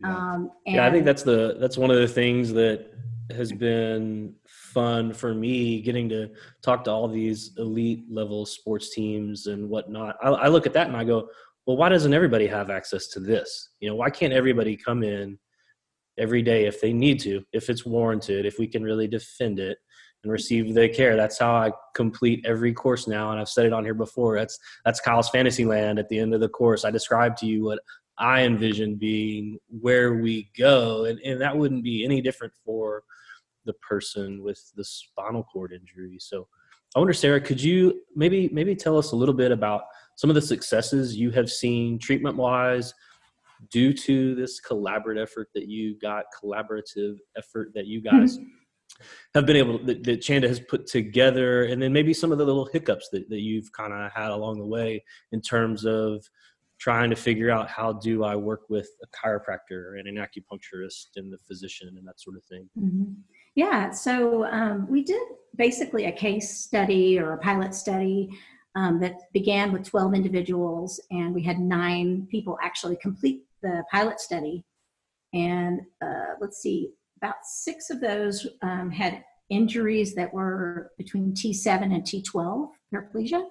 Yeah. 0.00 0.16
Um, 0.16 0.52
yeah, 0.64 0.86
I 0.86 0.92
think 0.92 1.04
that's 1.04 1.24
the 1.24 1.56
that's 1.58 1.76
one 1.76 1.90
of 1.90 1.96
the 1.96 2.06
things 2.06 2.52
that 2.52 2.92
has 3.32 3.50
been 3.50 4.34
fun 4.46 5.12
for 5.12 5.34
me 5.34 5.82
getting 5.82 6.08
to 6.08 6.30
talk 6.62 6.84
to 6.84 6.90
all 6.90 7.08
these 7.08 7.52
elite 7.58 8.04
level 8.08 8.46
sports 8.46 8.94
teams 8.94 9.48
and 9.48 9.68
whatnot. 9.68 10.16
I, 10.22 10.28
I 10.28 10.48
look 10.48 10.66
at 10.66 10.72
that 10.74 10.86
and 10.86 10.96
I 10.96 11.02
go, 11.02 11.28
well, 11.66 11.76
why 11.76 11.88
doesn't 11.88 12.14
everybody 12.14 12.46
have 12.46 12.70
access 12.70 13.08
to 13.08 13.20
this? 13.20 13.70
You 13.80 13.90
know, 13.90 13.96
why 13.96 14.10
can't 14.10 14.32
everybody 14.32 14.76
come 14.76 15.02
in 15.02 15.36
every 16.18 16.42
day 16.42 16.66
if 16.66 16.80
they 16.80 16.92
need 16.92 17.20
to, 17.20 17.42
if 17.52 17.70
it's 17.70 17.86
warranted, 17.86 18.46
if 18.46 18.58
we 18.58 18.66
can 18.66 18.82
really 18.82 19.08
defend 19.08 19.58
it 19.58 19.78
and 20.22 20.32
receive 20.32 20.74
the 20.74 20.88
care. 20.88 21.16
That's 21.16 21.38
how 21.38 21.54
I 21.54 21.72
complete 21.94 22.44
every 22.44 22.72
course 22.72 23.06
now. 23.06 23.30
And 23.30 23.40
I've 23.40 23.48
said 23.48 23.66
it 23.66 23.72
on 23.72 23.84
here 23.84 23.94
before. 23.94 24.36
That's 24.36 24.58
that's 24.84 25.00
Kyle's 25.00 25.30
fantasy 25.30 25.64
land 25.64 25.98
at 25.98 26.08
the 26.08 26.18
end 26.18 26.34
of 26.34 26.40
the 26.40 26.48
course. 26.48 26.84
I 26.84 26.90
described 26.90 27.38
to 27.38 27.46
you 27.46 27.64
what 27.64 27.78
I 28.18 28.42
envision 28.42 28.96
being 28.96 29.58
where 29.68 30.14
we 30.14 30.50
go. 30.58 31.04
And, 31.04 31.20
and 31.20 31.40
that 31.40 31.56
wouldn't 31.56 31.84
be 31.84 32.04
any 32.04 32.20
different 32.20 32.52
for 32.64 33.04
the 33.64 33.74
person 33.74 34.42
with 34.42 34.60
the 34.74 34.84
spinal 34.84 35.44
cord 35.44 35.72
injury. 35.72 36.16
So 36.20 36.48
I 36.96 36.98
wonder, 36.98 37.12
Sarah, 37.12 37.40
could 37.40 37.62
you 37.62 38.00
maybe 38.16 38.48
maybe 38.52 38.74
tell 38.74 38.98
us 38.98 39.12
a 39.12 39.16
little 39.16 39.34
bit 39.34 39.52
about 39.52 39.82
some 40.16 40.30
of 40.30 40.34
the 40.34 40.42
successes 40.42 41.16
you 41.16 41.30
have 41.30 41.50
seen 41.50 41.98
treatment 41.98 42.36
wise 42.36 42.92
due 43.70 43.92
to 43.92 44.34
this 44.34 44.60
collaborative 44.60 45.22
effort 45.22 45.48
that 45.54 45.68
you 45.68 45.98
got, 45.98 46.24
collaborative 46.42 47.16
effort 47.36 47.72
that 47.74 47.86
you 47.86 48.00
mm-hmm. 48.00 48.18
guys 48.18 48.38
mm-hmm. 48.38 48.48
have 49.34 49.46
been 49.46 49.56
able 49.56 49.78
that, 49.84 50.04
that 50.04 50.22
Chanda 50.22 50.48
has 50.48 50.60
put 50.60 50.86
together, 50.86 51.64
and 51.64 51.80
then 51.80 51.92
maybe 51.92 52.14
some 52.14 52.32
of 52.32 52.38
the 52.38 52.44
little 52.44 52.68
hiccups 52.72 53.08
that, 53.12 53.28
that 53.28 53.40
you've 53.40 53.70
kind 53.72 53.92
of 53.92 54.10
had 54.12 54.30
along 54.30 54.58
the 54.58 54.66
way 54.66 55.02
in 55.32 55.40
terms 55.40 55.84
of 55.84 56.24
trying 56.78 57.10
to 57.10 57.16
figure 57.16 57.50
out 57.50 57.68
how 57.68 57.92
do 57.92 58.22
I 58.24 58.36
work 58.36 58.62
with 58.68 58.88
a 59.02 59.06
chiropractor 59.08 59.98
and 59.98 60.06
an 60.06 60.16
acupuncturist 60.16 61.08
and 61.16 61.32
the 61.32 61.38
physician 61.38 61.88
and 61.98 62.06
that 62.06 62.20
sort 62.20 62.36
of 62.36 62.44
thing. 62.44 62.68
Mm-hmm. 62.78 63.12
Yeah, 63.56 63.90
so 63.90 64.44
um, 64.44 64.86
we 64.88 65.02
did 65.02 65.20
basically 65.56 66.04
a 66.04 66.12
case 66.12 66.60
study 66.60 67.18
or 67.18 67.32
a 67.32 67.38
pilot 67.38 67.74
study 67.74 68.30
um, 68.76 69.00
that 69.00 69.32
began 69.32 69.72
with 69.72 69.82
12 69.84 70.14
individuals, 70.14 71.00
and 71.10 71.34
we 71.34 71.42
had 71.42 71.58
nine 71.58 72.28
people 72.30 72.56
actually 72.62 72.96
complete 72.96 73.42
the 73.62 73.82
pilot 73.90 74.20
study, 74.20 74.64
and 75.34 75.80
uh, 76.02 76.34
let's 76.40 76.58
see, 76.58 76.90
about 77.16 77.36
six 77.44 77.90
of 77.90 78.00
those 78.00 78.46
um, 78.62 78.90
had 78.90 79.24
injuries 79.50 80.14
that 80.14 80.32
were 80.32 80.92
between 80.98 81.32
T7 81.32 81.82
and 81.82 82.02
T12 82.02 82.70
paraplegia, 82.92 83.42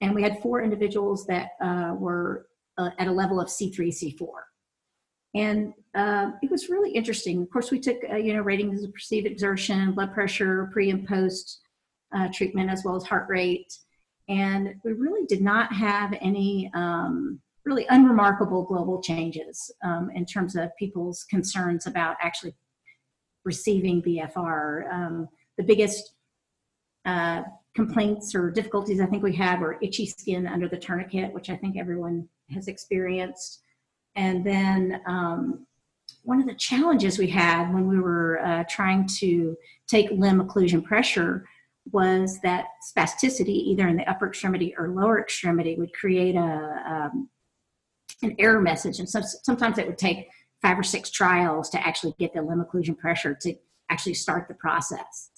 and 0.00 0.14
we 0.14 0.22
had 0.22 0.40
four 0.42 0.62
individuals 0.62 1.26
that 1.26 1.50
uh, 1.60 1.94
were 1.96 2.46
uh, 2.78 2.90
at 2.98 3.08
a 3.08 3.12
level 3.12 3.40
of 3.40 3.48
C3, 3.48 3.88
C4. 3.88 4.26
And 5.34 5.72
uh, 5.94 6.32
it 6.42 6.50
was 6.50 6.68
really 6.68 6.92
interesting. 6.92 7.42
Of 7.42 7.50
course, 7.50 7.70
we 7.70 7.80
took 7.80 7.96
uh, 8.10 8.16
you 8.16 8.34
know 8.34 8.42
ratings 8.42 8.84
of 8.84 8.92
perceived 8.92 9.26
exertion, 9.26 9.92
blood 9.92 10.14
pressure, 10.14 10.68
pre 10.72 10.90
and 10.90 11.06
post 11.06 11.60
uh, 12.14 12.28
treatment, 12.32 12.70
as 12.70 12.84
well 12.84 12.94
as 12.94 13.02
heart 13.02 13.28
rate, 13.28 13.72
and 14.28 14.76
we 14.84 14.92
really 14.92 15.26
did 15.26 15.42
not 15.42 15.72
have 15.72 16.14
any 16.20 16.70
um, 16.74 17.40
really 17.64 17.86
unremarkable 17.88 18.62
global 18.62 19.00
changes 19.00 19.70
um, 19.82 20.10
in 20.14 20.26
terms 20.26 20.56
of 20.56 20.74
people's 20.76 21.24
concerns 21.24 21.86
about 21.86 22.16
actually 22.20 22.54
receiving 23.44 24.02
BFR. 24.02 24.92
Um, 24.92 25.28
the 25.56 25.64
biggest 25.64 26.14
uh, 27.04 27.42
complaints 27.74 28.34
or 28.34 28.50
difficulties 28.50 29.00
I 29.00 29.06
think 29.06 29.22
we 29.22 29.34
had 29.34 29.60
were 29.60 29.78
itchy 29.82 30.06
skin 30.06 30.46
under 30.46 30.68
the 30.68 30.76
tourniquet, 30.76 31.32
which 31.32 31.50
I 31.50 31.56
think 31.56 31.76
everyone 31.76 32.28
has 32.50 32.68
experienced. 32.68 33.62
And 34.16 34.44
then 34.44 35.00
um, 35.06 35.66
one 36.22 36.40
of 36.40 36.46
the 36.46 36.54
challenges 36.54 37.18
we 37.18 37.28
had 37.28 37.72
when 37.72 37.86
we 37.86 37.98
were 37.98 38.40
uh, 38.44 38.64
trying 38.68 39.06
to 39.18 39.56
take 39.86 40.10
limb 40.10 40.40
occlusion 40.40 40.84
pressure 40.84 41.46
was 41.92 42.40
that 42.40 42.66
spasticity, 42.82 43.48
either 43.48 43.88
in 43.88 43.96
the 43.96 44.08
upper 44.08 44.28
extremity 44.28 44.74
or 44.78 44.88
lower 44.88 45.20
extremity, 45.20 45.74
would 45.76 45.92
create 45.92 46.34
a 46.34 46.82
um, 46.86 47.28
an 48.24 48.34
error 48.38 48.60
message, 48.60 48.98
and 48.98 49.08
so, 49.08 49.20
sometimes 49.42 49.78
it 49.78 49.86
would 49.86 49.98
take 49.98 50.28
five 50.62 50.78
or 50.78 50.82
six 50.82 51.10
trials 51.10 51.68
to 51.70 51.86
actually 51.86 52.14
get 52.18 52.32
the 52.32 52.42
limb 52.42 52.64
occlusion 52.64 52.96
pressure 52.96 53.34
to 53.34 53.54
actually 53.90 54.14
start 54.14 54.48
the 54.48 54.54
process. 54.54 55.30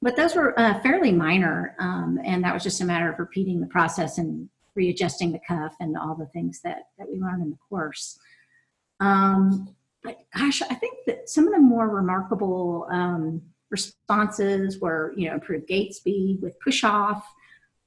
But 0.00 0.16
those 0.16 0.34
were 0.34 0.58
uh, 0.58 0.80
fairly 0.80 1.12
minor, 1.12 1.76
um, 1.78 2.18
and 2.24 2.42
that 2.42 2.52
was 2.52 2.64
just 2.64 2.80
a 2.80 2.84
matter 2.84 3.10
of 3.10 3.20
repeating 3.20 3.60
the 3.60 3.68
process 3.68 4.18
and 4.18 4.48
readjusting 4.74 5.30
the 5.30 5.40
cuff 5.46 5.74
and 5.78 5.96
all 5.96 6.16
the 6.16 6.26
things 6.26 6.60
that, 6.62 6.88
that 6.98 7.08
we 7.08 7.20
learned 7.20 7.42
in 7.42 7.50
the 7.50 7.58
course. 7.68 8.18
Um, 8.98 9.74
but 10.02 10.18
gosh, 10.36 10.60
I 10.62 10.74
think 10.74 10.98
that 11.06 11.28
some 11.28 11.46
of 11.46 11.52
the 11.52 11.60
more 11.60 11.88
remarkable 11.88 12.88
um, 12.90 13.42
responses 13.70 14.80
were, 14.80 15.12
you 15.16 15.28
know, 15.28 15.34
improved 15.34 15.68
gait 15.68 15.94
speed 15.94 16.40
with 16.42 16.58
push 16.60 16.82
off, 16.82 17.24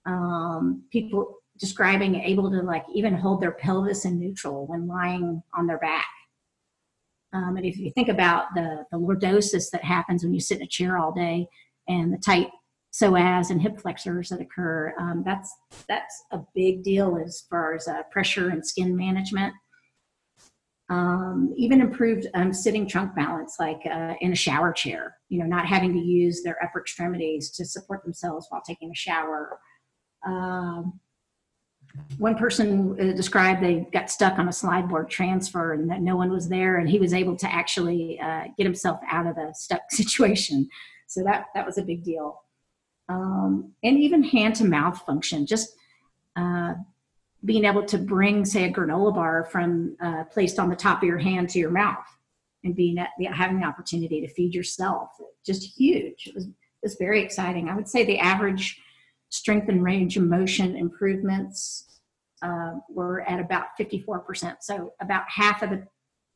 um, 0.06 0.84
people 0.92 1.40
describing 1.58 2.16
able 2.16 2.50
to 2.52 2.62
like 2.62 2.86
even 2.94 3.16
hold 3.16 3.42
their 3.42 3.52
pelvis 3.52 4.06
in 4.06 4.20
neutral 4.20 4.68
when 4.68 4.88
lying 4.88 5.42
on 5.54 5.68
their 5.68 5.80
back. 5.80 6.08
Um, 7.34 7.58
and 7.58 7.66
if 7.66 7.78
you 7.78 7.92
think 7.92 8.10
about 8.10 8.46
the, 8.56 8.86
the 8.92 8.98
lordosis 8.98 9.70
that 9.72 9.84
happens 9.84 10.24
when 10.24 10.34
you 10.34 10.40
sit 10.40 10.60
in 10.60 10.64
a 10.64 10.68
chair 10.68 10.98
all 10.98 11.12
day 11.12 11.48
and 11.88 12.14
the 12.14 12.18
tight 12.18 12.50
psoas 12.94 13.50
and 13.50 13.62
hip 13.62 13.80
flexors 13.80 14.30
that 14.30 14.42
occur, 14.42 14.94
um, 15.00 15.22
that's, 15.26 15.54
that's 15.90 16.24
a 16.32 16.40
big 16.54 16.84
deal 16.84 17.18
as 17.18 17.46
far 17.50 17.76
as 17.76 17.88
uh, 17.88 18.04
pressure 18.12 18.50
and 18.50 18.66
skin 18.66 18.96
management. 18.96 19.54
Um, 20.88 21.52
even 21.58 21.82
improved 21.82 22.28
um, 22.36 22.54
sitting 22.54 22.88
trunk 22.88 23.16
balance, 23.16 23.56
like 23.60 23.82
uh, 23.92 24.14
in 24.22 24.32
a 24.32 24.36
shower 24.36 24.72
chair, 24.72 25.18
you 25.30 25.40
know, 25.40 25.46
not 25.46 25.66
having 25.66 25.92
to 25.94 26.00
use 26.00 26.44
their 26.44 26.64
upper 26.64 26.80
extremities 26.80 27.50
to 27.52 27.66
support 27.66 28.04
themselves 28.04 28.46
while 28.50 28.62
taking 28.62 28.92
a 28.92 28.96
shower. 28.96 29.58
Um, 30.26 31.00
one 32.18 32.36
person 32.36 32.98
uh, 33.00 33.16
described 33.16 33.62
they 33.62 33.88
got 33.92 34.10
stuck 34.10 34.40
on 34.40 34.48
a 34.48 34.54
slide 34.54 34.88
board 34.88 35.10
transfer 35.10 35.74
and 35.74 35.90
that 35.90 36.02
no 36.02 36.16
one 36.16 36.32
was 36.32 36.48
there 36.48 36.78
and 36.78 36.90
he 36.90 37.00
was 37.00 37.14
able 37.14 37.36
to 37.36 37.54
actually 37.54 38.20
uh, 38.20 38.44
get 38.58 38.66
himself 38.66 39.00
out 39.10 39.28
of 39.28 39.36
the 39.36 39.54
stuck 39.54 39.82
situation. 39.90 40.68
So 41.08 41.24
that 41.24 41.48
that 41.54 41.66
was 41.66 41.78
a 41.78 41.84
big 41.84 42.04
deal. 42.04 42.42
Um, 43.08 43.72
and 43.84 43.98
even 43.98 44.24
hand 44.24 44.56
to 44.56 44.66
mouth 44.66 45.02
function 45.06 45.46
just 45.46 45.76
uh, 46.36 46.74
being 47.44 47.66
able 47.66 47.86
to 47.86 47.98
bring 47.98 48.46
say 48.46 48.66
a 48.66 48.74
granola 48.74 49.14
bar 49.14 49.46
from 49.46 49.96
uh, 50.02 50.24
placed 50.26 50.58
on 50.58 50.70
the 50.70 50.76
top 50.76 51.04
of 51.04 51.08
your 51.08 51.20
hand 51.20 51.50
to 51.50 51.60
your 51.60 51.70
mouth 51.70 52.06
and 52.64 52.76
being 52.76 52.98
at, 52.98 53.10
having 53.32 53.60
the 53.60 53.66
opportunity 53.66 54.22
to 54.22 54.28
feed 54.28 54.54
yourself 54.54 55.10
just 55.46 55.78
huge. 55.78 56.28
It 56.28 56.34
was, 56.34 56.46
it 56.46 56.54
was 56.82 56.96
very 56.96 57.22
exciting. 57.22 57.70
I 57.70 57.76
would 57.76 57.88
say 57.88 58.04
the 58.04 58.18
average 58.18 58.82
strength 59.36 59.70
and 59.70 59.84
range 59.84 60.18
of 60.18 60.24
motion 60.24 60.76
improvements 60.76 62.00
uh, 62.42 62.74
were 62.90 63.22
at 63.22 63.40
about 63.40 63.68
54%. 63.80 64.56
So 64.62 64.94
about 65.02 65.24
half 65.28 65.62
of 65.62 65.70
the, 65.72 65.86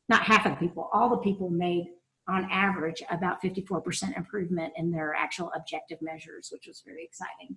not 0.08 0.22
half 0.22 0.46
of 0.46 0.52
the 0.52 0.58
people, 0.58 0.90
all 0.92 1.08
the 1.08 1.18
people 1.18 1.50
made 1.50 1.86
on 2.28 2.46
average 2.50 3.02
about 3.10 3.42
54% 3.42 4.16
improvement 4.16 4.72
in 4.76 4.90
their 4.90 5.14
actual 5.14 5.50
objective 5.56 5.98
measures, 6.02 6.50
which 6.52 6.66
was 6.66 6.82
very 6.84 7.04
exciting. 7.04 7.56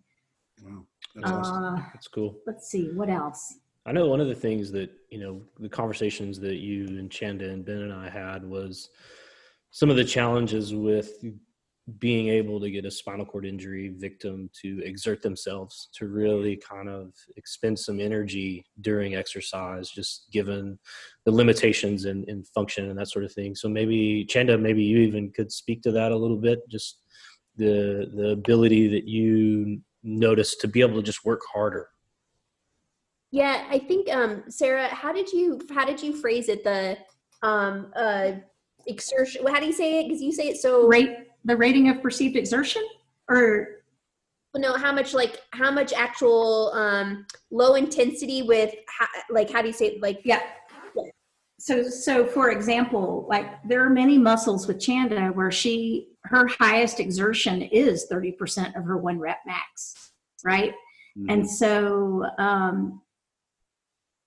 Wow. 0.64 0.86
That's, 1.16 1.32
awesome. 1.32 1.64
Uh, 1.64 1.82
That's 1.94 2.08
cool. 2.08 2.36
let's 2.48 2.70
see, 2.70 2.90
what 2.94 3.10
else? 3.10 3.60
I 3.86 3.92
know 3.92 4.08
one 4.08 4.22
of 4.22 4.28
the 4.28 4.36
things 4.36 4.72
that, 4.72 4.90
you 5.10 5.20
know, 5.20 5.42
the 5.60 5.70
conversations 5.70 6.40
that 6.40 6.56
you 6.56 6.88
and 6.88 7.12
Chanda 7.12 7.50
and 7.50 7.66
Ben 7.66 7.80
and 7.82 7.94
I 7.94 8.10
had 8.10 8.44
was 8.46 8.90
some 9.72 9.90
of 9.90 9.98
the 9.98 10.06
challenges 10.06 10.74
with 10.74 11.24
being 12.00 12.30
able 12.30 12.62
to 12.62 12.72
get 12.72 12.86
a 12.86 12.92
spinal 12.92 13.26
cord 13.26 13.46
injury 13.46 13.94
victim 13.98 14.50
to 14.62 14.82
exert 14.86 15.22
themselves 15.22 15.90
to 15.94 16.08
really 16.08 16.56
kind 16.56 16.88
of 16.88 17.14
expend 17.36 17.78
some 17.78 18.00
energy 18.00 18.66
during 18.80 19.16
exercise 19.16 19.90
just 19.90 20.32
given 20.32 20.80
the 21.26 21.32
limitations 21.32 22.06
in, 22.06 22.24
in 22.30 22.42
function 22.44 22.90
and 22.90 22.98
that 22.98 23.10
sort 23.10 23.26
of 23.26 23.34
thing. 23.34 23.54
So 23.54 23.68
maybe 23.68 24.24
chanda 24.26 24.58
maybe 24.58 24.82
you 24.82 25.00
even 25.00 25.30
could 25.32 25.52
speak 25.52 25.82
to 25.84 25.92
that 25.92 26.14
a 26.14 26.18
little 26.18 26.38
bit 26.38 26.60
just 26.70 27.00
the 27.58 28.10
the 28.16 28.30
ability 28.30 28.88
that 28.88 29.06
you 29.06 29.82
notice 30.04 30.56
to 30.56 30.68
be 30.70 30.80
able 30.80 30.96
to 30.96 31.04
just 31.04 31.26
work 31.26 31.42
harder. 31.54 31.90
Yeah 33.32 33.66
i 33.70 33.80
think 33.80 34.10
um 34.10 34.44
sarah 34.48 34.88
how 34.88 35.12
did 35.12 35.32
you 35.34 35.60
how 35.74 35.84
did 35.84 36.02
you 36.02 36.16
phrase 36.16 36.48
it? 36.48 36.64
The 36.64 36.98
um 37.42 37.92
uh 37.94 38.32
exertion 38.88 39.46
how 39.48 39.60
do 39.60 39.66
you 39.66 39.74
say 39.74 40.00
it? 40.00 40.08
Because 40.08 40.22
you 40.22 40.32
say 40.32 40.48
it 40.48 40.58
so 40.58 40.88
Rate 40.88 41.28
the 41.46 41.56
rating 41.58 41.90
of 41.90 42.02
perceived 42.02 42.36
exertion 42.36 42.84
or? 43.30 43.68
No 44.56 44.74
how 44.76 44.92
much 44.94 45.14
like 45.16 45.42
how 45.52 45.72
much 45.72 45.94
actual 45.94 46.72
um 46.74 47.26
low 47.50 47.74
intensity 47.74 48.44
with 48.44 48.74
how, 48.88 49.08
like 49.32 49.50
how 49.50 49.62
do 49.62 49.68
you 49.68 49.74
say 49.74 49.88
it? 49.88 50.02
like? 50.02 50.22
Yeah. 50.24 50.42
So 51.60 51.84
so 51.84 52.26
for 52.26 52.52
example 52.52 53.26
like 53.30 53.48
there 53.68 53.84
are 53.84 53.90
many 53.90 54.18
muscles 54.18 54.68
with 54.68 54.80
chanda 54.80 55.28
where 55.30 55.52
she 55.52 56.10
her 56.26 56.48
highest 56.48 57.00
exertion 57.00 57.62
is 57.64 58.08
30% 58.12 58.78
of 58.78 58.84
her 58.84 58.98
one 58.98 59.18
rep 59.20 59.40
max 59.46 60.12
right? 60.44 60.74
Mhm. 61.18 61.32
and 61.32 61.50
so 61.50 62.26
um 62.38 63.02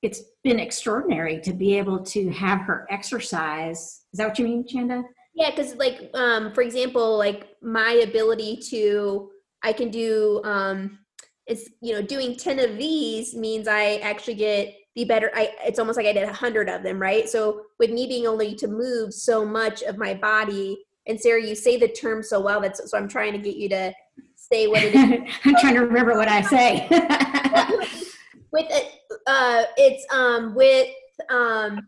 it's 0.02 0.22
been 0.44 0.58
extraordinary 0.58 1.40
to 1.40 1.52
be 1.52 1.76
able 1.76 1.98
to 2.04 2.30
have 2.30 2.60
her 2.60 2.86
exercise. 2.90 4.02
Is 4.12 4.18
that 4.18 4.28
what 4.28 4.38
you 4.38 4.44
mean 4.44 4.66
chanda 4.66 5.02
Yeah, 5.36 5.50
because 5.50 5.76
like 5.76 6.10
um, 6.14 6.52
for 6.52 6.62
example, 6.62 7.16
like 7.16 7.56
my 7.62 7.92
ability 8.02 8.56
to 8.70 9.30
I 9.62 9.72
can 9.72 9.90
do 9.90 10.40
um, 10.44 10.98
it's 11.46 11.68
you 11.80 11.92
know 11.92 12.02
doing 12.02 12.36
ten 12.36 12.58
of 12.58 12.78
these 12.78 13.34
means 13.34 13.68
I 13.68 13.96
actually 13.96 14.34
get 14.34 14.74
the 14.94 15.04
better. 15.04 15.30
I 15.34 15.52
it's 15.64 15.78
almost 15.78 15.98
like 15.98 16.06
I 16.06 16.12
did 16.14 16.26
a 16.26 16.32
hundred 16.32 16.70
of 16.70 16.82
them, 16.82 17.00
right? 17.00 17.28
So 17.28 17.62
with 17.78 17.90
me 17.90 18.06
being 18.06 18.26
only 18.26 18.54
to 18.56 18.66
move 18.66 19.12
so 19.12 19.44
much 19.44 19.82
of 19.82 19.98
my 19.98 20.14
body, 20.14 20.78
and 21.06 21.20
Sarah, 21.20 21.44
you 21.44 21.54
say 21.54 21.76
the 21.76 21.88
term 21.88 22.22
so 22.22 22.40
well. 22.40 22.60
That's 22.62 22.90
so 22.90 22.96
I'm 22.96 23.08
trying 23.08 23.32
to 23.32 23.38
get 23.38 23.56
you 23.56 23.68
to 23.68 23.92
say 24.36 24.66
what 24.66 24.82
it 24.82 24.94
is. 24.94 25.34
i'm 25.44 25.54
trying 25.56 25.74
to 25.74 25.80
remember 25.80 26.14
what 26.14 26.28
i 26.28 26.40
say 26.40 26.86
with 28.52 28.66
it, 28.70 28.92
uh, 29.26 29.64
it's 29.76 30.06
um 30.12 30.54
with 30.54 30.88
um 31.30 31.86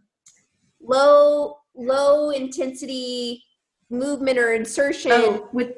low 0.81 1.57
low 1.75 2.31
intensity 2.31 3.45
movement 3.91 4.39
or 4.39 4.53
insertion. 4.53 5.13
oh, 5.13 5.49
with 5.53 5.73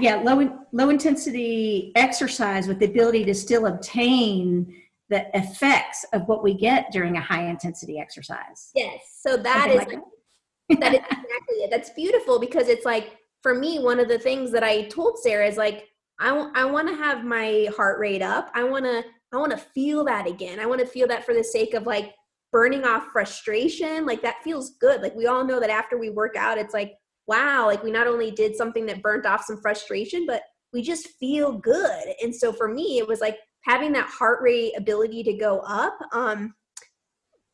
yeah 0.00 0.16
low 0.16 0.58
low 0.72 0.88
intensity 0.88 1.92
exercise 1.94 2.66
with 2.66 2.78
the 2.80 2.86
ability 2.86 3.24
to 3.24 3.34
still 3.34 3.66
obtain 3.66 4.74
the 5.10 5.26
effects 5.36 6.04
of 6.12 6.26
what 6.28 6.42
we 6.42 6.54
get 6.54 6.90
during 6.92 7.16
a 7.16 7.20
high 7.20 7.46
intensity 7.46 7.98
exercise 7.98 8.70
Yes. 8.74 9.00
So 9.20 9.36
that 9.36 9.70
Something 9.70 9.80
is 9.80 9.86
like 9.86 10.80
that 10.80 10.94
is 10.94 11.00
exactly 11.10 11.56
it. 11.56 11.70
That's 11.70 11.90
beautiful 11.90 12.38
because 12.38 12.68
it's 12.68 12.84
like 12.84 13.16
for 13.42 13.54
me, 13.54 13.78
one 13.78 13.98
of 13.98 14.08
the 14.08 14.18
things 14.18 14.50
that 14.52 14.62
I 14.62 14.82
told 14.84 15.18
Sarah 15.18 15.46
is 15.46 15.56
like 15.56 15.86
I 16.20 16.32
want 16.66 16.88
to 16.88 16.94
have 16.94 17.24
my 17.24 17.68
heart 17.74 17.98
rate 17.98 18.22
up. 18.22 18.50
I 18.54 18.64
want 18.64 18.84
to 18.84 19.02
I 19.32 19.36
want 19.38 19.52
to 19.52 19.58
feel 19.58 20.04
that 20.04 20.26
again. 20.26 20.60
I 20.60 20.66
want 20.66 20.80
to 20.80 20.86
feel 20.86 21.08
that 21.08 21.24
for 21.24 21.34
the 21.34 21.44
sake 21.44 21.74
of 21.74 21.86
like 21.86 22.14
burning 22.52 22.84
off 22.84 23.08
frustration. 23.12 24.06
Like 24.06 24.22
that 24.22 24.42
feels 24.42 24.76
good. 24.80 25.02
Like 25.02 25.14
we 25.14 25.26
all 25.26 25.44
know 25.44 25.60
that 25.60 25.70
after 25.70 25.98
we 25.98 26.10
work 26.10 26.36
out, 26.36 26.58
it's 26.58 26.74
like 26.74 26.94
wow, 27.26 27.66
like 27.66 27.84
we 27.84 27.92
not 27.92 28.08
only 28.08 28.32
did 28.32 28.56
something 28.56 28.86
that 28.86 29.02
burnt 29.02 29.24
off 29.24 29.44
some 29.44 29.60
frustration, 29.60 30.26
but 30.26 30.42
we 30.72 30.82
just 30.82 31.10
feel 31.20 31.52
good. 31.52 32.14
And 32.20 32.34
so 32.34 32.52
for 32.52 32.66
me, 32.66 32.98
it 32.98 33.06
was 33.06 33.20
like 33.20 33.38
having 33.64 33.92
that 33.92 34.08
heart 34.08 34.40
rate 34.42 34.72
ability 34.76 35.22
to 35.24 35.34
go 35.34 35.60
up. 35.60 35.96
Um, 36.12 36.54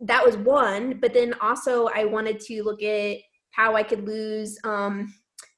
that 0.01 0.25
was 0.25 0.37
one 0.37 0.99
but 1.01 1.15
then 1.15 1.35
also 1.41 1.89
i 1.95 2.05
wanted 2.05 2.39
to 2.39 2.63
look 2.63 2.83
at 2.83 3.17
how 3.51 3.75
i 3.75 3.83
could 3.83 4.07
lose 4.07 4.59
um, 4.65 5.13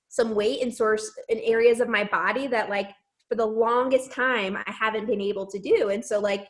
some 0.09 0.35
weight 0.35 0.61
in 0.61 0.71
source 0.71 1.11
in 1.29 1.39
areas 1.41 1.81
of 1.81 1.89
my 1.89 2.05
body 2.05 2.47
that 2.47 2.71
like 2.71 2.91
for 3.29 3.35
the 3.35 3.45
longest 3.45 4.13
time 4.13 4.57
i 4.57 4.71
haven't 4.71 5.07
been 5.07 5.21
able 5.21 5.47
to 5.47 5.59
do 5.59 5.91
and 5.91 6.05
so 6.05 6.21
like 6.21 6.49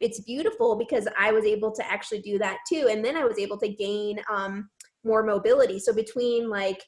it's 0.00 0.20
beautiful 0.20 0.76
because 0.76 1.06
i 1.18 1.30
was 1.30 1.44
able 1.44 1.70
to 1.70 1.86
actually 1.90 2.20
do 2.20 2.38
that 2.38 2.58
too 2.68 2.88
and 2.90 3.04
then 3.04 3.16
i 3.16 3.24
was 3.24 3.38
able 3.38 3.58
to 3.58 3.68
gain 3.68 4.18
um, 4.30 4.68
more 5.04 5.22
mobility. 5.22 5.78
So 5.78 5.92
between 5.92 6.48
like 6.48 6.82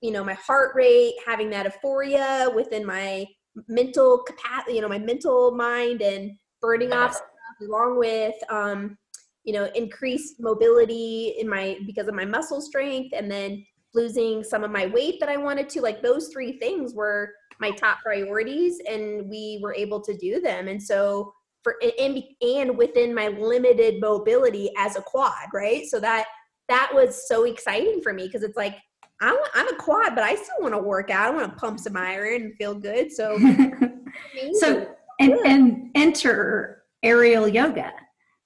you 0.00 0.10
know 0.10 0.24
my 0.24 0.34
heart 0.34 0.74
rate 0.74 1.14
having 1.26 1.50
that 1.50 1.64
euphoria 1.64 2.50
within 2.54 2.84
my 2.84 3.24
mental 3.68 4.18
capacity 4.18 4.74
you 4.76 4.80
know 4.80 4.88
my 4.88 4.98
mental 4.98 5.54
mind 5.54 6.02
and 6.02 6.32
burning 6.60 6.92
off 6.92 7.12
stuff 7.12 7.26
along 7.60 7.98
with 7.98 8.34
um, 8.48 8.96
you 9.44 9.52
know 9.52 9.70
increased 9.74 10.36
mobility 10.40 11.34
in 11.38 11.48
my 11.48 11.78
because 11.86 12.08
of 12.08 12.14
my 12.14 12.24
muscle 12.24 12.60
strength 12.60 13.12
and 13.16 13.30
then 13.30 13.64
losing 13.94 14.42
some 14.42 14.64
of 14.64 14.70
my 14.70 14.86
weight 14.86 15.20
that 15.20 15.28
i 15.28 15.36
wanted 15.36 15.68
to 15.68 15.82
like 15.82 16.02
those 16.02 16.28
three 16.28 16.58
things 16.58 16.94
were 16.94 17.30
my 17.62 17.70
top 17.70 18.00
priorities 18.02 18.78
and 18.88 19.28
we 19.30 19.60
were 19.62 19.74
able 19.74 20.00
to 20.02 20.16
do 20.18 20.40
them. 20.40 20.68
And 20.68 20.82
so 20.82 21.32
for 21.62 21.76
and, 21.98 22.22
and 22.42 22.76
within 22.76 23.14
my 23.14 23.28
limited 23.28 24.00
mobility 24.00 24.70
as 24.76 24.96
a 24.96 25.02
quad 25.02 25.46
right 25.52 25.86
so 25.86 26.00
that 26.00 26.26
that 26.68 26.90
was 26.94 27.28
so 27.28 27.44
exciting 27.44 28.00
for 28.02 28.12
me 28.12 28.26
because 28.26 28.42
it's 28.42 28.56
like 28.56 28.76
I'm, 29.22 29.36
I'm 29.54 29.68
a 29.68 29.76
quad, 29.76 30.16
but 30.16 30.24
I 30.24 30.34
still 30.34 30.56
want 30.60 30.74
to 30.74 30.80
work 30.80 31.08
out. 31.08 31.28
I 31.28 31.30
want 31.30 31.48
to 31.52 31.56
pump 31.58 31.78
some 31.78 31.96
iron 31.96 32.42
and 32.42 32.54
feel 32.56 32.74
good. 32.74 33.12
So, 33.12 33.38
so 34.54 34.88
and, 35.20 35.32
and 35.46 35.90
enter 35.94 36.82
aerial 37.04 37.46
yoga. 37.46 37.92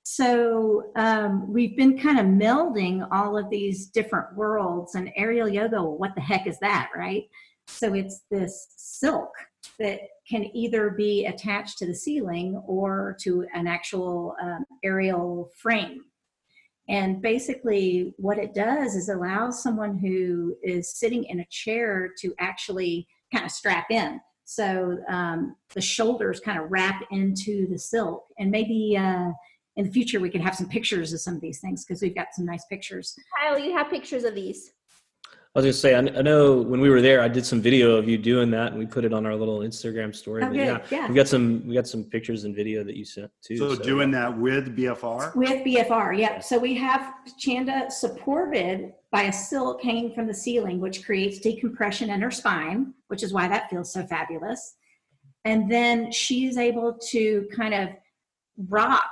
So 0.03 0.93
um, 0.97 1.51
we've 1.53 1.77
been 1.77 1.99
kind 1.99 2.21
of 2.21 2.27
melding 2.27 3.09
all 3.11 3.37
of 3.39 3.49
these 3.51 3.87
different 3.87 4.37
worlds 4.37 4.95
and 4.95 5.11
aerial 5.17 5.49
yoga. 5.49 5.83
Well, 5.83 5.99
what 5.99 6.14
the 6.14 6.21
heck 6.21 6.47
is 6.47 6.59
that, 6.61 6.91
right? 6.95 7.25
So 7.67 7.95
it's 7.95 8.23
this 8.31 8.69
silk 8.77 9.31
that 9.79 10.01
can 10.29 10.45
either 10.57 10.91
be 10.91 11.27
attached 11.27 11.79
to 11.79 11.87
the 11.87 11.95
ceiling 11.95 12.62
or 12.67 13.17
to 13.21 13.47
an 13.55 13.67
actual 13.67 14.35
um, 14.43 14.64
aerial 14.83 15.51
frame. 15.57 16.03
And 16.89 17.21
basically, 17.21 18.14
what 18.17 18.39
it 18.39 18.55
does 18.55 18.95
is 18.95 19.09
allows 19.09 19.62
someone 19.62 19.99
who 19.99 20.57
is 20.62 20.97
sitting 20.97 21.25
in 21.25 21.41
a 21.41 21.47
chair 21.51 22.11
to 22.21 22.33
actually 22.39 23.09
kind 23.33 23.45
of 23.45 23.51
strap 23.51 23.91
in. 23.91 24.21
So 24.45 24.99
um, 25.09 25.57
the 25.75 25.81
shoulders 25.81 26.39
kind 26.39 26.61
of 26.61 26.71
wrap 26.71 27.03
into 27.11 27.67
the 27.69 27.79
silk. 27.79 28.25
And 28.39 28.51
maybe 28.53 28.97
uh, 28.97 29.31
in 29.75 29.87
the 29.87 29.91
future, 29.91 30.21
we 30.21 30.31
could 30.31 30.41
have 30.41 30.55
some 30.55 30.69
pictures 30.69 31.12
of 31.12 31.21
some 31.21 31.35
of 31.35 31.41
these 31.41 31.61
things 31.61 31.85
because 31.85 32.01
we've 32.01 32.14
got 32.14 32.29
some 32.33 32.47
nice 32.47 32.64
pictures. 32.67 33.17
Kyle, 33.37 33.59
you 33.59 33.77
have 33.77 33.91
pictures 33.91 34.23
of 34.23 34.37
these. 34.37 34.73
I 35.57 35.61
was 35.61 35.65
gonna 35.65 35.73
say, 35.73 35.95
I, 35.95 36.01
I 36.19 36.21
know 36.21 36.61
when 36.61 36.81
we 36.83 36.91
were 36.91 37.01
there, 37.01 37.23
I 37.23 37.29
did 37.29 37.47
some 37.47 37.63
video 37.63 37.97
of 37.97 38.07
you 38.07 38.19
doing 38.19 38.51
that, 38.51 38.73
and 38.73 38.79
we 38.79 38.85
put 38.85 39.07
it 39.07 39.15
on 39.15 39.25
our 39.25 39.35
little 39.35 39.61
Instagram 39.61 40.15
story. 40.15 40.43
Oh, 40.43 40.49
But 40.49 40.53
good. 40.53 40.67
yeah, 40.67 40.81
Yeah. 40.91 41.09
we 41.09 41.15
got 41.15 41.29
some 41.29 41.67
we 41.67 41.73
got 41.73 41.87
some 41.87 42.05
pictures 42.05 42.45
and 42.45 42.55
video 42.55 42.85
that 42.85 42.95
you 42.95 43.07
sent 43.07 43.31
too. 43.43 43.57
So 43.57 43.75
doing 43.75 44.11
that 44.11 44.37
with 44.37 44.77
BFR. 44.77 45.35
With 45.35 45.65
BFR, 45.65 46.19
yep. 46.19 46.45
So 46.45 46.59
we 46.59 46.75
have 46.75 47.11
Chanda 47.39 47.91
supported 47.91 48.93
by 49.11 49.23
a 49.23 49.33
silk 49.33 49.83
hanging 49.83 50.13
from 50.13 50.27
the 50.27 50.35
ceiling, 50.35 50.79
which 50.79 51.07
creates 51.07 51.39
decompression 51.39 52.11
in 52.11 52.21
her 52.21 52.31
spine, 52.31 52.93
which 53.09 53.23
is 53.23 53.33
why 53.33 53.49
that 53.49 53.71
feels 53.71 53.91
so 53.91 54.07
fabulous. 54.07 54.75
And 55.47 55.73
then 55.73 56.13
she's 56.13 56.59
able 56.59 56.99
to 57.13 57.49
kind 57.57 57.73
of 57.73 57.89
rock 58.69 59.11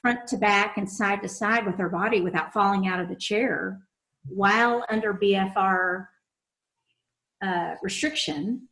front 0.00 0.24
to 0.28 0.36
back 0.36 0.76
and 0.76 0.88
side 0.88 1.20
to 1.22 1.28
side 1.28 1.66
with 1.66 1.78
her 1.78 1.88
body 1.88 2.20
without 2.20 2.52
falling 2.52 2.86
out 2.86 3.00
of 3.00 3.08
the 3.08 3.16
chair 3.16 3.80
while 4.26 4.84
under 4.90 5.14
BFR 5.14 6.06
uh, 7.42 7.74
restriction. 7.82 8.68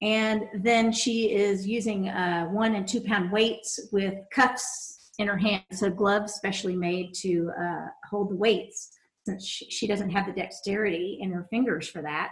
And 0.00 0.44
then 0.54 0.92
she 0.92 1.32
is 1.34 1.66
using 1.66 2.08
uh, 2.08 2.46
one 2.46 2.74
and 2.76 2.86
two 2.86 3.00
pound 3.00 3.32
weights 3.32 3.80
with 3.92 4.14
cuffs 4.32 5.10
in 5.18 5.26
her 5.26 5.36
hands, 5.36 5.64
so 5.72 5.90
gloves 5.90 6.34
specially 6.34 6.76
made 6.76 7.12
to 7.12 7.50
uh, 7.60 7.86
hold 8.08 8.30
the 8.30 8.36
weights 8.36 8.90
since 9.26 9.44
she, 9.44 9.86
doesn't 9.86 10.10
have 10.10 10.26
the 10.26 10.32
dexterity 10.32 11.18
in 11.20 11.30
her 11.30 11.46
fingers 11.50 11.88
for 11.88 12.00
that. 12.02 12.30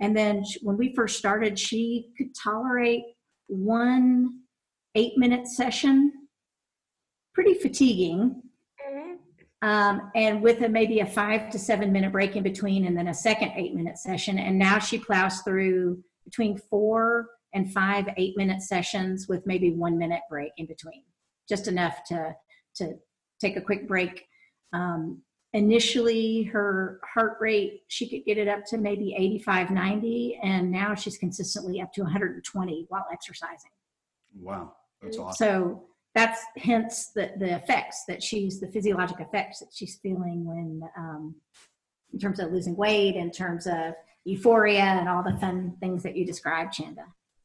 And 0.00 0.16
then 0.16 0.44
when 0.62 0.76
we 0.76 0.94
first 0.94 1.16
started, 1.16 1.58
she 1.58 2.10
could 2.18 2.34
tolerate 2.34 3.04
one 3.46 4.40
eight 4.94 5.16
minute 5.16 5.46
session, 5.46 6.12
pretty 7.34 7.54
fatiguing. 7.54 8.42
Um, 9.64 10.10
and 10.14 10.42
with 10.42 10.60
a, 10.60 10.68
maybe 10.68 11.00
a 11.00 11.06
five 11.06 11.48
to 11.48 11.58
seven 11.58 11.90
minute 11.90 12.12
break 12.12 12.36
in 12.36 12.42
between, 12.42 12.84
and 12.84 12.94
then 12.94 13.08
a 13.08 13.14
second 13.14 13.52
eight 13.56 13.74
minute 13.74 13.96
session. 13.96 14.38
And 14.38 14.58
now 14.58 14.78
she 14.78 14.98
plows 14.98 15.40
through 15.40 16.04
between 16.26 16.58
four 16.58 17.30
and 17.54 17.72
five 17.72 18.06
eight 18.18 18.36
minute 18.36 18.60
sessions 18.60 19.26
with 19.26 19.46
maybe 19.46 19.70
one 19.70 19.96
minute 19.96 20.20
break 20.28 20.52
in 20.58 20.66
between, 20.66 21.02
just 21.48 21.66
enough 21.66 22.04
to 22.08 22.36
to 22.74 22.92
take 23.40 23.56
a 23.56 23.60
quick 23.62 23.88
break. 23.88 24.26
Um, 24.74 25.22
initially, 25.54 26.42
her 26.42 27.00
heart 27.14 27.38
rate 27.40 27.84
she 27.88 28.06
could 28.06 28.26
get 28.26 28.36
it 28.36 28.48
up 28.48 28.66
to 28.66 28.76
maybe 28.76 29.14
85, 29.16 29.70
90, 29.70 30.40
and 30.42 30.70
now 30.70 30.94
she's 30.94 31.16
consistently 31.16 31.80
up 31.80 31.90
to 31.94 32.02
120 32.02 32.84
while 32.90 33.06
exercising. 33.10 33.70
Wow, 34.38 34.74
that's 35.00 35.16
awesome. 35.16 35.36
So 35.36 35.84
that's 36.14 36.40
hence 36.56 37.08
the, 37.08 37.32
the 37.38 37.56
effects 37.56 38.04
that 38.06 38.22
she's 38.22 38.60
the 38.60 38.68
physiologic 38.68 39.20
effects 39.20 39.58
that 39.60 39.70
she's 39.74 39.96
feeling 39.96 40.44
when 40.44 40.88
um, 40.96 41.34
in 42.12 42.18
terms 42.18 42.38
of 42.38 42.52
losing 42.52 42.76
weight, 42.76 43.16
in 43.16 43.30
terms 43.30 43.66
of 43.66 43.94
euphoria 44.24 44.82
and 44.82 45.08
all 45.08 45.22
the 45.22 45.36
fun 45.38 45.76
things 45.80 46.02
that 46.04 46.16
you 46.16 46.24
described, 46.24 46.72
Chanda. 46.72 47.04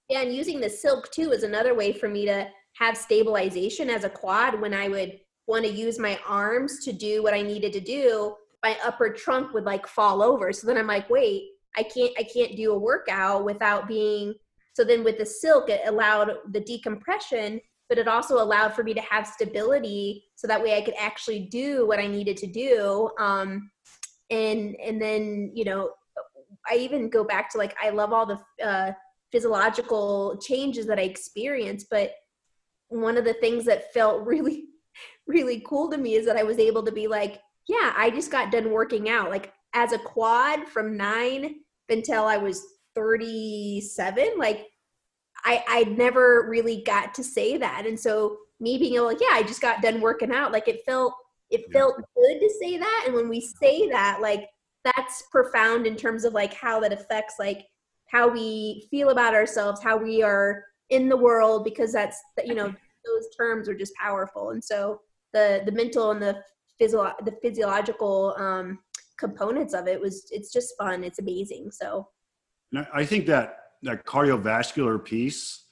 Yeah, 0.09 0.21
and 0.21 0.33
using 0.33 0.59
the 0.59 0.69
silk 0.69 1.11
too 1.11 1.31
is 1.31 1.43
another 1.43 1.73
way 1.73 1.91
for 1.91 2.07
me 2.07 2.25
to 2.25 2.47
have 2.73 2.95
stabilization 2.95 3.89
as 3.89 4.03
a 4.03 4.09
quad 4.09 4.59
when 4.61 4.73
I 4.73 4.87
would 4.87 5.19
want 5.47 5.65
to 5.65 5.71
use 5.71 5.97
my 5.97 6.19
arms 6.27 6.83
to 6.85 6.93
do 6.93 7.23
what 7.23 7.33
I 7.33 7.41
needed 7.41 7.73
to 7.73 7.79
do. 7.79 8.35
My 8.63 8.77
upper 8.85 9.09
trunk 9.11 9.53
would 9.53 9.65
like 9.65 9.87
fall 9.87 10.21
over. 10.21 10.53
So 10.53 10.67
then 10.67 10.77
I'm 10.77 10.87
like, 10.87 11.09
wait, 11.09 11.49
I 11.75 11.83
can't 11.83 12.11
I 12.17 12.23
can't 12.23 12.55
do 12.55 12.71
a 12.71 12.77
workout 12.77 13.45
without 13.45 13.87
being 13.87 14.35
so 14.73 14.85
then 14.85 15.03
with 15.03 15.17
the 15.17 15.25
silk 15.25 15.69
it 15.69 15.81
allowed 15.85 16.31
the 16.51 16.61
decompression, 16.61 17.59
but 17.89 17.97
it 17.97 18.07
also 18.07 18.41
allowed 18.41 18.73
for 18.73 18.83
me 18.83 18.93
to 18.93 19.01
have 19.01 19.27
stability 19.27 20.23
so 20.35 20.47
that 20.47 20.61
way 20.61 20.77
I 20.77 20.81
could 20.81 20.93
actually 20.97 21.39
do 21.39 21.87
what 21.87 21.99
I 21.99 22.07
needed 22.07 22.37
to 22.37 22.47
do. 22.47 23.09
Um 23.19 23.71
and 24.29 24.75
and 24.75 25.01
then, 25.01 25.51
you 25.53 25.65
know, 25.65 25.91
I 26.69 26.75
even 26.75 27.09
go 27.09 27.23
back 27.23 27.49
to 27.51 27.57
like 27.57 27.75
I 27.81 27.89
love 27.89 28.13
all 28.13 28.25
the 28.25 28.65
uh 28.65 28.91
physiological 29.31 30.37
changes 30.41 30.85
that 30.87 30.99
I 30.99 31.03
experienced, 31.03 31.87
but 31.89 32.11
one 32.89 33.17
of 33.17 33.25
the 33.25 33.33
things 33.35 33.65
that 33.65 33.93
felt 33.93 34.25
really, 34.25 34.65
really 35.27 35.61
cool 35.65 35.89
to 35.91 35.97
me 35.97 36.15
is 36.15 36.25
that 36.25 36.37
I 36.37 36.43
was 36.43 36.57
able 36.57 36.83
to 36.83 36.91
be 36.91 37.07
like, 37.07 37.41
yeah, 37.67 37.93
I 37.95 38.09
just 38.09 38.31
got 38.31 38.51
done 38.51 38.71
working 38.71 39.09
out. 39.09 39.29
Like 39.29 39.53
as 39.73 39.93
a 39.93 39.99
quad 39.99 40.67
from 40.67 40.97
nine 40.97 41.57
until 41.89 42.25
I 42.25 42.37
was 42.37 42.65
37, 42.95 44.33
like 44.37 44.67
I 45.45 45.63
I 45.67 45.83
never 45.85 46.47
really 46.49 46.83
got 46.85 47.13
to 47.15 47.23
say 47.23 47.57
that. 47.57 47.85
And 47.85 47.99
so 47.99 48.37
me 48.59 48.77
being 48.77 48.95
able 48.95 49.05
like, 49.05 49.21
yeah, 49.21 49.33
I 49.33 49.43
just 49.43 49.61
got 49.61 49.81
done 49.81 50.01
working 50.01 50.31
out, 50.31 50.51
like 50.51 50.67
it 50.67 50.81
felt 50.85 51.13
it 51.49 51.61
Yeah. 51.69 51.79
felt 51.79 51.95
good 52.15 52.39
to 52.39 52.49
say 52.61 52.77
that. 52.77 53.03
And 53.05 53.15
when 53.15 53.29
we 53.29 53.41
say 53.41 53.89
that, 53.89 54.19
like 54.21 54.47
that's 54.83 55.23
profound 55.31 55.87
in 55.87 55.95
terms 55.95 56.23
of 56.23 56.33
like 56.33 56.53
how 56.53 56.79
that 56.81 56.93
affects 56.93 57.35
like 57.39 57.65
how 58.07 58.27
we 58.27 58.87
feel 58.91 59.09
about 59.09 59.33
ourselves, 59.33 59.81
how 59.83 59.97
we 59.97 60.23
are 60.23 60.63
in 60.89 61.09
the 61.09 61.17
world, 61.17 61.63
because 61.63 61.91
that's 61.93 62.17
you 62.43 62.55
know 62.55 62.67
those 63.05 63.35
terms 63.37 63.69
are 63.69 63.75
just 63.75 63.93
powerful. 63.95 64.51
And 64.51 64.63
so 64.63 65.01
the 65.33 65.61
the 65.65 65.71
mental 65.71 66.11
and 66.11 66.21
the 66.21 66.41
physio 66.77 67.13
the 67.25 67.35
physiological 67.41 68.35
um, 68.37 68.79
components 69.17 69.73
of 69.73 69.87
it 69.87 69.99
was 69.99 70.27
it's 70.31 70.51
just 70.51 70.73
fun. 70.77 71.03
It's 71.03 71.19
amazing. 71.19 71.71
So 71.71 72.09
And 72.71 72.85
I 72.93 73.01
I 73.01 73.05
think 73.05 73.25
that 73.27 73.57
that 73.83 74.05
cardiovascular 74.05 75.03
piece 75.03 75.65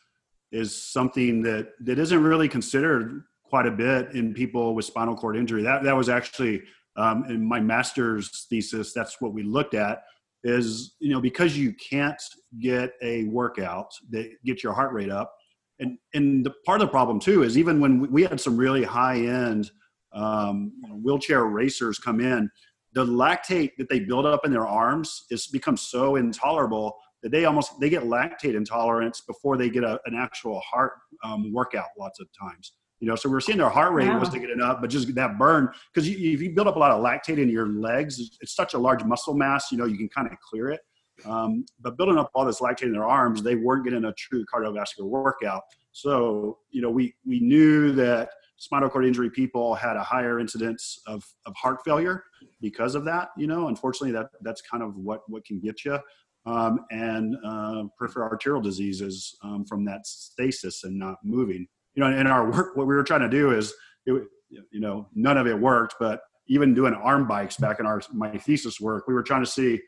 is 0.52 0.92
something 0.92 1.42
that 1.44 1.70
that 1.82 2.00
isn't 2.00 2.24
really 2.24 2.48
considered 2.48 3.24
quite 3.44 3.66
a 3.66 3.72
bit 3.72 4.12
in 4.14 4.34
people 4.34 4.76
with 4.76 4.86
spinal 4.86 5.16
cord 5.16 5.38
injury. 5.38 5.64
That 5.64 5.84
that 5.84 5.96
was 5.96 6.10
actually 6.10 6.64
um, 6.96 7.26
in 7.30 7.46
my 7.46 7.60
master's 7.60 8.48
thesis. 8.50 8.94
That's 8.94 9.22
what 9.22 9.34
we 9.34 9.44
looked 9.44 9.74
at. 9.74 10.04
Is 10.44 10.96
you 11.00 11.12
know 11.12 11.22
because 11.22 11.58
you 11.58 11.74
can't 11.74 12.22
get 12.62 12.94
a 13.02 13.26
workout 13.26 13.92
that 14.12 14.30
gets 14.46 14.64
your 14.64 14.74
heart 14.74 14.94
rate 14.94 15.10
up, 15.10 15.34
and 15.80 15.98
and 16.14 16.46
the 16.46 16.54
part 16.66 16.82
of 16.82 16.88
the 16.88 16.92
problem 16.92 17.20
too 17.20 17.44
is 17.44 17.58
even 17.58 17.80
when 17.80 18.12
we- 18.12 18.24
had 18.24 18.40
some 18.40 18.56
really 18.56 18.84
high 18.84 19.18
end 19.18 19.72
um, 20.14 20.72
wheelchair 21.04 21.46
racers 21.46 22.00
come 22.00 22.20
in, 22.20 22.50
the 22.94 23.06
lactate 23.06 23.72
that 23.78 23.90
they 23.90 24.00
build 24.00 24.26
up 24.26 24.46
in 24.46 24.52
their 24.52 24.68
arms 24.68 25.26
is 25.30 25.48
becomes 25.48 25.82
so 25.82 26.16
intolerable 26.16 26.96
that 27.24 27.32
they 27.32 27.46
almost 27.46 27.80
they 27.80 27.90
get 27.90 28.04
lactate 28.04 28.56
intolerance 28.56 29.22
before 29.22 29.58
they 29.58 29.70
get 29.70 29.84
a, 29.84 30.00
an 30.06 30.16
actual 30.16 30.60
heart 30.62 30.94
um, 31.24 31.52
workout 31.54 31.88
lots 32.00 32.20
of 32.20 32.28
times. 32.40 32.74
You 33.00 33.08
know 33.08 33.16
so 33.16 33.30
we're 33.30 33.42
seeing 33.42 33.60
their 33.60 33.70
heart 33.70 33.94
rate 33.94 34.10
Wow. 34.10 34.20
wasn't 34.20 34.42
getting 34.42 34.62
up 34.62 34.82
but 34.82 34.90
just 34.90 35.14
that 35.14 35.38
burn 35.38 35.70
because 35.94 36.10
you, 36.10 36.34
if 36.34 36.42
you 36.42 36.50
build 36.56 36.68
up 36.68 36.78
a 36.78 36.80
lot 36.80 36.92
of 36.92 37.04
lactate 37.04 37.38
in 37.38 37.48
your 37.48 37.68
legs 37.68 38.20
it's, 38.20 38.38
it's 38.42 38.56
such 38.56 38.74
a 38.74 38.78
large 38.78 39.04
muscle 39.04 39.36
mass 39.36 39.72
you 39.72 39.78
know 39.78 39.86
you 39.86 39.98
can 39.98 40.10
kind 40.10 40.28
of 40.28 40.34
clear 40.40 40.70
it. 40.70 40.82
Um, 41.26 41.66
but 41.80 41.98
building 41.98 42.18
up 42.18 42.30
all 42.36 42.46
this 42.46 42.60
lactate 42.60 42.84
in 42.84 42.94
their 42.94 43.06
arms 43.08 43.44
they 43.44 43.56
weren't 43.56 43.84
getting 43.84 44.06
a 44.06 44.14
true 44.14 44.46
cardiovascular 44.52 45.06
workout. 45.06 45.64
So 45.92 46.58
you 46.72 46.82
know 46.82 46.90
we 46.90 47.14
we 47.26 47.40
knew 47.40 47.92
that 47.94 48.30
spinal 48.58 48.90
cord 48.90 49.06
injury 49.06 49.30
people 49.30 49.76
had 49.76 49.96
a 49.98 50.04
higher 50.04 50.40
incidence 50.40 51.00
of, 51.06 51.24
of 51.46 51.56
heart 51.56 51.78
failure 51.86 52.24
because 52.62 52.96
of 52.96 53.06
that 53.06 53.30
you 53.38 53.46
know? 53.46 53.68
Unfortunately 53.68 54.12
that 54.14 54.30
that's 54.42 54.62
kind 54.62 54.82
of 54.82 54.96
what 54.96 55.22
what 55.28 55.46
can 55.46 55.60
get 55.60 55.86
you 55.86 56.00
um, 56.48 56.86
and 56.92 57.36
uh, 57.46 57.84
peripheral 57.98 58.30
arterial 58.30 58.62
diseases 58.62 59.36
um, 59.44 59.66
from 59.66 59.84
that 59.86 60.08
stasis 60.08 60.84
and 60.86 60.98
not 60.98 61.18
moving. 61.24 61.68
You 61.96 62.04
know, 62.04 62.18
in 62.18 62.26
our 62.26 62.50
work, 62.52 62.76
what 62.76 62.88
we 62.88 62.96
were 62.96 63.04
trying 63.04 63.22
to 63.22 63.30
do 63.30 63.52
is, 63.52 63.74
it, 64.06 64.24
you 64.50 64.80
know, 64.80 65.10
none 65.14 65.38
of 65.38 65.46
it 65.46 65.60
worked. 65.60 65.96
But 66.00 66.22
even 66.48 66.74
doing 66.74 66.94
arm 66.94 67.28
bikes 67.28 67.58
back 67.58 67.80
in 67.80 67.86
our 67.86 68.02
my 68.14 68.38
thesis 68.38 68.80
work, 68.80 69.08
we 69.08 69.14
were 69.14 69.24
trying 69.24 69.44
to 69.44 69.50
see 69.50 69.80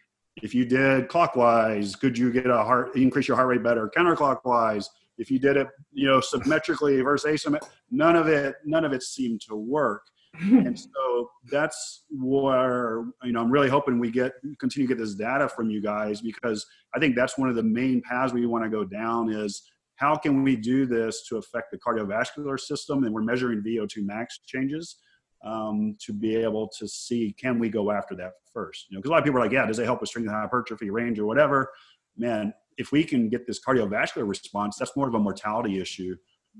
if 0.43 0.53
you 0.53 0.65
did 0.65 1.07
clockwise, 1.07 1.95
could 1.95 2.17
you 2.17 2.31
get 2.31 2.47
a 2.47 2.57
heart 2.57 2.95
increase 2.95 3.27
your 3.27 3.37
heart 3.37 3.47
rate 3.47 3.63
better? 3.63 3.89
Counterclockwise, 3.95 4.85
if 5.17 5.31
you 5.31 5.39
did 5.39 5.57
it, 5.57 5.67
you 5.91 6.07
know, 6.07 6.19
symmetrically 6.19 7.01
versus 7.01 7.41
asymmetric, 7.41 7.69
none 7.89 8.15
of 8.15 8.27
it, 8.27 8.55
none 8.65 8.85
of 8.85 8.93
it 8.93 9.03
seemed 9.03 9.41
to 9.41 9.55
work. 9.55 10.01
And 10.39 10.79
so 10.95 11.29
that's 11.51 12.05
where 12.09 13.05
you 13.23 13.31
know 13.31 13.41
I'm 13.41 13.51
really 13.51 13.69
hoping 13.69 13.99
we 13.99 14.11
get 14.11 14.33
continue 14.59 14.87
to 14.87 14.95
get 14.95 15.01
this 15.01 15.15
data 15.15 15.47
from 15.47 15.69
you 15.69 15.81
guys 15.81 16.21
because 16.21 16.65
I 16.95 16.99
think 16.99 17.15
that's 17.15 17.37
one 17.37 17.49
of 17.49 17.55
the 17.55 17.63
main 17.63 18.01
paths 18.01 18.33
we 18.33 18.45
want 18.45 18.63
to 18.63 18.69
go 18.69 18.83
down 18.83 19.31
is 19.31 19.63
how 19.95 20.15
can 20.15 20.43
we 20.43 20.55
do 20.55 20.85
this 20.85 21.27
to 21.27 21.37
affect 21.37 21.71
the 21.71 21.77
cardiovascular 21.77 22.57
system? 22.57 23.03
And 23.03 23.13
we're 23.13 23.21
measuring 23.21 23.61
VO2 23.61 23.97
max 23.97 24.39
changes 24.45 24.95
um, 25.43 25.97
to 25.99 26.13
be 26.13 26.37
able 26.37 26.69
to 26.79 26.87
see 26.87 27.35
can 27.37 27.59
we 27.59 27.69
go 27.69 27.91
after 27.91 28.15
that 28.15 28.31
first? 28.53 28.87
You 28.89 28.95
know 28.95 28.99
because 29.01 29.09
a 29.09 29.13
lot 29.13 29.19
of 29.19 29.25
people 29.25 29.39
are 29.39 29.43
like 29.43 29.51
yeah 29.51 29.65
does 29.65 29.79
it 29.79 29.85
help 29.85 30.01
with 30.01 30.09
strength 30.09 30.29
hypertrophy 30.29 30.89
range 30.89 31.19
or 31.19 31.25
whatever? 31.25 31.69
Man 32.17 32.53
if 32.77 32.93
we 32.93 33.03
can 33.03 33.27
get 33.27 33.45
this 33.45 33.59
cardiovascular 33.59 34.27
response 34.27 34.77
that's 34.77 34.95
more 34.95 35.07
of 35.07 35.13
a 35.13 35.19
mortality 35.19 35.79
issue 35.79 36.15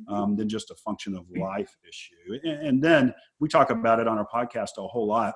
um, 0.08 0.36
than 0.36 0.48
just 0.48 0.72
a 0.72 0.76
function 0.76 1.16
of 1.16 1.26
life 1.38 1.76
issue. 1.88 2.40
And, 2.44 2.68
and, 2.68 2.84
then 2.84 3.14
we 3.40 3.48
talk 3.48 3.70
about 3.70 4.00
it 4.00 4.08
on 4.08 4.18
our 4.18 4.28
podcast 4.34 4.70
a 4.78 4.88
whole 4.88 5.08
lot. 5.08 5.34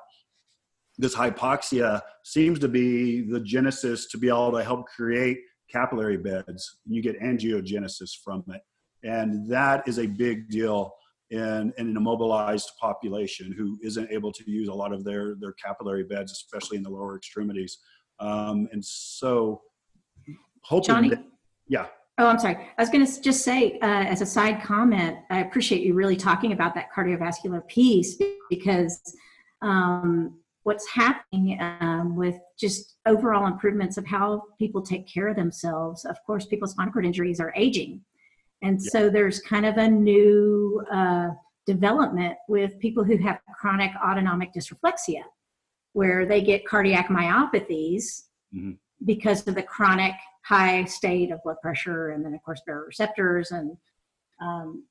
This 0.98 1.16
hypoxia 1.16 2.02
seems 2.24 2.60
to 2.60 2.68
be 2.68 3.22
the 3.22 3.40
genesis 3.40 4.08
to 4.08 4.18
be 4.18 4.30
able 4.30 4.52
to 4.52 4.64
help 4.64 4.86
create 4.88 5.40
capillary 5.72 6.18
beds. 6.18 6.80
You 6.86 7.02
get 7.02 7.20
angiogenesis 7.20 8.12
from 8.24 8.44
it. 8.50 8.62
And 9.04 9.50
that 9.50 9.88
is 9.88 10.00
a 10.00 10.06
big 10.06 10.50
deal 10.50 10.94
in, 11.32 11.74
in 11.78 11.90
an 11.90 11.98
immobilized 11.98 12.72
population 12.80 13.52
who 13.52 13.78
isn't 13.84 14.10
able 14.12 14.32
to 14.32 14.50
use 14.50 14.68
a 14.70 14.74
lot 14.74 14.94
of 14.94 15.04
their, 15.04 15.36
their 15.40 15.54
capillary 15.54 16.04
beds, 16.04 16.32
especially 16.32 16.78
in 16.78 16.84
the 16.84 16.90
lower 16.90 17.18
extremities. 17.18 17.80
Um, 18.20 18.68
and 18.72 18.84
so, 18.86 19.62
hoping 20.64 20.96
Johnny? 20.96 21.10
that, 21.10 21.26
yeah. 21.68 21.88
Oh, 22.20 22.28
I'm 22.28 22.38
sorry. 22.38 22.56
I 22.78 22.82
was 22.82 22.90
going 22.90 23.06
to 23.06 23.22
just 23.22 23.44
say, 23.44 23.80
uh, 23.82 24.06
as 24.06 24.22
a 24.22 24.26
side 24.26 24.62
comment, 24.62 25.18
I 25.32 25.40
appreciate 25.40 25.82
you 25.82 25.96
really 25.96 26.16
talking 26.16 26.52
about 26.52 26.76
that 26.76 26.90
cardiovascular 26.96 27.68
piece 27.68 28.20
because 28.50 29.02
um, 29.64 30.38
what's 30.62 30.88
happening 30.90 31.58
um, 31.60 32.16
with 32.16 32.36
just 32.58 32.98
overall 33.08 33.48
improvements 33.48 33.98
of 33.98 34.06
how 34.06 34.44
people 34.60 34.82
take 34.82 35.08
care 35.08 35.28
of 35.28 35.36
themselves. 35.36 36.06
Of 36.06 36.18
course, 36.26 36.46
people's 36.46 36.72
spinal 36.72 36.94
cord 36.94 37.06
injuries 37.06 37.40
are 37.40 37.54
aging. 37.56 38.02
And 38.62 38.80
yeah. 38.80 38.90
so 38.92 39.10
there's 39.10 39.40
kind 39.42 39.66
of 39.66 39.78
a 39.78 39.88
new 39.88 40.86
uh, 40.92 41.30
development 41.66 42.36
with 42.48 42.78
people 42.80 43.04
who 43.04 43.18
have 43.18 43.40
chronic 43.60 43.92
autonomic 44.06 44.54
dysreflexia, 44.54 45.24
where 45.94 46.28
they 46.28 46.42
get 46.42 46.66
cardiac 46.66 47.08
myopathies 47.08 48.24
mm-hmm. 48.56 48.74
because 49.04 49.48
of 49.48 49.56
the 49.56 49.64
chronic 49.64 50.14
high 50.44 50.84
state 50.86 51.32
of 51.32 51.42
blood 51.44 51.58
pressure, 51.62 52.10
and 52.10 52.24
then 52.24 52.34
of 52.34 52.44
course 52.44 52.62
baroreceptors 52.68 53.52
and 53.52 53.78
um, 54.42 54.86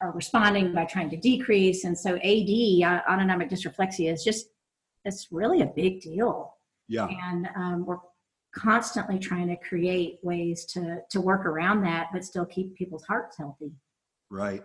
are 0.00 0.12
responding 0.12 0.72
by 0.72 0.84
trying 0.84 1.10
to 1.10 1.16
decrease. 1.16 1.84
And 1.84 1.96
so 1.96 2.16
AD, 2.16 3.02
autonomic 3.10 3.50
dysreflexia, 3.50 4.12
is 4.12 4.24
just 4.24 4.46
it's 5.04 5.28
really 5.30 5.62
a 5.62 5.66
big 5.66 6.00
deal. 6.00 6.54
Yeah. 6.88 7.08
And 7.08 7.48
um, 7.56 7.86
we're 7.86 7.98
constantly 8.54 9.18
trying 9.18 9.48
to 9.48 9.56
create 9.56 10.18
ways 10.22 10.64
to 10.66 10.98
to 11.10 11.20
work 11.20 11.46
around 11.46 11.82
that, 11.82 12.08
but 12.12 12.24
still 12.24 12.46
keep 12.46 12.74
people's 12.76 13.04
hearts 13.04 13.36
healthy. 13.36 13.72
Right. 14.30 14.62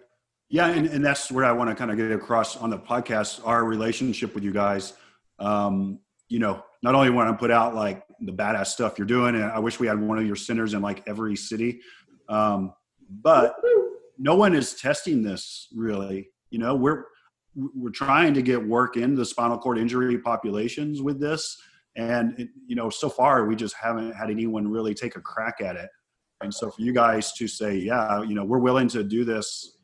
Yeah, 0.49 0.67
and, 0.67 0.85
and 0.87 1.03
that's 1.03 1.31
where 1.31 1.43
I 1.43 1.51
want 1.51 1.71
to 1.71 1.75
kind 1.75 1.89
of 1.89 1.97
get 1.97 2.11
across 2.11 2.55
on 2.55 2.69
the 2.69 2.77
podcast 2.77 3.41
our 3.45 3.65
relationship 3.65 4.35
with 4.35 4.43
you 4.43 4.51
guys. 4.53 4.93
Um, 5.39 5.99
you 6.29 6.39
know, 6.39 6.63
not 6.85 6.93
only 6.93 7.09
want 7.09 7.27
to 7.31 7.35
put 7.35 7.49
out 7.49 7.73
like 7.73 8.03
the 8.21 8.31
badass 8.31 8.67
stuff 8.67 8.99
you're 8.99 9.07
doing, 9.07 9.33
and 9.33 9.45
I 9.45 9.57
wish 9.57 9.79
we 9.79 9.87
had 9.87 9.99
one 9.99 10.19
of 10.19 10.25
your 10.27 10.35
centers 10.35 10.75
in 10.75 10.83
like 10.83 11.01
every 11.07 11.35
city, 11.35 11.81
um, 12.29 12.73
but 13.09 13.55
no 14.19 14.35
one 14.35 14.53
is 14.53 14.75
testing 14.75 15.23
this 15.23 15.67
really. 15.75 16.29
You 16.51 16.59
know, 16.59 16.75
we're 16.75 17.05
we're 17.55 17.89
trying 17.89 18.35
to 18.35 18.43
get 18.43 18.63
work 18.63 18.97
in 18.97 19.15
the 19.15 19.25
spinal 19.25 19.57
cord 19.57 19.79
injury 19.79 20.19
populations 20.19 21.01
with 21.01 21.19
this, 21.19 21.57
and 21.95 22.39
it, 22.39 22.49
you 22.67 22.75
know, 22.75 22.91
so 22.91 23.09
far 23.09 23.47
we 23.47 23.55
just 23.55 23.75
haven't 23.81 24.11
had 24.11 24.29
anyone 24.29 24.67
really 24.67 24.93
take 24.93 25.15
a 25.15 25.21
crack 25.21 25.61
at 25.61 25.75
it. 25.75 25.89
And 26.41 26.53
so 26.53 26.69
for 26.69 26.81
you 26.83 26.93
guys 26.93 27.33
to 27.33 27.47
say, 27.47 27.77
yeah, 27.77 28.21
you 28.21 28.35
know, 28.35 28.45
we're 28.45 28.59
willing 28.59 28.89
to 28.89 29.03
do 29.03 29.25
this 29.25 29.74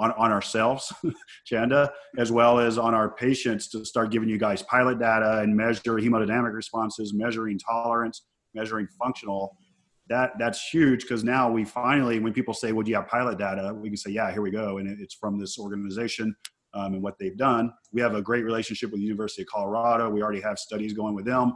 on, 0.00 0.12
on 0.12 0.32
ourselves, 0.32 0.92
Chanda, 1.44 1.92
as 2.18 2.32
well 2.32 2.58
as 2.58 2.78
on 2.78 2.94
our 2.94 3.10
patients 3.10 3.68
to 3.68 3.84
start 3.84 4.10
giving 4.10 4.28
you 4.28 4.38
guys 4.38 4.62
pilot 4.62 4.98
data 4.98 5.40
and 5.40 5.54
measure 5.54 5.94
hemodynamic 5.96 6.54
responses, 6.54 7.12
measuring 7.12 7.58
tolerance, 7.58 8.24
measuring 8.54 8.88
functional. 8.98 9.56
That 10.08 10.32
that's 10.38 10.66
huge 10.70 11.02
because 11.02 11.22
now 11.22 11.52
we 11.52 11.64
finally, 11.64 12.18
when 12.18 12.32
people 12.32 12.54
say, 12.54 12.72
"Well, 12.72 12.82
do 12.82 12.90
you 12.90 12.96
have 12.96 13.06
pilot 13.06 13.38
data?" 13.38 13.72
We 13.72 13.90
can 13.90 13.96
say, 13.96 14.10
"Yeah, 14.10 14.32
here 14.32 14.42
we 14.42 14.50
go," 14.50 14.78
and 14.78 14.88
it's 15.00 15.14
from 15.14 15.38
this 15.38 15.58
organization 15.58 16.34
um, 16.74 16.94
and 16.94 17.02
what 17.02 17.14
they've 17.20 17.36
done. 17.36 17.70
We 17.92 18.00
have 18.00 18.14
a 18.14 18.22
great 18.22 18.44
relationship 18.44 18.90
with 18.90 19.00
the 19.00 19.06
University 19.06 19.42
of 19.42 19.48
Colorado. 19.48 20.10
We 20.10 20.22
already 20.22 20.40
have 20.40 20.58
studies 20.58 20.94
going 20.94 21.14
with 21.14 21.26
them. 21.26 21.52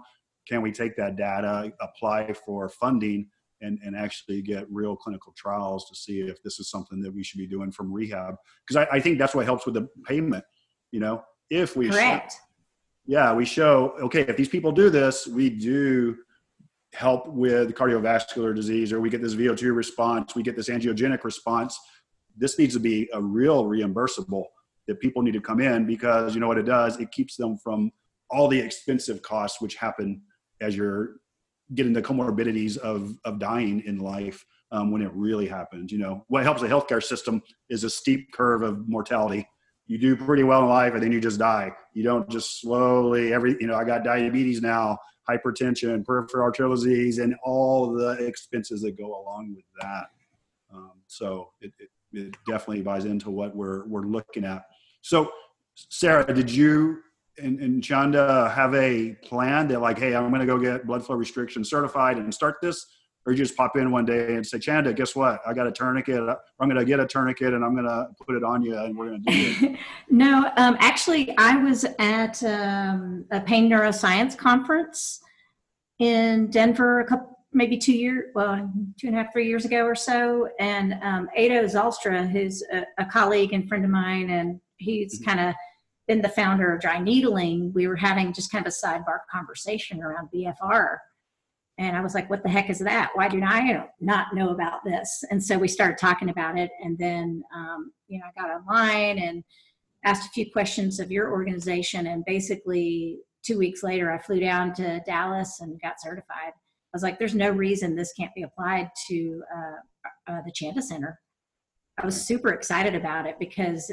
Can 0.46 0.60
we 0.60 0.70
take 0.70 0.94
that 0.96 1.16
data, 1.16 1.72
apply 1.80 2.34
for 2.44 2.68
funding, 2.68 3.28
and, 3.64 3.78
and 3.84 3.96
actually 3.96 4.42
get 4.42 4.66
real 4.70 4.94
clinical 4.94 5.32
trials 5.36 5.88
to 5.88 5.96
see 5.96 6.20
if 6.20 6.42
this 6.42 6.60
is 6.60 6.70
something 6.70 7.00
that 7.00 7.12
we 7.12 7.22
should 7.22 7.38
be 7.38 7.46
doing 7.46 7.72
from 7.72 7.92
rehab. 7.92 8.36
Because 8.66 8.86
I, 8.86 8.96
I, 8.96 9.00
think 9.00 9.18
that's 9.18 9.34
what 9.34 9.44
helps 9.44 9.64
with 9.66 9.74
the 9.74 9.88
payment. 10.04 10.44
You 10.90 11.00
know, 11.00 11.22
if 11.50 11.76
we 11.76 11.88
correct, 11.88 12.32
show, 12.32 12.38
yeah, 13.06 13.34
we 13.34 13.44
show 13.44 13.94
okay 14.02 14.20
if 14.22 14.36
these 14.36 14.48
people 14.48 14.72
do 14.72 14.90
this, 14.90 15.26
we 15.26 15.50
do 15.50 16.16
help 16.92 17.26
with 17.28 17.74
cardiovascular 17.74 18.54
disease, 18.54 18.92
or 18.92 19.00
we 19.00 19.10
get 19.10 19.20
this 19.20 19.34
VO2 19.34 19.74
response, 19.74 20.34
we 20.34 20.42
get 20.42 20.56
this 20.56 20.68
angiogenic 20.68 21.24
response. 21.24 21.78
This 22.36 22.58
needs 22.58 22.74
to 22.74 22.80
be 22.80 23.08
a 23.12 23.20
real 23.20 23.64
reimbursable 23.64 24.44
that 24.86 25.00
people 25.00 25.22
need 25.22 25.32
to 25.32 25.40
come 25.40 25.60
in 25.60 25.86
because 25.86 26.34
you 26.34 26.40
know 26.40 26.48
what 26.48 26.58
it 26.58 26.66
does 26.66 26.98
it 27.00 27.10
keeps 27.10 27.36
them 27.36 27.56
from 27.56 27.90
all 28.30 28.48
the 28.48 28.58
expensive 28.58 29.22
costs 29.22 29.60
which 29.60 29.76
happen 29.76 30.22
as 30.60 30.76
you're 30.76 31.16
getting 31.74 31.92
the 31.92 32.02
comorbidities 32.02 32.76
of 32.78 33.16
of 33.24 33.38
dying 33.38 33.82
in 33.86 33.98
life 33.98 34.44
um, 34.70 34.90
when 34.90 35.02
it 35.02 35.10
really 35.14 35.46
happens. 35.46 35.92
You 35.92 35.98
know, 35.98 36.24
what 36.28 36.42
helps 36.42 36.60
the 36.60 36.68
healthcare 36.68 37.02
system 37.02 37.42
is 37.70 37.84
a 37.84 37.90
steep 37.90 38.32
curve 38.32 38.62
of 38.62 38.88
mortality. 38.88 39.48
You 39.86 39.98
do 39.98 40.16
pretty 40.16 40.42
well 40.42 40.62
in 40.62 40.68
life, 40.68 40.94
and 40.94 41.02
then 41.02 41.12
you 41.12 41.20
just 41.20 41.38
die. 41.38 41.72
You 41.92 42.02
don't 42.02 42.28
just 42.28 42.60
slowly 42.60 43.32
every. 43.32 43.56
You 43.60 43.66
know, 43.66 43.74
I 43.74 43.84
got 43.84 44.02
diabetes 44.02 44.60
now, 44.60 44.98
hypertension, 45.28 46.04
peripheral 46.04 46.44
arterial 46.44 46.74
disease, 46.74 47.18
and 47.18 47.34
all 47.44 47.92
the 47.92 48.12
expenses 48.26 48.82
that 48.82 48.98
go 48.98 49.06
along 49.06 49.54
with 49.54 49.64
that. 49.80 50.06
Um, 50.72 50.92
so 51.06 51.50
it, 51.60 51.72
it, 51.78 51.90
it 52.12 52.34
definitely 52.46 52.82
buys 52.82 53.04
into 53.04 53.30
what 53.30 53.54
we're 53.54 53.86
we're 53.86 54.06
looking 54.06 54.44
at. 54.44 54.62
So, 55.02 55.30
Sarah, 55.74 56.32
did 56.32 56.50
you 56.50 57.00
and, 57.38 57.60
and 57.60 57.82
Chanda 57.82 58.50
have 58.54 58.74
a 58.74 59.14
plan 59.22 59.68
that 59.68 59.80
like, 59.80 59.98
hey, 59.98 60.14
I'm 60.14 60.28
going 60.28 60.40
to 60.40 60.46
go 60.46 60.58
get 60.58 60.86
blood 60.86 61.04
flow 61.04 61.16
restriction 61.16 61.64
certified 61.64 62.18
and 62.18 62.32
start 62.32 62.56
this? 62.62 62.86
Or 63.26 63.32
you 63.32 63.38
just 63.38 63.56
pop 63.56 63.76
in 63.76 63.90
one 63.90 64.04
day 64.04 64.34
and 64.34 64.46
say, 64.46 64.58
Chanda, 64.58 64.92
guess 64.92 65.16
what? 65.16 65.40
I 65.46 65.54
got 65.54 65.66
a 65.66 65.72
tourniquet. 65.72 66.20
I'm 66.60 66.68
going 66.68 66.76
to 66.76 66.84
get 66.84 67.00
a 67.00 67.06
tourniquet 67.06 67.54
and 67.54 67.64
I'm 67.64 67.72
going 67.74 67.86
to 67.86 68.08
put 68.26 68.36
it 68.36 68.44
on 68.44 68.62
you 68.62 68.76
and 68.76 68.96
we're 68.96 69.08
going 69.08 69.24
to 69.24 69.30
do 69.30 69.66
it. 69.66 69.78
no, 70.10 70.52
um, 70.58 70.76
actually, 70.78 71.34
I 71.38 71.56
was 71.56 71.86
at 71.98 72.42
um, 72.44 73.24
a 73.30 73.40
pain 73.40 73.70
neuroscience 73.70 74.36
conference 74.36 75.20
in 76.00 76.50
Denver 76.50 77.00
a 77.00 77.06
couple, 77.06 77.38
maybe 77.54 77.78
two 77.78 77.94
years, 77.94 78.30
well, 78.34 78.70
two 79.00 79.06
and 79.06 79.16
a 79.16 79.22
half, 79.22 79.32
three 79.32 79.48
years 79.48 79.64
ago 79.64 79.86
or 79.86 79.94
so. 79.94 80.50
And 80.60 80.98
um, 81.02 81.28
Edo 81.34 81.64
Zylstra, 81.64 82.28
who's 82.28 82.62
a, 82.72 82.84
a 82.98 83.06
colleague 83.06 83.54
and 83.54 83.66
friend 83.66 83.84
of 83.84 83.90
mine, 83.90 84.28
and 84.28 84.60
he's 84.76 85.18
mm-hmm. 85.18 85.30
kind 85.30 85.48
of 85.48 85.54
been 86.06 86.22
the 86.22 86.28
founder 86.28 86.74
of 86.74 86.80
Dry 86.80 86.98
Needling, 86.98 87.72
we 87.74 87.86
were 87.86 87.96
having 87.96 88.32
just 88.32 88.52
kind 88.52 88.66
of 88.66 88.72
a 88.72 88.86
sidebar 88.86 89.20
conversation 89.30 90.02
around 90.02 90.28
BFR. 90.34 90.98
And 91.78 91.96
I 91.96 92.02
was 92.02 92.14
like, 92.14 92.30
what 92.30 92.42
the 92.42 92.48
heck 92.48 92.70
is 92.70 92.78
that? 92.80 93.10
Why 93.14 93.28
do 93.28 93.42
I 93.42 93.84
not 94.00 94.34
know 94.34 94.50
about 94.50 94.84
this? 94.84 95.24
And 95.30 95.42
so 95.42 95.58
we 95.58 95.66
started 95.66 95.98
talking 95.98 96.28
about 96.28 96.56
it. 96.56 96.70
And 96.82 96.96
then, 96.98 97.42
um, 97.54 97.92
you 98.06 98.20
know, 98.20 98.26
I 98.26 98.40
got 98.40 98.54
online 98.54 99.18
and 99.18 99.42
asked 100.04 100.28
a 100.28 100.32
few 100.32 100.52
questions 100.52 101.00
of 101.00 101.10
your 101.10 101.32
organization. 101.32 102.06
And 102.06 102.24
basically, 102.24 103.18
two 103.42 103.58
weeks 103.58 103.82
later, 103.82 104.12
I 104.12 104.18
flew 104.18 104.38
down 104.38 104.72
to 104.74 105.00
Dallas 105.06 105.58
and 105.60 105.80
got 105.80 106.00
certified. 106.00 106.52
I 106.52 106.96
was 106.96 107.02
like, 107.02 107.18
there's 107.18 107.34
no 107.34 107.50
reason 107.50 107.96
this 107.96 108.12
can't 108.12 108.34
be 108.36 108.42
applied 108.42 108.90
to 109.08 109.42
uh, 109.52 110.32
uh, 110.32 110.40
the 110.44 110.52
Chanda 110.52 110.80
Center. 110.80 111.18
I 111.98 112.06
was 112.06 112.24
super 112.24 112.50
excited 112.50 112.94
about 112.94 113.26
it 113.26 113.36
because 113.40 113.90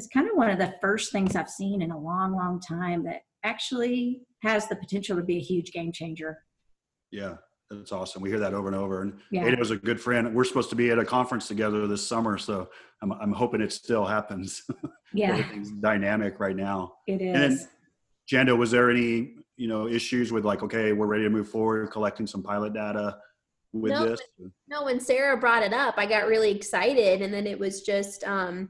it's 0.00 0.08
kind 0.08 0.30
of 0.30 0.34
one 0.34 0.48
of 0.48 0.58
the 0.58 0.72
first 0.80 1.12
things 1.12 1.36
I've 1.36 1.50
seen 1.50 1.82
in 1.82 1.90
a 1.90 1.98
long, 1.98 2.34
long 2.34 2.58
time 2.58 3.04
that 3.04 3.20
actually 3.44 4.22
has 4.42 4.66
the 4.66 4.76
potential 4.76 5.14
to 5.14 5.22
be 5.22 5.36
a 5.36 5.40
huge 5.40 5.72
game 5.72 5.92
changer. 5.92 6.38
Yeah, 7.10 7.34
that's 7.68 7.92
awesome. 7.92 8.22
We 8.22 8.30
hear 8.30 8.38
that 8.38 8.54
over 8.54 8.68
and 8.68 8.76
over. 8.76 9.02
And 9.02 9.18
yeah. 9.30 9.44
Edo's 9.44 9.70
a 9.70 9.76
good 9.76 10.00
friend. 10.00 10.34
We're 10.34 10.44
supposed 10.44 10.70
to 10.70 10.76
be 10.76 10.88
at 10.88 10.98
a 10.98 11.04
conference 11.04 11.48
together 11.48 11.86
this 11.86 12.06
summer, 12.06 12.38
so 12.38 12.70
I'm, 13.02 13.12
I'm 13.12 13.32
hoping 13.32 13.60
it 13.60 13.72
still 13.72 14.04
happens. 14.04 14.62
Yeah, 15.12 15.30
everything's 15.30 15.72
dynamic 15.72 16.38
right 16.38 16.54
now. 16.54 16.92
It 17.08 17.20
is. 17.20 17.34
And 17.34 17.34
then, 17.34 17.68
Chanda, 18.28 18.54
was 18.54 18.70
there 18.70 18.92
any 18.92 19.34
you 19.56 19.66
know 19.66 19.88
issues 19.88 20.30
with 20.30 20.44
like, 20.44 20.62
okay, 20.62 20.92
we're 20.92 21.08
ready 21.08 21.24
to 21.24 21.30
move 21.30 21.48
forward, 21.48 21.90
collecting 21.90 22.28
some 22.28 22.44
pilot 22.44 22.74
data 22.74 23.18
with 23.72 23.90
no, 23.90 24.08
this? 24.08 24.20
No, 24.68 24.84
when 24.84 25.00
Sarah 25.00 25.36
brought 25.36 25.64
it 25.64 25.72
up, 25.72 25.94
I 25.96 26.06
got 26.06 26.28
really 26.28 26.52
excited, 26.52 27.22
and 27.22 27.34
then 27.34 27.48
it 27.48 27.58
was 27.58 27.82
just. 27.82 28.22
um 28.22 28.68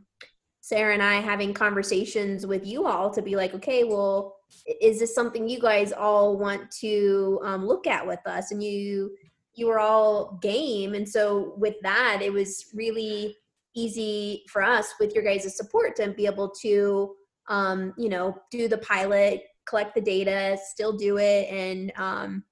Sarah 0.70 0.94
and 0.94 1.02
I 1.02 1.14
having 1.14 1.52
conversations 1.52 2.46
with 2.46 2.64
you 2.64 2.86
all 2.86 3.10
to 3.10 3.20
be 3.20 3.34
like, 3.34 3.54
okay, 3.54 3.82
well, 3.82 4.36
is 4.80 5.00
this 5.00 5.12
something 5.12 5.48
you 5.48 5.58
guys 5.58 5.90
all 5.90 6.38
want 6.38 6.70
to 6.78 7.40
um, 7.42 7.66
look 7.66 7.88
at 7.88 8.06
with 8.06 8.24
us? 8.24 8.52
And 8.52 8.62
you 8.62 9.10
you 9.54 9.66
were 9.66 9.80
all 9.80 10.38
game, 10.40 10.94
and 10.94 11.08
so 11.08 11.54
with 11.58 11.74
that, 11.82 12.20
it 12.22 12.32
was 12.32 12.66
really 12.72 13.36
easy 13.74 14.44
for 14.48 14.62
us 14.62 14.94
with 15.00 15.12
your 15.12 15.24
guys' 15.24 15.56
support 15.56 15.96
to 15.96 16.12
be 16.12 16.26
able 16.26 16.50
to 16.62 17.16
um, 17.48 17.92
you 17.98 18.08
know 18.08 18.40
do 18.52 18.68
the 18.68 18.78
pilot, 18.78 19.42
collect 19.64 19.96
the 19.96 20.00
data, 20.00 20.56
still 20.62 20.96
do 20.96 21.16
it, 21.18 21.50
and 21.50 21.92
um, 21.96 22.44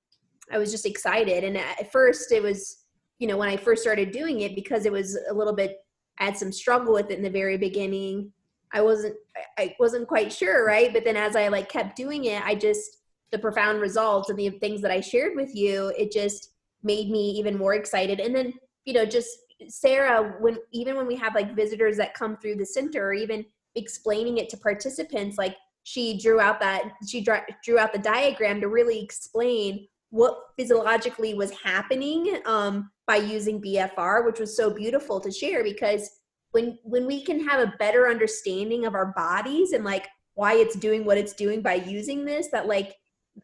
I 0.51 0.59
was 0.59 0.73
just 0.73 0.87
excited. 0.87 1.45
And 1.45 1.57
at 1.57 1.93
first, 1.93 2.33
it 2.33 2.43
was 2.43 2.79
you 3.21 3.29
know 3.29 3.37
when 3.37 3.49
I 3.49 3.57
first 3.57 3.81
started 3.81 4.11
doing 4.11 4.41
it 4.41 4.57
because 4.57 4.87
it 4.87 4.93
was 4.93 5.17
a 5.31 5.33
little 5.33 5.55
bit 5.55 5.77
I 6.19 6.25
had 6.25 6.37
some 6.37 6.53
struggle 6.53 6.95
with 6.95 7.11
it 7.11 7.19
in 7.19 7.23
the 7.23 7.31
very 7.31 7.57
beginning. 7.57 8.33
I 8.73 8.83
wasn't 8.83 9.17
I 9.59 9.75
wasn't 9.79 10.09
quite 10.09 10.33
sure, 10.33 10.67
right? 10.67 10.93
But 10.93 11.05
then 11.05 11.17
as 11.17 11.37
I 11.37 11.49
like 11.49 11.69
kept 11.69 11.97
doing 11.97 12.27
it, 12.27 12.45
I 12.45 12.55
just 12.55 12.99
the 13.31 13.39
profound 13.39 13.81
results 13.81 14.31
and 14.31 14.39
the 14.39 14.51
things 14.51 14.81
that 14.83 14.91
I 14.91 15.01
shared 15.01 15.37
with 15.37 15.55
you, 15.55 15.93
it 15.99 16.13
just 16.13 16.53
made 16.83 17.11
me 17.11 17.31
even 17.33 17.59
more 17.59 17.75
excited. 17.75 18.21
And 18.21 18.35
then, 18.35 18.55
you 18.85 18.95
know, 18.95 19.05
just 19.05 19.31
Sarah, 19.69 20.37
when 20.41 20.59
even 20.73 20.97
when 20.97 21.07
we 21.07 21.17
have 21.17 21.35
like 21.35 21.57
visitors 21.57 21.97
that 21.97 22.15
come 22.15 22.37
through 22.37 22.57
the 22.57 22.67
center 22.67 23.07
or 23.07 23.15
even 23.15 23.45
explaining 23.75 24.39
it 24.39 24.49
to 24.51 24.57
participants, 24.57 25.39
like 25.39 25.57
she 25.83 26.19
drew 26.19 26.41
out 26.41 26.61
that 26.61 26.85
she 27.07 27.23
drew 27.23 27.79
out 27.79 27.93
the 27.93 27.99
diagram 27.99 28.61
to 28.61 28.69
really 28.69 29.03
explain 29.03 29.89
what 30.11 30.39
physiologically 30.57 31.35
was 31.35 31.51
happening 31.51 32.41
um, 32.47 32.91
by 33.07 33.17
using 33.17 33.61
BFR, 33.61 34.25
which 34.25 34.41
was 34.41 34.57
so 34.57 34.71
beautiful 34.71 35.21
to 35.21 35.31
share 35.31 35.63
because 35.63 36.11
when 36.53 36.79
when 36.83 37.07
we 37.07 37.23
can 37.23 37.47
have 37.47 37.61
a 37.61 37.75
better 37.79 38.09
understanding 38.09 38.87
of 38.87 38.95
our 38.95 39.13
bodies 39.15 39.73
and 39.73 39.85
like 39.85 40.07
why 40.35 40.55
it's 40.55 40.77
doing 40.77 41.05
what 41.05 41.19
it's 41.19 41.35
doing 41.35 41.61
by 41.61 41.75
using 41.75 42.25
this, 42.25 42.49
that 42.53 42.67
like 42.67 42.95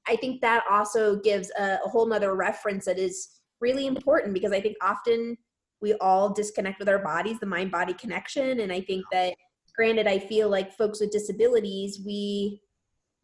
I 0.09 0.17
think 0.17 0.41
that 0.41 0.65
also 0.71 1.17
gives 1.17 1.51
a, 1.59 1.79
a 1.85 1.89
whole 1.89 2.07
nother 2.07 2.35
reference 2.35 2.87
that 2.87 2.99
is 2.99 3.29
really 3.61 3.87
important 3.87 4.35
because 4.35 4.53
I 4.53 4.61
think 4.61 4.77
often 4.83 5.37
we 5.81 5.95
all 5.95 6.33
disconnect 6.33 6.79
with 6.79 6.89
our 6.89 6.99
bodies, 6.99 7.39
the 7.41 7.47
mind 7.47 7.71
body 7.71 7.95
connection. 7.95 8.61
And 8.61 8.73
I 8.73 8.81
think 8.81 9.05
that 9.13 9.35
granted, 9.77 10.07
I 10.07 10.19
feel 10.19 10.49
like 10.49 10.73
folks 10.73 11.01
with 11.01 11.11
disabilities, 11.11 12.01
we 12.05 12.61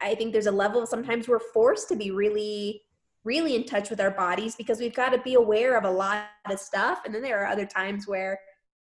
I 0.03 0.15
think 0.15 0.33
there's 0.33 0.47
a 0.47 0.53
level 0.53 0.87
sometimes 0.87 1.29
we're 1.29 1.41
forced 1.53 1.89
to 1.89 1.97
be 1.97 2.11
really 2.11 2.83
really 3.25 3.55
in 3.55 3.65
touch 3.65 3.91
with 3.91 4.01
our 4.01 4.11
bodies 4.11 4.55
because 4.57 4.81
we've 4.81 4.95
got 4.95 5.11
to 5.11 5.19
be 5.19 5.35
aware 5.35 5.77
of 5.77 5.85
a 5.85 5.91
lot 5.91 6.25
of 6.49 6.59
stuff. 6.59 7.01
And 7.05 7.15
then 7.15 7.23
there 7.23 7.41
are 7.43 7.47
other 7.47 7.67
times 7.67 8.07
where 8.07 8.39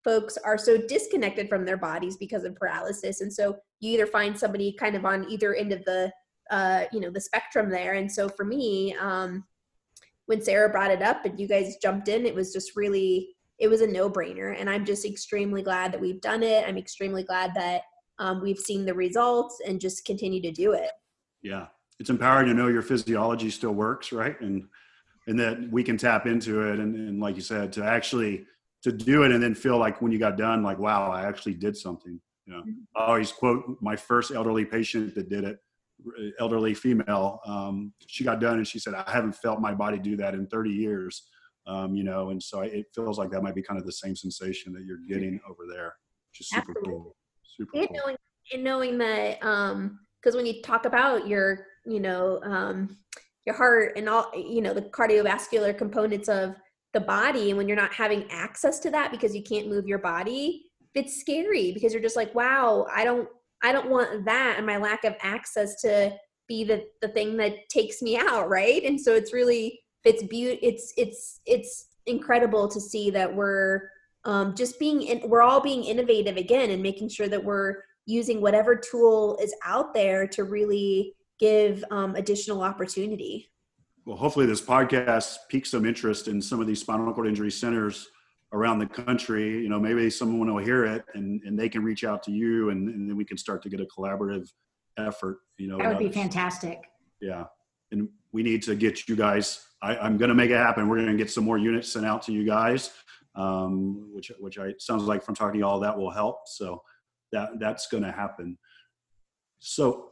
folks 0.02 0.36
are 0.44 0.58
so 0.58 0.76
disconnected 0.76 1.48
from 1.48 1.64
their 1.64 1.76
bodies 1.76 2.16
because 2.16 2.44
of 2.44 2.56
paralysis. 2.56 3.20
And 3.20 3.32
so 3.32 3.56
you 3.80 3.92
either 3.92 4.06
find 4.06 4.38
somebody 4.38 4.72
kind 4.72 4.96
of 4.96 5.04
on 5.04 5.30
either 5.30 5.54
end 5.54 5.72
of 5.72 5.84
the, 5.84 6.12
uh, 6.50 6.84
you 6.92 7.00
know, 7.00 7.10
the 7.10 7.20
spectrum 7.20 7.70
there. 7.70 7.94
And 7.94 8.10
so 8.10 8.28
for 8.28 8.44
me, 8.44 8.94
um, 9.00 9.44
when 10.26 10.42
Sarah 10.42 10.68
brought 10.68 10.90
it 10.90 11.02
up 11.02 11.24
and 11.24 11.38
you 11.38 11.46
guys 11.46 11.76
jumped 11.80 12.08
in, 12.08 12.26
it 12.26 12.34
was 12.34 12.52
just 12.52 12.76
really, 12.76 13.36
it 13.58 13.68
was 13.68 13.82
a 13.82 13.86
no 13.86 14.10
brainer. 14.10 14.58
And 14.58 14.68
I'm 14.68 14.84
just 14.84 15.04
extremely 15.04 15.62
glad 15.62 15.92
that 15.92 16.00
we've 16.00 16.20
done 16.20 16.42
it. 16.42 16.66
I'm 16.66 16.76
extremely 16.76 17.22
glad 17.22 17.52
that 17.54 17.82
um, 18.18 18.42
we've 18.42 18.58
seen 18.58 18.84
the 18.84 18.94
results 18.94 19.60
and 19.66 19.80
just 19.80 20.04
continue 20.04 20.42
to 20.42 20.50
do 20.50 20.72
it. 20.72 20.90
Yeah 21.42 21.66
it's 22.00 22.10
empowering 22.10 22.48
to 22.48 22.54
know 22.54 22.68
your 22.68 22.82
physiology 22.82 23.50
still 23.50 23.72
works, 23.72 24.12
right? 24.12 24.40
And 24.40 24.66
and 25.26 25.38
that 25.38 25.70
we 25.70 25.82
can 25.82 25.96
tap 25.96 26.26
into 26.26 26.60
it 26.70 26.78
and, 26.78 26.94
and 26.94 27.20
like 27.20 27.34
you 27.34 27.40
said, 27.40 27.72
to 27.72 27.84
actually 27.84 28.44
to 28.82 28.92
do 28.92 29.22
it 29.22 29.32
and 29.32 29.42
then 29.42 29.54
feel 29.54 29.78
like 29.78 30.02
when 30.02 30.12
you 30.12 30.18
got 30.18 30.36
done, 30.36 30.62
like, 30.62 30.78
wow, 30.78 31.10
I 31.10 31.26
actually 31.26 31.54
did 31.54 31.74
something. 31.74 32.20
You 32.44 32.52
know, 32.52 32.60
mm-hmm. 32.60 32.72
I 32.94 33.06
always 33.06 33.32
quote 33.32 33.78
my 33.80 33.96
first 33.96 34.32
elderly 34.32 34.66
patient 34.66 35.14
that 35.14 35.30
did 35.30 35.44
it, 35.44 35.58
elderly 36.38 36.74
female. 36.74 37.40
Um, 37.46 37.94
she 38.06 38.24
got 38.24 38.40
done 38.40 38.58
and 38.58 38.68
she 38.68 38.78
said, 38.78 38.92
I 38.92 39.10
haven't 39.10 39.36
felt 39.36 39.60
my 39.60 39.72
body 39.72 39.98
do 39.98 40.16
that 40.16 40.34
in 40.34 40.46
30 40.46 40.70
years. 40.70 41.22
Um, 41.66 41.94
you 41.94 42.04
know, 42.04 42.28
and 42.28 42.42
so 42.42 42.60
it 42.60 42.84
feels 42.94 43.18
like 43.18 43.30
that 43.30 43.42
might 43.42 43.54
be 43.54 43.62
kind 43.62 43.80
of 43.80 43.86
the 43.86 43.92
same 43.92 44.14
sensation 44.14 44.74
that 44.74 44.84
you're 44.84 44.98
getting 45.08 45.40
over 45.48 45.62
there, 45.66 45.94
which 46.30 46.40
is 46.40 46.48
super 46.50 46.72
Absolutely. 46.72 46.92
cool. 46.92 47.16
Super 47.42 47.78
and 47.78 47.88
cool. 47.88 47.96
Knowing, 47.96 48.16
and 48.52 48.64
knowing 48.64 48.98
that, 48.98 49.42
um, 49.42 50.00
because 50.20 50.36
when 50.36 50.44
you 50.44 50.60
talk 50.60 50.84
about 50.84 51.26
your 51.26 51.66
you 51.86 52.00
know 52.00 52.40
um, 52.42 52.96
your 53.46 53.54
heart 53.54 53.92
and 53.96 54.08
all 54.08 54.30
you 54.34 54.60
know 54.60 54.74
the 54.74 54.82
cardiovascular 54.82 55.76
components 55.76 56.28
of 56.28 56.54
the 56.92 57.00
body. 57.00 57.50
And 57.50 57.58
when 57.58 57.66
you're 57.66 57.76
not 57.76 57.92
having 57.92 58.30
access 58.30 58.78
to 58.80 58.90
that 58.90 59.10
because 59.10 59.34
you 59.34 59.42
can't 59.42 59.68
move 59.68 59.86
your 59.86 59.98
body 59.98 60.66
it's 60.94 61.20
scary 61.20 61.72
because 61.72 61.92
you're 61.92 62.00
just 62.00 62.14
like 62.14 62.32
wow 62.36 62.86
i 62.94 63.02
don't 63.02 63.28
i 63.64 63.72
don't 63.72 63.90
want 63.90 64.24
that 64.24 64.54
and 64.56 64.64
my 64.64 64.76
lack 64.76 65.02
of 65.02 65.12
access 65.22 65.80
to 65.80 66.16
be 66.48 66.64
the 66.64 66.84
the 67.00 67.08
thing 67.08 67.36
that 67.36 67.68
takes 67.68 68.02
me 68.02 68.16
out 68.16 68.48
right? 68.48 68.82
And 68.84 69.00
so 69.00 69.14
it's 69.14 69.32
really 69.32 69.80
it's 70.04 70.22
beauty 70.24 70.58
it's 70.62 70.92
it's 70.96 71.40
it's 71.46 71.86
incredible 72.06 72.68
to 72.68 72.80
see 72.80 73.10
that 73.10 73.34
we're 73.34 73.88
um, 74.26 74.54
just 74.54 74.78
being 74.78 75.02
in, 75.02 75.28
we're 75.28 75.42
all 75.42 75.60
being 75.60 75.84
innovative 75.84 76.36
again 76.36 76.70
and 76.70 76.82
making 76.82 77.08
sure 77.08 77.28
that 77.28 77.42
we're 77.42 77.76
using 78.06 78.40
whatever 78.40 78.76
tool 78.76 79.38
is 79.40 79.54
out 79.64 79.94
there 79.94 80.26
to 80.28 80.44
really 80.44 81.14
give 81.38 81.84
um, 81.90 82.14
additional 82.16 82.62
opportunity. 82.62 83.50
Well, 84.06 84.16
hopefully, 84.16 84.46
this 84.46 84.60
podcast 84.60 85.36
piques 85.48 85.70
some 85.70 85.86
interest 85.86 86.28
in 86.28 86.40
some 86.40 86.60
of 86.60 86.66
these 86.66 86.80
spinal 86.80 87.12
cord 87.12 87.26
injury 87.26 87.50
centers 87.50 88.08
around 88.52 88.78
the 88.78 88.86
country. 88.86 89.62
You 89.62 89.68
know, 89.68 89.80
maybe 89.80 90.10
someone 90.10 90.52
will 90.52 90.62
hear 90.62 90.84
it 90.84 91.04
and, 91.14 91.40
and 91.44 91.58
they 91.58 91.68
can 91.68 91.82
reach 91.82 92.04
out 92.04 92.22
to 92.24 92.30
you, 92.30 92.70
and, 92.70 92.88
and 92.88 93.08
then 93.08 93.16
we 93.16 93.24
can 93.24 93.38
start 93.38 93.62
to 93.62 93.68
get 93.68 93.80
a 93.80 93.86
collaborative 93.86 94.50
effort. 94.98 95.38
You 95.56 95.68
know, 95.68 95.78
that 95.78 95.88
would 95.88 95.98
be 95.98 96.10
fantastic. 96.10 96.82
Yeah, 97.20 97.44
and 97.92 98.08
we 98.32 98.42
need 98.42 98.62
to 98.64 98.74
get 98.74 99.08
you 99.08 99.16
guys. 99.16 99.66
I, 99.80 100.06
am 100.06 100.18
going 100.18 100.28
to 100.28 100.34
make 100.34 100.50
it 100.50 100.56
happen. 100.56 100.88
We're 100.88 100.96
going 100.96 101.08
to 101.10 101.16
get 101.16 101.30
some 101.30 101.44
more 101.44 101.58
units 101.58 101.92
sent 101.92 102.04
out 102.06 102.22
to 102.22 102.32
you 102.32 102.44
guys, 102.44 102.90
um, 103.34 104.10
which 104.14 104.30
which 104.38 104.58
I 104.58 104.74
sounds 104.78 105.04
like 105.04 105.22
from 105.22 105.34
talking 105.34 105.54
to 105.54 105.58
y'all 105.60 105.80
that 105.80 105.96
will 105.96 106.10
help. 106.10 106.46
So 106.46 106.82
that 107.32 107.58
that's 107.58 107.86
going 107.86 108.02
to 108.02 108.12
happen. 108.12 108.58
So 109.60 110.10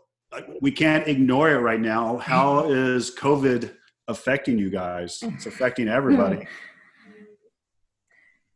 we 0.61 0.71
can't 0.71 1.07
ignore 1.07 1.51
it 1.51 1.59
right 1.59 1.81
now. 1.81 2.19
How 2.19 2.71
is 2.71 3.15
COVID 3.15 3.75
affecting 4.09 4.59
you 4.59 4.71
guys? 4.71 5.19
It's 5.23 5.47
affecting 5.47 5.89
everybody. 5.89 6.47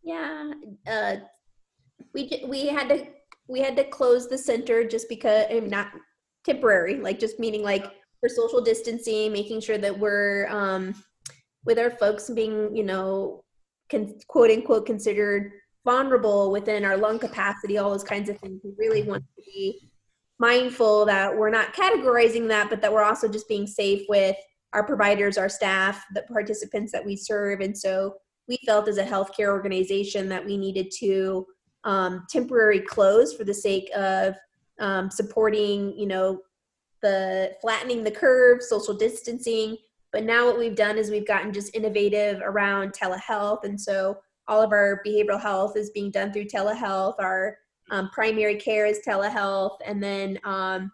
Yeah, 0.03 0.53
uh, 0.87 1.17
we 2.15 2.43
we 2.47 2.69
had 2.69 2.89
to 2.89 3.07
we 3.49 3.61
had 3.61 3.77
to 3.77 3.85
close 3.85 4.29
the 4.29 4.39
center 4.39 4.87
just 4.87 5.09
because 5.09 5.47
not 5.69 5.89
temporary, 6.45 6.97
like 6.97 7.19
just 7.19 7.39
meaning 7.39 7.63
like 7.63 7.85
for 8.21 8.29
social 8.29 8.61
distancing, 8.61 9.33
making 9.33 9.61
sure 9.61 9.79
that 9.79 9.99
we're 9.99 10.47
um, 10.49 10.95
with 11.65 11.79
our 11.79 11.91
folks 11.91 12.31
being 12.31 12.75
you 12.75 12.85
know 12.85 13.45
con- 13.91 14.19
quote 14.29 14.51
unquote 14.51 14.87
considered 14.87 15.53
vulnerable 15.85 16.51
within 16.51 16.85
our 16.85 16.97
lung 16.97 17.19
capacity, 17.19 17.79
all 17.79 17.91
those 17.91 18.05
kinds 18.05 18.29
of 18.29 18.39
things. 18.39 18.61
We 18.65 18.73
really 18.77 19.03
want 19.03 19.23
to 19.25 19.43
be 19.45 19.91
mindful 20.39 21.07
that 21.07 21.37
we're 21.37 21.51
not 21.51 21.75
categorizing 21.75 22.49
that, 22.49 22.69
but 22.69 22.81
that 22.83 22.93
we're 22.93 23.03
also 23.03 23.29
just 23.29 23.49
being 23.49 23.67
safe 23.67 24.03
with 24.09 24.37
our 24.73 24.85
providers, 24.85 25.39
our 25.39 25.49
staff, 25.49 26.05
the 26.15 26.23
participants 26.23 26.93
that 26.93 27.05
we 27.05 27.17
serve. 27.17 27.61
And 27.61 27.77
so 27.77 28.15
we 28.49 28.59
felt 28.67 28.89
as 28.89 28.99
a 28.99 29.05
healthcare 29.05 29.49
organization 29.49 30.29
that 30.29 30.45
we 30.45 30.57
needed 30.57 30.93
to 30.99 31.47
um, 31.85 32.27
temporary 32.29 32.81
close 32.81 33.35
for 33.35 33.45
the 33.45 33.55
sake 33.55 33.89
of 33.97 34.35
um, 34.79 35.11
supporting, 35.11 35.97
you 35.97 36.07
know, 36.07 36.41
the 37.03 37.53
flattening 37.61 38.05
the 38.05 38.11
curve, 38.11 38.63
social 38.63 38.95
distancing. 38.95 39.77
But 40.13 40.25
now 40.25 40.47
what 40.47 40.59
we've 40.59 40.77
done 40.77 40.99
is 40.99 41.11
we've 41.11 41.27
gotten 41.27 41.53
just 41.53 41.75
innovative 41.75 42.41
around 42.45 42.93
telehealth. 42.93 43.65
And 43.65 43.81
so 43.81 44.19
all 44.49 44.63
of 44.63 44.73
our 44.73 45.01
behavioral 45.07 45.41
health 45.41 45.77
is 45.77 45.91
being 45.91 46.11
done 46.11 46.33
through 46.33 46.47
telehealth. 46.47 47.15
Our 47.19 47.59
um, 47.91 48.11
primary 48.11 48.57
care 48.57 48.87
is 48.87 49.01
telehealth, 49.07 49.79
and 49.85 50.03
then 50.03 50.39
um, 50.45 50.91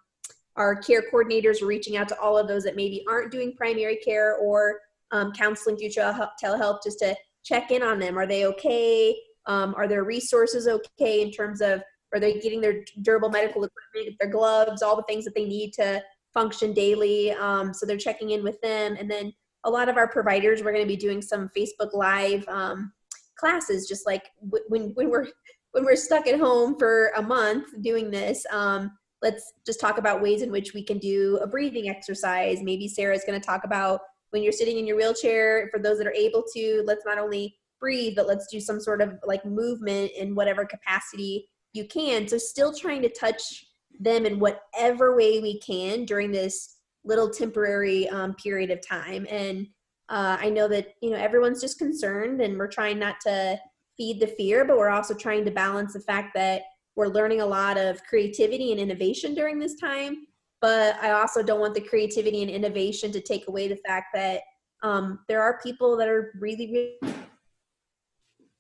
our 0.57 0.77
care 0.77 1.03
coordinators 1.13 1.63
are 1.63 1.67
reaching 1.67 1.97
out 1.97 2.09
to 2.09 2.19
all 2.21 2.37
of 2.37 2.49
those 2.49 2.65
that 2.65 2.77
maybe 2.77 3.05
aren't 3.09 3.33
doing 3.33 3.55
primary 3.57 3.97
care 3.97 4.37
or 4.37 4.81
um, 5.11 5.33
counseling 5.33 5.77
through 5.77 5.89
telehealth 5.89 6.79
just 6.85 6.99
to 6.99 7.15
check 7.45 7.71
in 7.71 7.83
on 7.83 7.99
them. 7.99 8.19
Are 8.19 8.27
they 8.27 8.47
okay? 8.47 9.17
Um, 9.47 9.75
are 9.77 9.89
their 9.89 10.05
resources 10.05 10.69
okay 10.69 11.23
in 11.23 11.31
terms 11.31 11.61
of 11.61 11.83
are 12.15 12.21
they 12.21 12.39
getting 12.39 12.61
their 12.61 12.85
durable 13.01 13.31
medical 13.31 13.65
equipment, 13.65 14.17
their 14.21 14.31
gloves, 14.31 14.83
all 14.83 14.97
the 14.97 15.03
things 15.05 15.25
that 15.25 15.35
they 15.35 15.47
need 15.47 15.73
to 15.73 16.03
function 16.35 16.73
daily? 16.75 17.33
Um, 17.33 17.73
so 17.73 17.87
they're 17.87 17.97
checking 17.97 18.31
in 18.31 18.45
with 18.45 18.61
them, 18.61 18.97
and 18.99 19.11
then 19.11 19.33
a 19.65 19.71
lot 19.71 19.89
of 19.89 19.97
our 19.97 20.09
providers 20.09 20.63
we're 20.63 20.73
going 20.73 20.85
to 20.85 20.89
be 20.89 20.97
doing 20.97 21.23
some 21.23 21.51
Facebook 21.57 21.95
Live 21.95 22.47
um, 22.49 22.93
classes, 23.37 23.89
just 23.89 24.07
like 24.07 24.31
when 24.41 24.91
when 24.95 25.09
we're 25.11 25.29
when 25.73 25.85
we're 25.85 25.97
stuck 25.97 26.27
at 26.27 26.39
home 26.39 26.77
for 26.79 27.13
a 27.17 27.23
month 27.23 27.67
doing 27.83 28.11
this, 28.11 28.47
um, 28.51 28.93
let's 29.23 29.53
just 29.67 29.81
talk 29.81 29.99
about 29.99 30.23
ways 30.23 30.43
in 30.43 30.51
which 30.51 30.75
we 30.75 30.83
can 30.83 30.99
do 30.99 31.39
a 31.43 31.47
breathing 31.47 31.89
exercise. 31.89 32.63
Maybe 32.63 32.89
Sarah's 32.89 33.25
going 33.27 33.41
to 33.41 33.47
talk 33.47 33.65
about 33.65 34.01
when 34.31 34.43
you're 34.43 34.53
sitting 34.53 34.79
in 34.79 34.87
your 34.87 34.97
wheelchair, 34.97 35.69
for 35.71 35.79
those 35.79 35.99
that 35.99 36.07
are 36.07 36.15
able 36.15 36.43
to, 36.55 36.83
let's 36.87 37.05
not 37.05 37.19
only 37.19 37.57
breathe, 37.79 38.15
but 38.17 38.27
let's 38.27 38.47
do 38.51 38.61
some 38.61 38.81
sort 38.81 39.03
of 39.03 39.15
like 39.25 39.45
movement 39.45 40.11
in 40.17 40.35
whatever 40.35 40.65
capacity 40.65 41.49
you 41.73 41.85
can. 41.85 42.27
So 42.27 42.39
still 42.39 42.73
trying 42.73 43.03
to 43.03 43.09
touch 43.09 43.65
them 44.01 44.25
in 44.25 44.39
whatever 44.39 45.17
way 45.17 45.41
we 45.41 45.61
can 45.61 46.05
during 46.05 46.31
this 46.31 46.77
little 47.05 47.29
temporary 47.31 48.09
um, 48.09 48.35
period 48.35 48.71
of 48.71 48.87
time. 48.87 49.27
And 49.29 49.67
uh, 50.09 50.37
I 50.41 50.51
know 50.51 50.69
that 50.69 50.95
you 51.01 51.11
know 51.11 51.17
everyone's 51.17 51.61
just 51.61 51.79
concerned, 51.79 52.41
and 52.41 52.59
we're 52.59 52.69
trying 52.69 52.99
not 52.99 53.17
to 53.23 53.59
feed 53.97 54.21
the 54.21 54.27
fear, 54.27 54.65
but 54.65 54.77
we're 54.79 54.91
also 54.91 55.15
trying 55.15 55.45
to 55.45 55.51
balance 55.51 55.93
the 55.93 56.01
fact 56.01 56.35
that 56.35 56.63
we're 56.97 57.09
learning 57.09 57.41
a 57.41 57.47
lot 57.47 57.79
of 57.79 58.03
creativity 58.05 58.73
and 58.73 58.81
innovation 58.81 59.35
during 59.35 59.59
this 59.59 59.75
time. 59.77 60.27
But 60.61 60.97
I 61.03 61.13
also 61.13 61.43
don't 61.43 61.61
want 61.61 61.75
the 61.75 61.81
creativity 61.81 62.43
and 62.43 62.51
innovation 62.51 63.11
to 63.13 63.21
take 63.21 63.49
away 63.49 63.69
the 63.69 63.81
fact 63.87 64.07
that 64.15 64.43
um, 64.83 65.21
there 65.29 65.43
are 65.43 65.61
people 65.63 65.97
that 65.97 66.09
are 66.09 66.33
really, 66.41 66.99
really 67.03 67.15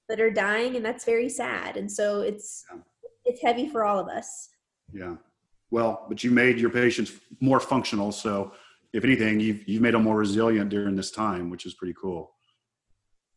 that 0.09 0.21
are 0.21 0.31
dying, 0.31 0.77
and 0.77 0.85
that's 0.85 1.05
very 1.05 1.29
sad. 1.29 1.77
And 1.77 1.91
so 1.91 2.21
it's 2.21 2.65
Yeah. 2.73 2.81
it's 3.25 3.41
heavy 3.41 3.69
for 3.69 3.85
all 3.85 3.99
of 3.99 4.09
us. 4.09 4.51
Yeah. 4.93 5.17
Well, 5.71 6.07
but 6.09 6.23
you 6.23 6.31
made 6.31 6.59
your 6.59 6.71
patients 6.71 7.13
more 7.41 7.61
functional. 7.61 8.13
So 8.13 8.53
if 8.93 9.05
anything, 9.05 9.41
you've, 9.41 9.67
you've 9.67 9.81
made 9.81 9.95
them 9.95 10.03
more 10.03 10.19
resilient 10.19 10.69
during 10.71 10.97
this 10.97 11.11
time, 11.11 11.49
which 11.49 11.65
is 11.65 11.75
pretty 11.75 11.95
cool. 11.99 12.33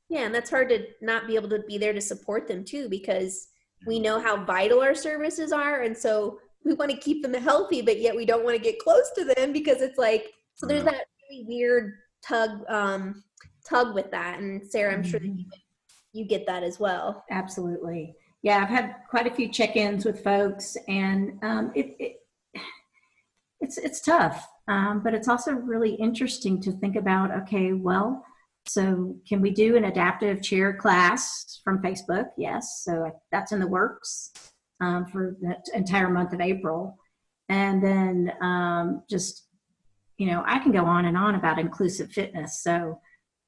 Yeah, 0.09 0.21
and 0.21 0.35
that's 0.35 0.49
hard 0.49 0.69
to 0.69 0.85
not 1.01 1.27
be 1.27 1.35
able 1.35 1.49
to 1.49 1.63
be 1.67 1.77
there 1.77 1.93
to 1.93 2.01
support 2.01 2.47
them 2.47 2.63
too, 2.63 2.87
because 2.89 3.47
we 3.87 3.99
know 3.99 4.19
how 4.19 4.43
vital 4.43 4.81
our 4.81 4.95
services 4.95 5.51
are, 5.51 5.81
and 5.81 5.97
so 5.97 6.39
we 6.63 6.73
want 6.73 6.91
to 6.91 6.97
keep 6.97 7.21
them 7.21 7.33
healthy, 7.33 7.81
but 7.81 7.99
yet 7.99 8.15
we 8.15 8.25
don't 8.25 8.43
want 8.43 8.55
to 8.55 8.63
get 8.63 8.79
close 8.79 9.11
to 9.15 9.25
them 9.25 9.51
because 9.51 9.81
it's 9.81 9.97
like 9.97 10.31
so. 10.55 10.67
There's 10.67 10.83
that 10.83 11.05
really 11.29 11.45
weird 11.47 11.93
tug 12.23 12.61
um, 12.69 13.23
tug 13.67 13.95
with 13.95 14.11
that, 14.11 14.39
and 14.39 14.65
Sarah, 14.65 14.93
I'm 14.93 15.03
sure 15.03 15.19
that 15.19 15.27
you, 15.27 15.45
you 16.13 16.25
get 16.25 16.45
that 16.47 16.63
as 16.63 16.79
well. 16.79 17.23
Absolutely. 17.29 18.15
Yeah, 18.41 18.59
I've 18.61 18.69
had 18.69 18.95
quite 19.09 19.25
a 19.25 19.33
few 19.33 19.47
check-ins 19.49 20.05
with 20.05 20.23
folks, 20.23 20.77
and 20.87 21.39
um, 21.41 21.71
it, 21.75 21.95
it 21.99 22.21
it's 23.59 23.77
it's 23.77 24.01
tough, 24.01 24.47
um, 24.67 25.01
but 25.03 25.13
it's 25.13 25.27
also 25.27 25.51
really 25.53 25.93
interesting 25.95 26.61
to 26.61 26.71
think 26.71 26.95
about. 26.95 27.31
Okay, 27.31 27.73
well, 27.73 28.23
so 28.67 29.15
can 29.27 29.41
we 29.41 29.51
do 29.51 29.75
an 29.75 29.85
adaptive 29.85 30.41
chair 30.41 30.73
class 30.73 31.59
from 31.63 31.81
Facebook? 31.81 32.27
Yes, 32.37 32.81
so 32.83 33.11
that's 33.31 33.51
in 33.51 33.59
the 33.59 33.67
works 33.67 34.31
um, 34.81 35.05
for 35.05 35.37
the 35.41 35.57
entire 35.73 36.09
month 36.09 36.33
of 36.33 36.41
April, 36.41 36.97
and 37.49 37.83
then 37.83 38.33
um, 38.41 39.03
just 39.09 39.45
you 40.17 40.27
know, 40.27 40.43
I 40.45 40.59
can 40.59 40.71
go 40.71 40.85
on 40.85 41.05
and 41.05 41.17
on 41.17 41.35
about 41.35 41.59
inclusive 41.59 42.11
fitness. 42.11 42.61
So 42.61 42.99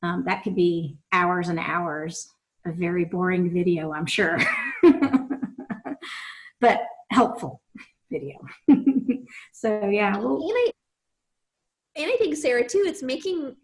um, 0.04 0.24
that 0.26 0.44
could 0.44 0.56
be 0.56 0.98
hours 1.12 1.48
and 1.50 1.60
hours 1.60 2.30
a 2.66 2.72
very 2.72 3.06
boring 3.06 3.54
video, 3.54 3.94
I'm 3.94 4.06
sure, 4.06 4.38
but 6.60 6.82
helpful 7.10 7.62
video. 8.12 8.36
so 9.54 9.90
yeah, 9.90 10.16
and 10.18 12.06
I 12.06 12.18
think 12.18 12.36
Sarah 12.36 12.68
too. 12.68 12.84
It's 12.86 13.02
making. 13.02 13.56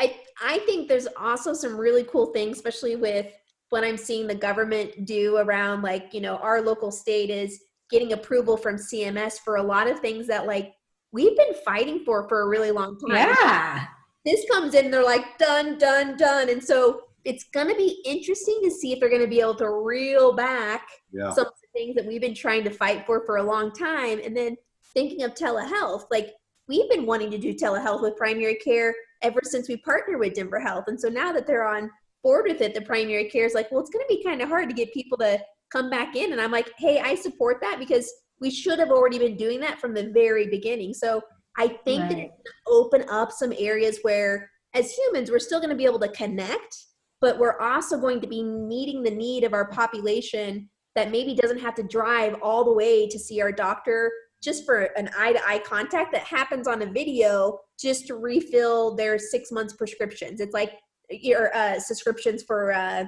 I 0.00 0.16
I 0.42 0.58
think 0.60 0.88
there's 0.88 1.06
also 1.16 1.52
some 1.52 1.76
really 1.76 2.04
cool 2.04 2.26
things, 2.32 2.56
especially 2.56 2.96
with 2.96 3.26
what 3.68 3.84
I'm 3.84 3.96
seeing 3.96 4.26
the 4.26 4.34
government 4.34 5.04
do 5.04 5.36
around 5.36 5.82
like 5.82 6.12
you 6.12 6.20
know 6.20 6.36
our 6.38 6.60
local 6.60 6.90
state 6.90 7.30
is 7.30 7.62
getting 7.90 8.12
approval 8.12 8.56
from 8.56 8.76
CMS 8.76 9.38
for 9.44 9.56
a 9.56 9.62
lot 9.62 9.88
of 9.88 10.00
things 10.00 10.26
that 10.28 10.46
like 10.46 10.72
we've 11.12 11.36
been 11.36 11.54
fighting 11.64 12.02
for 12.04 12.28
for 12.28 12.42
a 12.42 12.48
really 12.48 12.70
long 12.70 12.98
time. 12.98 13.16
yeah, 13.16 13.84
This 14.24 14.44
comes 14.50 14.74
in, 14.74 14.90
they're 14.90 15.04
like 15.04 15.38
done, 15.38 15.76
done, 15.78 16.16
done, 16.16 16.48
and 16.50 16.62
so 16.62 17.02
it's 17.24 17.44
gonna 17.52 17.74
be 17.74 18.00
interesting 18.06 18.60
to 18.62 18.70
see 18.70 18.92
if 18.92 19.00
they're 19.00 19.10
gonna 19.10 19.26
be 19.26 19.40
able 19.40 19.56
to 19.56 19.68
reel 19.68 20.32
back 20.32 20.88
Yeah. 21.12 21.30
some 21.30 21.46
of 21.46 21.52
the 21.60 21.68
things 21.78 21.94
that 21.96 22.06
we've 22.06 22.20
been 22.20 22.34
trying 22.34 22.64
to 22.64 22.70
fight 22.70 23.04
for 23.06 23.26
for 23.26 23.36
a 23.38 23.42
long 23.42 23.72
time. 23.72 24.20
And 24.24 24.36
then 24.36 24.56
thinking 24.94 25.22
of 25.24 25.34
telehealth, 25.34 26.04
like 26.10 26.32
we've 26.68 26.88
been 26.88 27.06
wanting 27.06 27.30
to 27.32 27.38
do 27.38 27.52
telehealth 27.54 28.02
with 28.02 28.16
primary 28.16 28.54
care 28.54 28.94
ever 29.22 29.40
since 29.42 29.68
we 29.68 29.76
partnered 29.78 30.18
with 30.18 30.34
Denver 30.34 30.60
Health. 30.60 30.84
And 30.88 31.00
so 31.00 31.08
now 31.08 31.32
that 31.32 31.46
they're 31.46 31.66
on 31.66 31.90
board 32.22 32.46
with 32.48 32.60
it, 32.60 32.74
the 32.74 32.80
primary 32.82 33.28
care 33.28 33.46
is 33.46 33.54
like, 33.54 33.70
well, 33.70 33.80
it's 33.80 33.90
going 33.90 34.04
to 34.08 34.14
be 34.14 34.22
kind 34.22 34.42
of 34.42 34.48
hard 34.48 34.68
to 34.68 34.74
get 34.74 34.92
people 34.92 35.18
to 35.18 35.40
come 35.70 35.90
back 35.90 36.16
in. 36.16 36.32
And 36.32 36.40
I'm 36.40 36.50
like, 36.52 36.70
hey, 36.78 37.00
I 37.00 37.14
support 37.14 37.58
that 37.62 37.78
because 37.78 38.12
we 38.40 38.50
should 38.50 38.78
have 38.78 38.90
already 38.90 39.18
been 39.18 39.36
doing 39.36 39.60
that 39.60 39.80
from 39.80 39.94
the 39.94 40.10
very 40.10 40.46
beginning. 40.48 40.94
So 40.94 41.22
I 41.56 41.68
think 41.84 42.08
that 42.08 42.14
Right. 42.14 42.30
it's 42.32 42.42
going 42.42 42.44
to 42.44 42.70
open 42.70 43.04
up 43.10 43.32
some 43.32 43.52
areas 43.58 43.98
where, 44.02 44.50
as 44.74 44.92
humans, 44.92 45.30
we're 45.30 45.38
still 45.38 45.60
going 45.60 45.70
to 45.70 45.76
be 45.76 45.84
able 45.84 45.98
to 46.00 46.08
connect, 46.08 46.76
but 47.20 47.38
we're 47.38 47.58
also 47.60 47.98
going 47.98 48.20
to 48.20 48.26
be 48.26 48.42
meeting 48.42 49.02
the 49.02 49.10
need 49.10 49.44
of 49.44 49.52
our 49.52 49.68
population 49.70 50.68
that 50.96 51.10
maybe 51.10 51.34
doesn't 51.34 51.60
have 51.60 51.74
to 51.74 51.82
drive 51.82 52.36
all 52.42 52.64
the 52.64 52.72
way 52.72 53.08
to 53.08 53.18
see 53.18 53.40
our 53.40 53.52
doctor 53.52 54.10
just 54.42 54.64
for 54.64 54.82
an 54.96 55.10
eye 55.16 55.32
to 55.32 55.40
eye 55.46 55.58
contact 55.58 56.12
that 56.12 56.22
happens 56.22 56.66
on 56.66 56.82
a 56.82 56.86
video 56.86 57.58
just 57.78 58.06
to 58.06 58.14
refill 58.16 58.94
their 58.94 59.18
six 59.18 59.52
months 59.52 59.74
prescriptions. 59.74 60.40
It's 60.40 60.54
like 60.54 60.78
your 61.10 61.54
uh, 61.54 61.78
subscriptions 61.78 62.42
for 62.42 62.72
uh, 62.72 63.04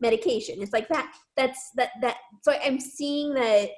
medication. 0.00 0.56
It's 0.60 0.72
like 0.72 0.88
that. 0.88 1.12
That's 1.36 1.70
that 1.76 1.90
that. 2.00 2.16
So 2.42 2.52
I'm 2.64 2.80
seeing 2.80 3.34
that 3.34 3.70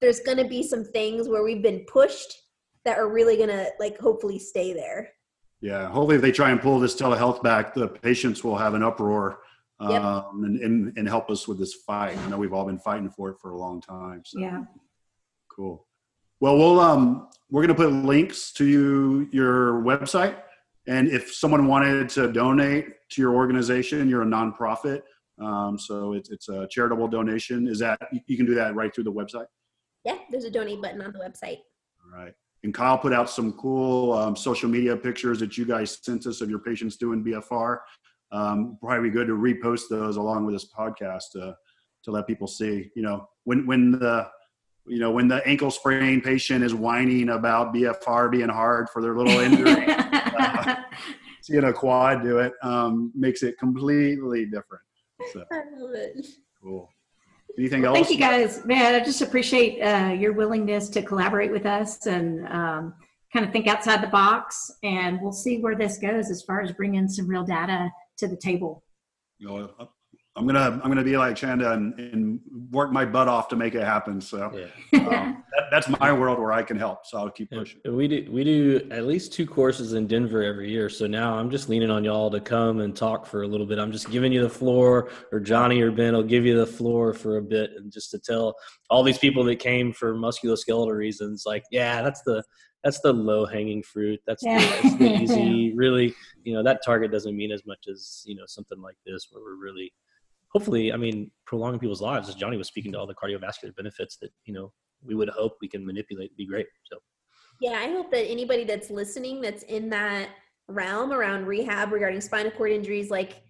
there's 0.00 0.20
going 0.20 0.38
to 0.38 0.44
be 0.44 0.62
some 0.62 0.84
things 0.84 1.28
where 1.28 1.42
we've 1.42 1.62
been 1.62 1.84
pushed 1.86 2.32
that 2.84 2.98
are 2.98 3.08
really 3.08 3.36
going 3.36 3.48
to 3.48 3.68
like 3.78 3.98
hopefully 3.98 4.38
stay 4.38 4.72
there. 4.72 5.10
Yeah. 5.60 5.88
Hopefully, 5.90 6.16
if 6.16 6.22
they 6.22 6.32
try 6.32 6.50
and 6.50 6.60
pull 6.60 6.78
this 6.78 6.94
telehealth 6.94 7.42
back, 7.42 7.74
the 7.74 7.88
patients 7.88 8.44
will 8.44 8.56
have 8.56 8.74
an 8.74 8.82
uproar 8.82 9.40
Yep. 9.80 10.02
um, 10.02 10.42
and, 10.44 10.60
and, 10.60 10.98
and 10.98 11.08
help 11.08 11.30
us 11.30 11.46
with 11.46 11.58
this 11.58 11.74
fight. 11.74 12.18
I 12.18 12.28
know 12.28 12.36
we've 12.36 12.52
all 12.52 12.64
been 12.64 12.80
fighting 12.80 13.10
for 13.10 13.30
it 13.30 13.38
for 13.40 13.50
a 13.50 13.56
long 13.56 13.80
time. 13.80 14.22
So 14.24 14.40
yeah, 14.40 14.64
cool. 15.48 15.86
Well, 16.40 16.56
we'll 16.56 16.80
um, 16.80 17.28
we're 17.50 17.66
going 17.66 17.76
to 17.76 17.82
put 17.82 17.92
links 17.92 18.52
to 18.52 18.64
you, 18.64 19.28
your 19.32 19.82
website, 19.82 20.36
and 20.86 21.08
if 21.08 21.34
someone 21.34 21.66
wanted 21.66 22.08
to 22.10 22.30
donate 22.32 22.86
to 23.10 23.22
your 23.22 23.34
organization, 23.34 24.08
you're 24.08 24.22
a 24.22 24.26
nonprofit, 24.26 25.02
um, 25.40 25.78
so 25.78 26.12
it's 26.12 26.30
it's 26.30 26.48
a 26.48 26.66
charitable 26.70 27.08
donation. 27.08 27.66
Is 27.68 27.78
that 27.80 27.98
you- 28.26 28.36
can 28.36 28.46
do 28.46 28.54
that 28.54 28.74
right 28.74 28.94
through 28.94 29.04
the 29.04 29.12
website? 29.12 29.46
Yeah, 30.04 30.18
there's 30.30 30.44
a 30.44 30.50
donate 30.50 30.80
button 30.80 31.02
on 31.02 31.12
the 31.12 31.18
website. 31.18 31.58
All 32.04 32.18
right. 32.18 32.32
And 32.64 32.74
Kyle 32.74 32.98
put 32.98 33.12
out 33.12 33.30
some 33.30 33.52
cool 33.52 34.12
um, 34.12 34.34
social 34.34 34.68
media 34.68 34.96
pictures 34.96 35.38
that 35.40 35.56
you 35.56 35.64
guys 35.64 35.98
sent 36.02 36.26
us 36.26 36.40
of 36.40 36.50
your 36.50 36.58
patients 36.58 36.96
doing 36.96 37.22
BFR. 37.24 37.78
Um, 38.32 38.78
probably 38.82 39.10
good 39.10 39.28
to 39.28 39.34
repost 39.34 39.82
those 39.88 40.16
along 40.16 40.44
with 40.44 40.54
this 40.54 40.70
podcast 40.72 41.30
to, 41.32 41.54
to 42.04 42.10
let 42.10 42.26
people 42.26 42.46
see. 42.46 42.90
You 42.96 43.02
know, 43.02 43.28
when 43.44 43.66
when 43.66 43.92
the 43.92 44.28
you 44.88 44.98
know 44.98 45.10
when 45.10 45.28
the 45.28 45.46
ankle 45.46 45.70
sprain 45.70 46.20
patient 46.20 46.64
is 46.64 46.74
whining 46.74 47.30
about 47.30 47.74
BFR 47.74 48.30
being 48.30 48.48
hard 48.48 48.88
for 48.90 49.02
their 49.02 49.14
little 49.16 49.38
injury, 49.40 49.86
seeing 51.42 51.64
a 51.64 51.72
quad 51.72 52.22
do 52.22 52.38
it 52.38 52.52
um, 52.62 53.12
makes 53.14 53.42
it 53.42 53.58
completely 53.58 54.44
different. 54.46 54.82
So 55.32 55.44
I 55.50 55.62
love 55.76 55.94
it. 55.94 56.26
cool. 56.62 56.88
Anything 57.58 57.82
Well, 57.82 57.96
else? 57.96 58.06
thank 58.08 58.18
you 58.20 58.24
guys, 58.24 58.64
man. 58.64 58.94
I 58.94 59.04
just 59.04 59.20
appreciate 59.20 59.80
uh, 59.82 60.12
your 60.12 60.32
willingness 60.32 60.88
to 60.90 61.02
collaborate 61.02 61.50
with 61.50 61.66
us 61.66 62.06
and 62.06 62.46
um, 62.48 62.94
kind 63.32 63.44
of 63.44 63.50
think 63.52 63.66
outside 63.66 64.00
the 64.00 64.06
box. 64.08 64.70
And 64.84 65.20
we'll 65.20 65.32
see 65.32 65.58
where 65.60 65.74
this 65.74 65.98
goes 65.98 66.30
as 66.30 66.42
far 66.42 66.60
as 66.60 66.70
bringing 66.72 67.08
some 67.08 67.26
real 67.26 67.42
data 67.42 67.90
to 68.18 68.28
the 68.28 68.36
table. 68.36 68.84
You 69.38 69.48
know, 69.48 69.88
I'm 70.38 70.46
gonna 70.46 70.80
I'm 70.82 70.88
gonna 70.88 71.04
be 71.04 71.16
like 71.16 71.36
Chanda 71.36 71.72
and, 71.72 71.98
and 71.98 72.40
work 72.70 72.92
my 72.92 73.04
butt 73.04 73.28
off 73.28 73.48
to 73.48 73.56
make 73.56 73.74
it 73.74 73.82
happen. 73.84 74.20
So. 74.20 74.68
Yeah. 74.92 74.98
um, 75.08 75.44
that, 75.58 75.64
that's 75.70 75.88
my 76.00 76.12
world 76.12 76.38
where 76.38 76.52
I 76.52 76.62
can 76.62 76.78
help. 76.78 77.04
So 77.04 77.18
I'll 77.18 77.30
keep 77.30 77.50
And 77.50 77.60
pushing. 77.60 77.80
we 77.96 78.06
do 78.06 78.28
we 78.30 78.44
do 78.44 78.86
at 78.90 79.06
least 79.06 79.32
two 79.32 79.46
courses 79.46 79.94
in 79.94 80.06
Denver 80.06 80.42
every 80.42 80.70
year. 80.70 80.88
So 80.88 81.06
now 81.06 81.34
I'm 81.34 81.50
just 81.50 81.68
leaning 81.68 81.90
on 81.90 82.04
y'all 82.04 82.30
to 82.30 82.40
come 82.40 82.80
and 82.80 82.94
talk 82.94 83.26
for 83.26 83.42
a 83.42 83.46
little 83.48 83.66
bit. 83.66 83.78
I'm 83.78 83.90
just 83.90 84.10
giving 84.10 84.32
you 84.32 84.42
the 84.42 84.48
floor, 84.48 85.10
or 85.32 85.40
Johnny 85.40 85.80
or 85.80 85.90
Ben 85.90 86.14
will 86.14 86.22
give 86.22 86.46
you 86.46 86.56
the 86.56 86.66
floor 86.66 87.12
for 87.12 87.38
a 87.38 87.42
bit, 87.42 87.70
and 87.76 87.92
just 87.92 88.10
to 88.12 88.18
tell 88.18 88.54
all 88.90 89.02
these 89.02 89.18
people 89.18 89.42
that 89.44 89.56
came 89.58 89.92
for 89.92 90.14
musculoskeletal 90.14 90.94
reasons, 90.96 91.42
like, 91.44 91.64
yeah, 91.70 92.02
that's 92.02 92.22
the 92.22 92.42
that's 92.84 93.00
the 93.00 93.12
low 93.12 93.44
hanging 93.44 93.82
fruit. 93.82 94.20
That's 94.26 94.42
the, 94.44 94.50
that's 94.82 94.96
the 94.96 95.22
easy. 95.22 95.74
Really, 95.76 96.14
you 96.44 96.54
know, 96.54 96.62
that 96.62 96.80
target 96.84 97.10
doesn't 97.10 97.36
mean 97.36 97.50
as 97.52 97.66
much 97.66 97.86
as 97.90 98.22
you 98.26 98.36
know 98.36 98.44
something 98.46 98.80
like 98.80 98.96
this, 99.06 99.28
where 99.30 99.42
we're 99.42 99.56
really 99.62 99.92
hopefully, 100.58 100.92
I 100.92 100.96
mean, 100.96 101.30
prolonging 101.46 101.78
people's 101.78 102.02
lives. 102.02 102.28
As 102.28 102.34
Johnny 102.34 102.56
was 102.56 102.66
speaking 102.66 102.90
to 102.92 102.98
all 102.98 103.06
the 103.06 103.14
cardiovascular 103.14 103.74
benefits 103.76 104.16
that 104.16 104.30
you 104.44 104.52
know 104.52 104.72
we 105.04 105.14
would 105.14 105.28
hope 105.28 105.56
we 105.62 105.68
can 105.68 105.86
manipulate. 105.86 106.36
Be 106.36 106.46
great. 106.46 106.66
So. 106.90 106.98
Yeah, 107.60 107.78
I 107.78 107.90
hope 107.90 108.10
that 108.10 108.28
anybody 108.28 108.64
that's 108.64 108.90
listening 108.90 109.40
that's 109.40 109.62
in 109.64 109.88
that 109.90 110.30
realm 110.68 111.12
around 111.12 111.46
rehab 111.46 111.92
regarding 111.92 112.20
spinal 112.20 112.50
cord 112.52 112.72
injuries, 112.72 113.08
like 113.10 113.42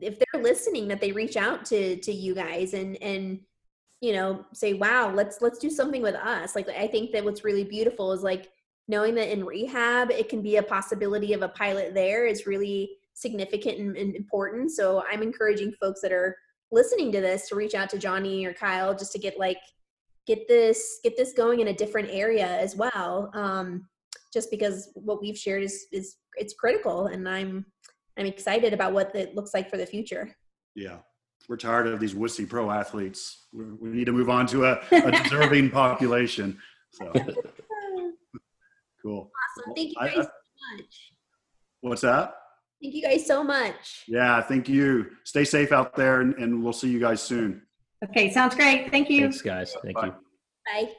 if 0.00 0.18
they're 0.18 0.42
listening, 0.42 0.88
that 0.88 1.00
they 1.00 1.12
reach 1.12 1.36
out 1.36 1.64
to 1.66 1.96
to 1.96 2.12
you 2.12 2.34
guys 2.34 2.74
and 2.74 3.00
and 3.00 3.40
you 4.00 4.12
know 4.12 4.44
say, 4.52 4.74
wow, 4.74 5.12
let's 5.14 5.40
let's 5.40 5.58
do 5.58 5.70
something 5.70 6.02
with 6.02 6.16
us. 6.16 6.56
Like 6.56 6.68
I 6.68 6.88
think 6.88 7.12
that 7.12 7.24
what's 7.24 7.44
really 7.44 7.64
beautiful 7.64 8.12
is 8.12 8.22
like 8.22 8.48
knowing 8.88 9.14
that 9.14 9.32
in 9.32 9.44
rehab 9.44 10.10
it 10.10 10.28
can 10.28 10.42
be 10.42 10.56
a 10.56 10.62
possibility 10.62 11.32
of 11.32 11.42
a 11.42 11.48
pilot 11.48 11.94
there 11.94 12.26
is 12.26 12.44
really 12.44 12.90
significant 13.20 13.78
and, 13.78 13.96
and 13.96 14.16
important. 14.16 14.70
So 14.72 15.02
I'm 15.10 15.22
encouraging 15.22 15.72
folks 15.80 16.00
that 16.00 16.12
are 16.12 16.36
listening 16.72 17.12
to 17.12 17.20
this 17.20 17.48
to 17.48 17.54
reach 17.54 17.74
out 17.74 17.90
to 17.90 17.98
Johnny 17.98 18.44
or 18.46 18.52
Kyle 18.54 18.94
just 18.96 19.12
to 19.12 19.18
get 19.18 19.38
like 19.38 19.58
get 20.26 20.48
this 20.48 21.00
get 21.02 21.16
this 21.16 21.32
going 21.32 21.60
in 21.60 21.68
a 21.68 21.72
different 21.74 22.08
area 22.10 22.46
as 22.46 22.76
well. 22.76 23.30
Um, 23.34 23.86
just 24.32 24.50
because 24.50 24.90
what 24.94 25.20
we've 25.20 25.36
shared 25.36 25.62
is 25.62 25.86
is 25.92 26.16
it's 26.36 26.54
critical, 26.54 27.06
and 27.08 27.28
I'm 27.28 27.66
I'm 28.18 28.26
excited 28.26 28.72
about 28.72 28.92
what 28.92 29.14
it 29.14 29.34
looks 29.34 29.52
like 29.54 29.68
for 29.70 29.76
the 29.76 29.86
future. 29.86 30.34
Yeah. 30.74 30.98
We're 31.48 31.56
tired 31.56 31.88
of 31.88 31.98
these 31.98 32.14
wussy 32.14 32.48
pro 32.48 32.70
athletes. 32.70 33.46
We, 33.52 33.64
we 33.64 33.88
need 33.88 34.04
to 34.04 34.12
move 34.12 34.30
on 34.30 34.46
to 34.48 34.66
a, 34.66 34.80
a 34.92 35.10
deserving 35.22 35.70
population. 35.70 36.58
So 36.92 37.10
cool. 39.02 39.30
Awesome. 39.58 39.74
Thank 39.74 39.90
you 39.90 39.94
I- 39.98 40.06
guys 40.08 40.18
I- 40.18 40.22
so 40.22 40.28
much. 40.76 41.12
What's 41.80 42.02
that? 42.02 42.34
Thank 42.82 42.94
you 42.94 43.02
guys 43.02 43.26
so 43.26 43.44
much. 43.44 44.04
Yeah, 44.08 44.40
thank 44.40 44.68
you. 44.68 45.10
Stay 45.24 45.44
safe 45.44 45.70
out 45.70 45.94
there, 45.96 46.22
and, 46.22 46.34
and 46.34 46.62
we'll 46.62 46.72
see 46.72 46.88
you 46.88 46.98
guys 46.98 47.20
soon. 47.20 47.62
Okay, 48.02 48.30
sounds 48.30 48.54
great. 48.54 48.90
Thank 48.90 49.10
you. 49.10 49.22
Thanks, 49.22 49.42
guys. 49.42 49.76
Thank 49.82 49.96
Bye. 49.96 50.06
you. 50.06 50.14
Bye. 50.66 50.92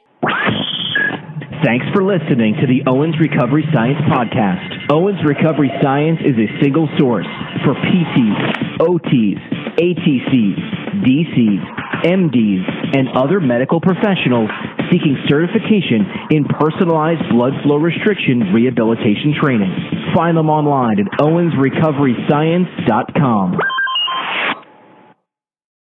Thanks 1.64 1.86
for 1.94 2.02
listening 2.02 2.54
to 2.60 2.66
the 2.66 2.82
Owens 2.90 3.14
Recovery 3.20 3.64
Science 3.72 3.98
Podcast. 4.10 4.90
Owens 4.90 5.18
Recovery 5.24 5.70
Science 5.80 6.18
is 6.24 6.34
a 6.34 6.50
single 6.60 6.88
source 6.98 7.26
for 7.64 7.74
PTs, 7.74 8.78
OTs, 8.78 9.38
ATCs, 9.78 10.58
DCs, 11.04 11.62
MDs, 12.04 12.64
and 12.96 13.08
other 13.16 13.40
medical 13.40 13.80
professionals 13.80 14.50
seeking 14.90 15.16
certification 15.28 16.04
in 16.30 16.44
personalized 16.44 17.22
blood 17.30 17.52
flow 17.62 17.76
restriction 17.76 18.52
rehabilitation 18.52 19.32
training. 19.40 19.72
Find 20.14 20.36
them 20.36 20.50
online 20.50 21.00
at 21.00 21.06
owensrecoveryscience.com. 21.18 23.58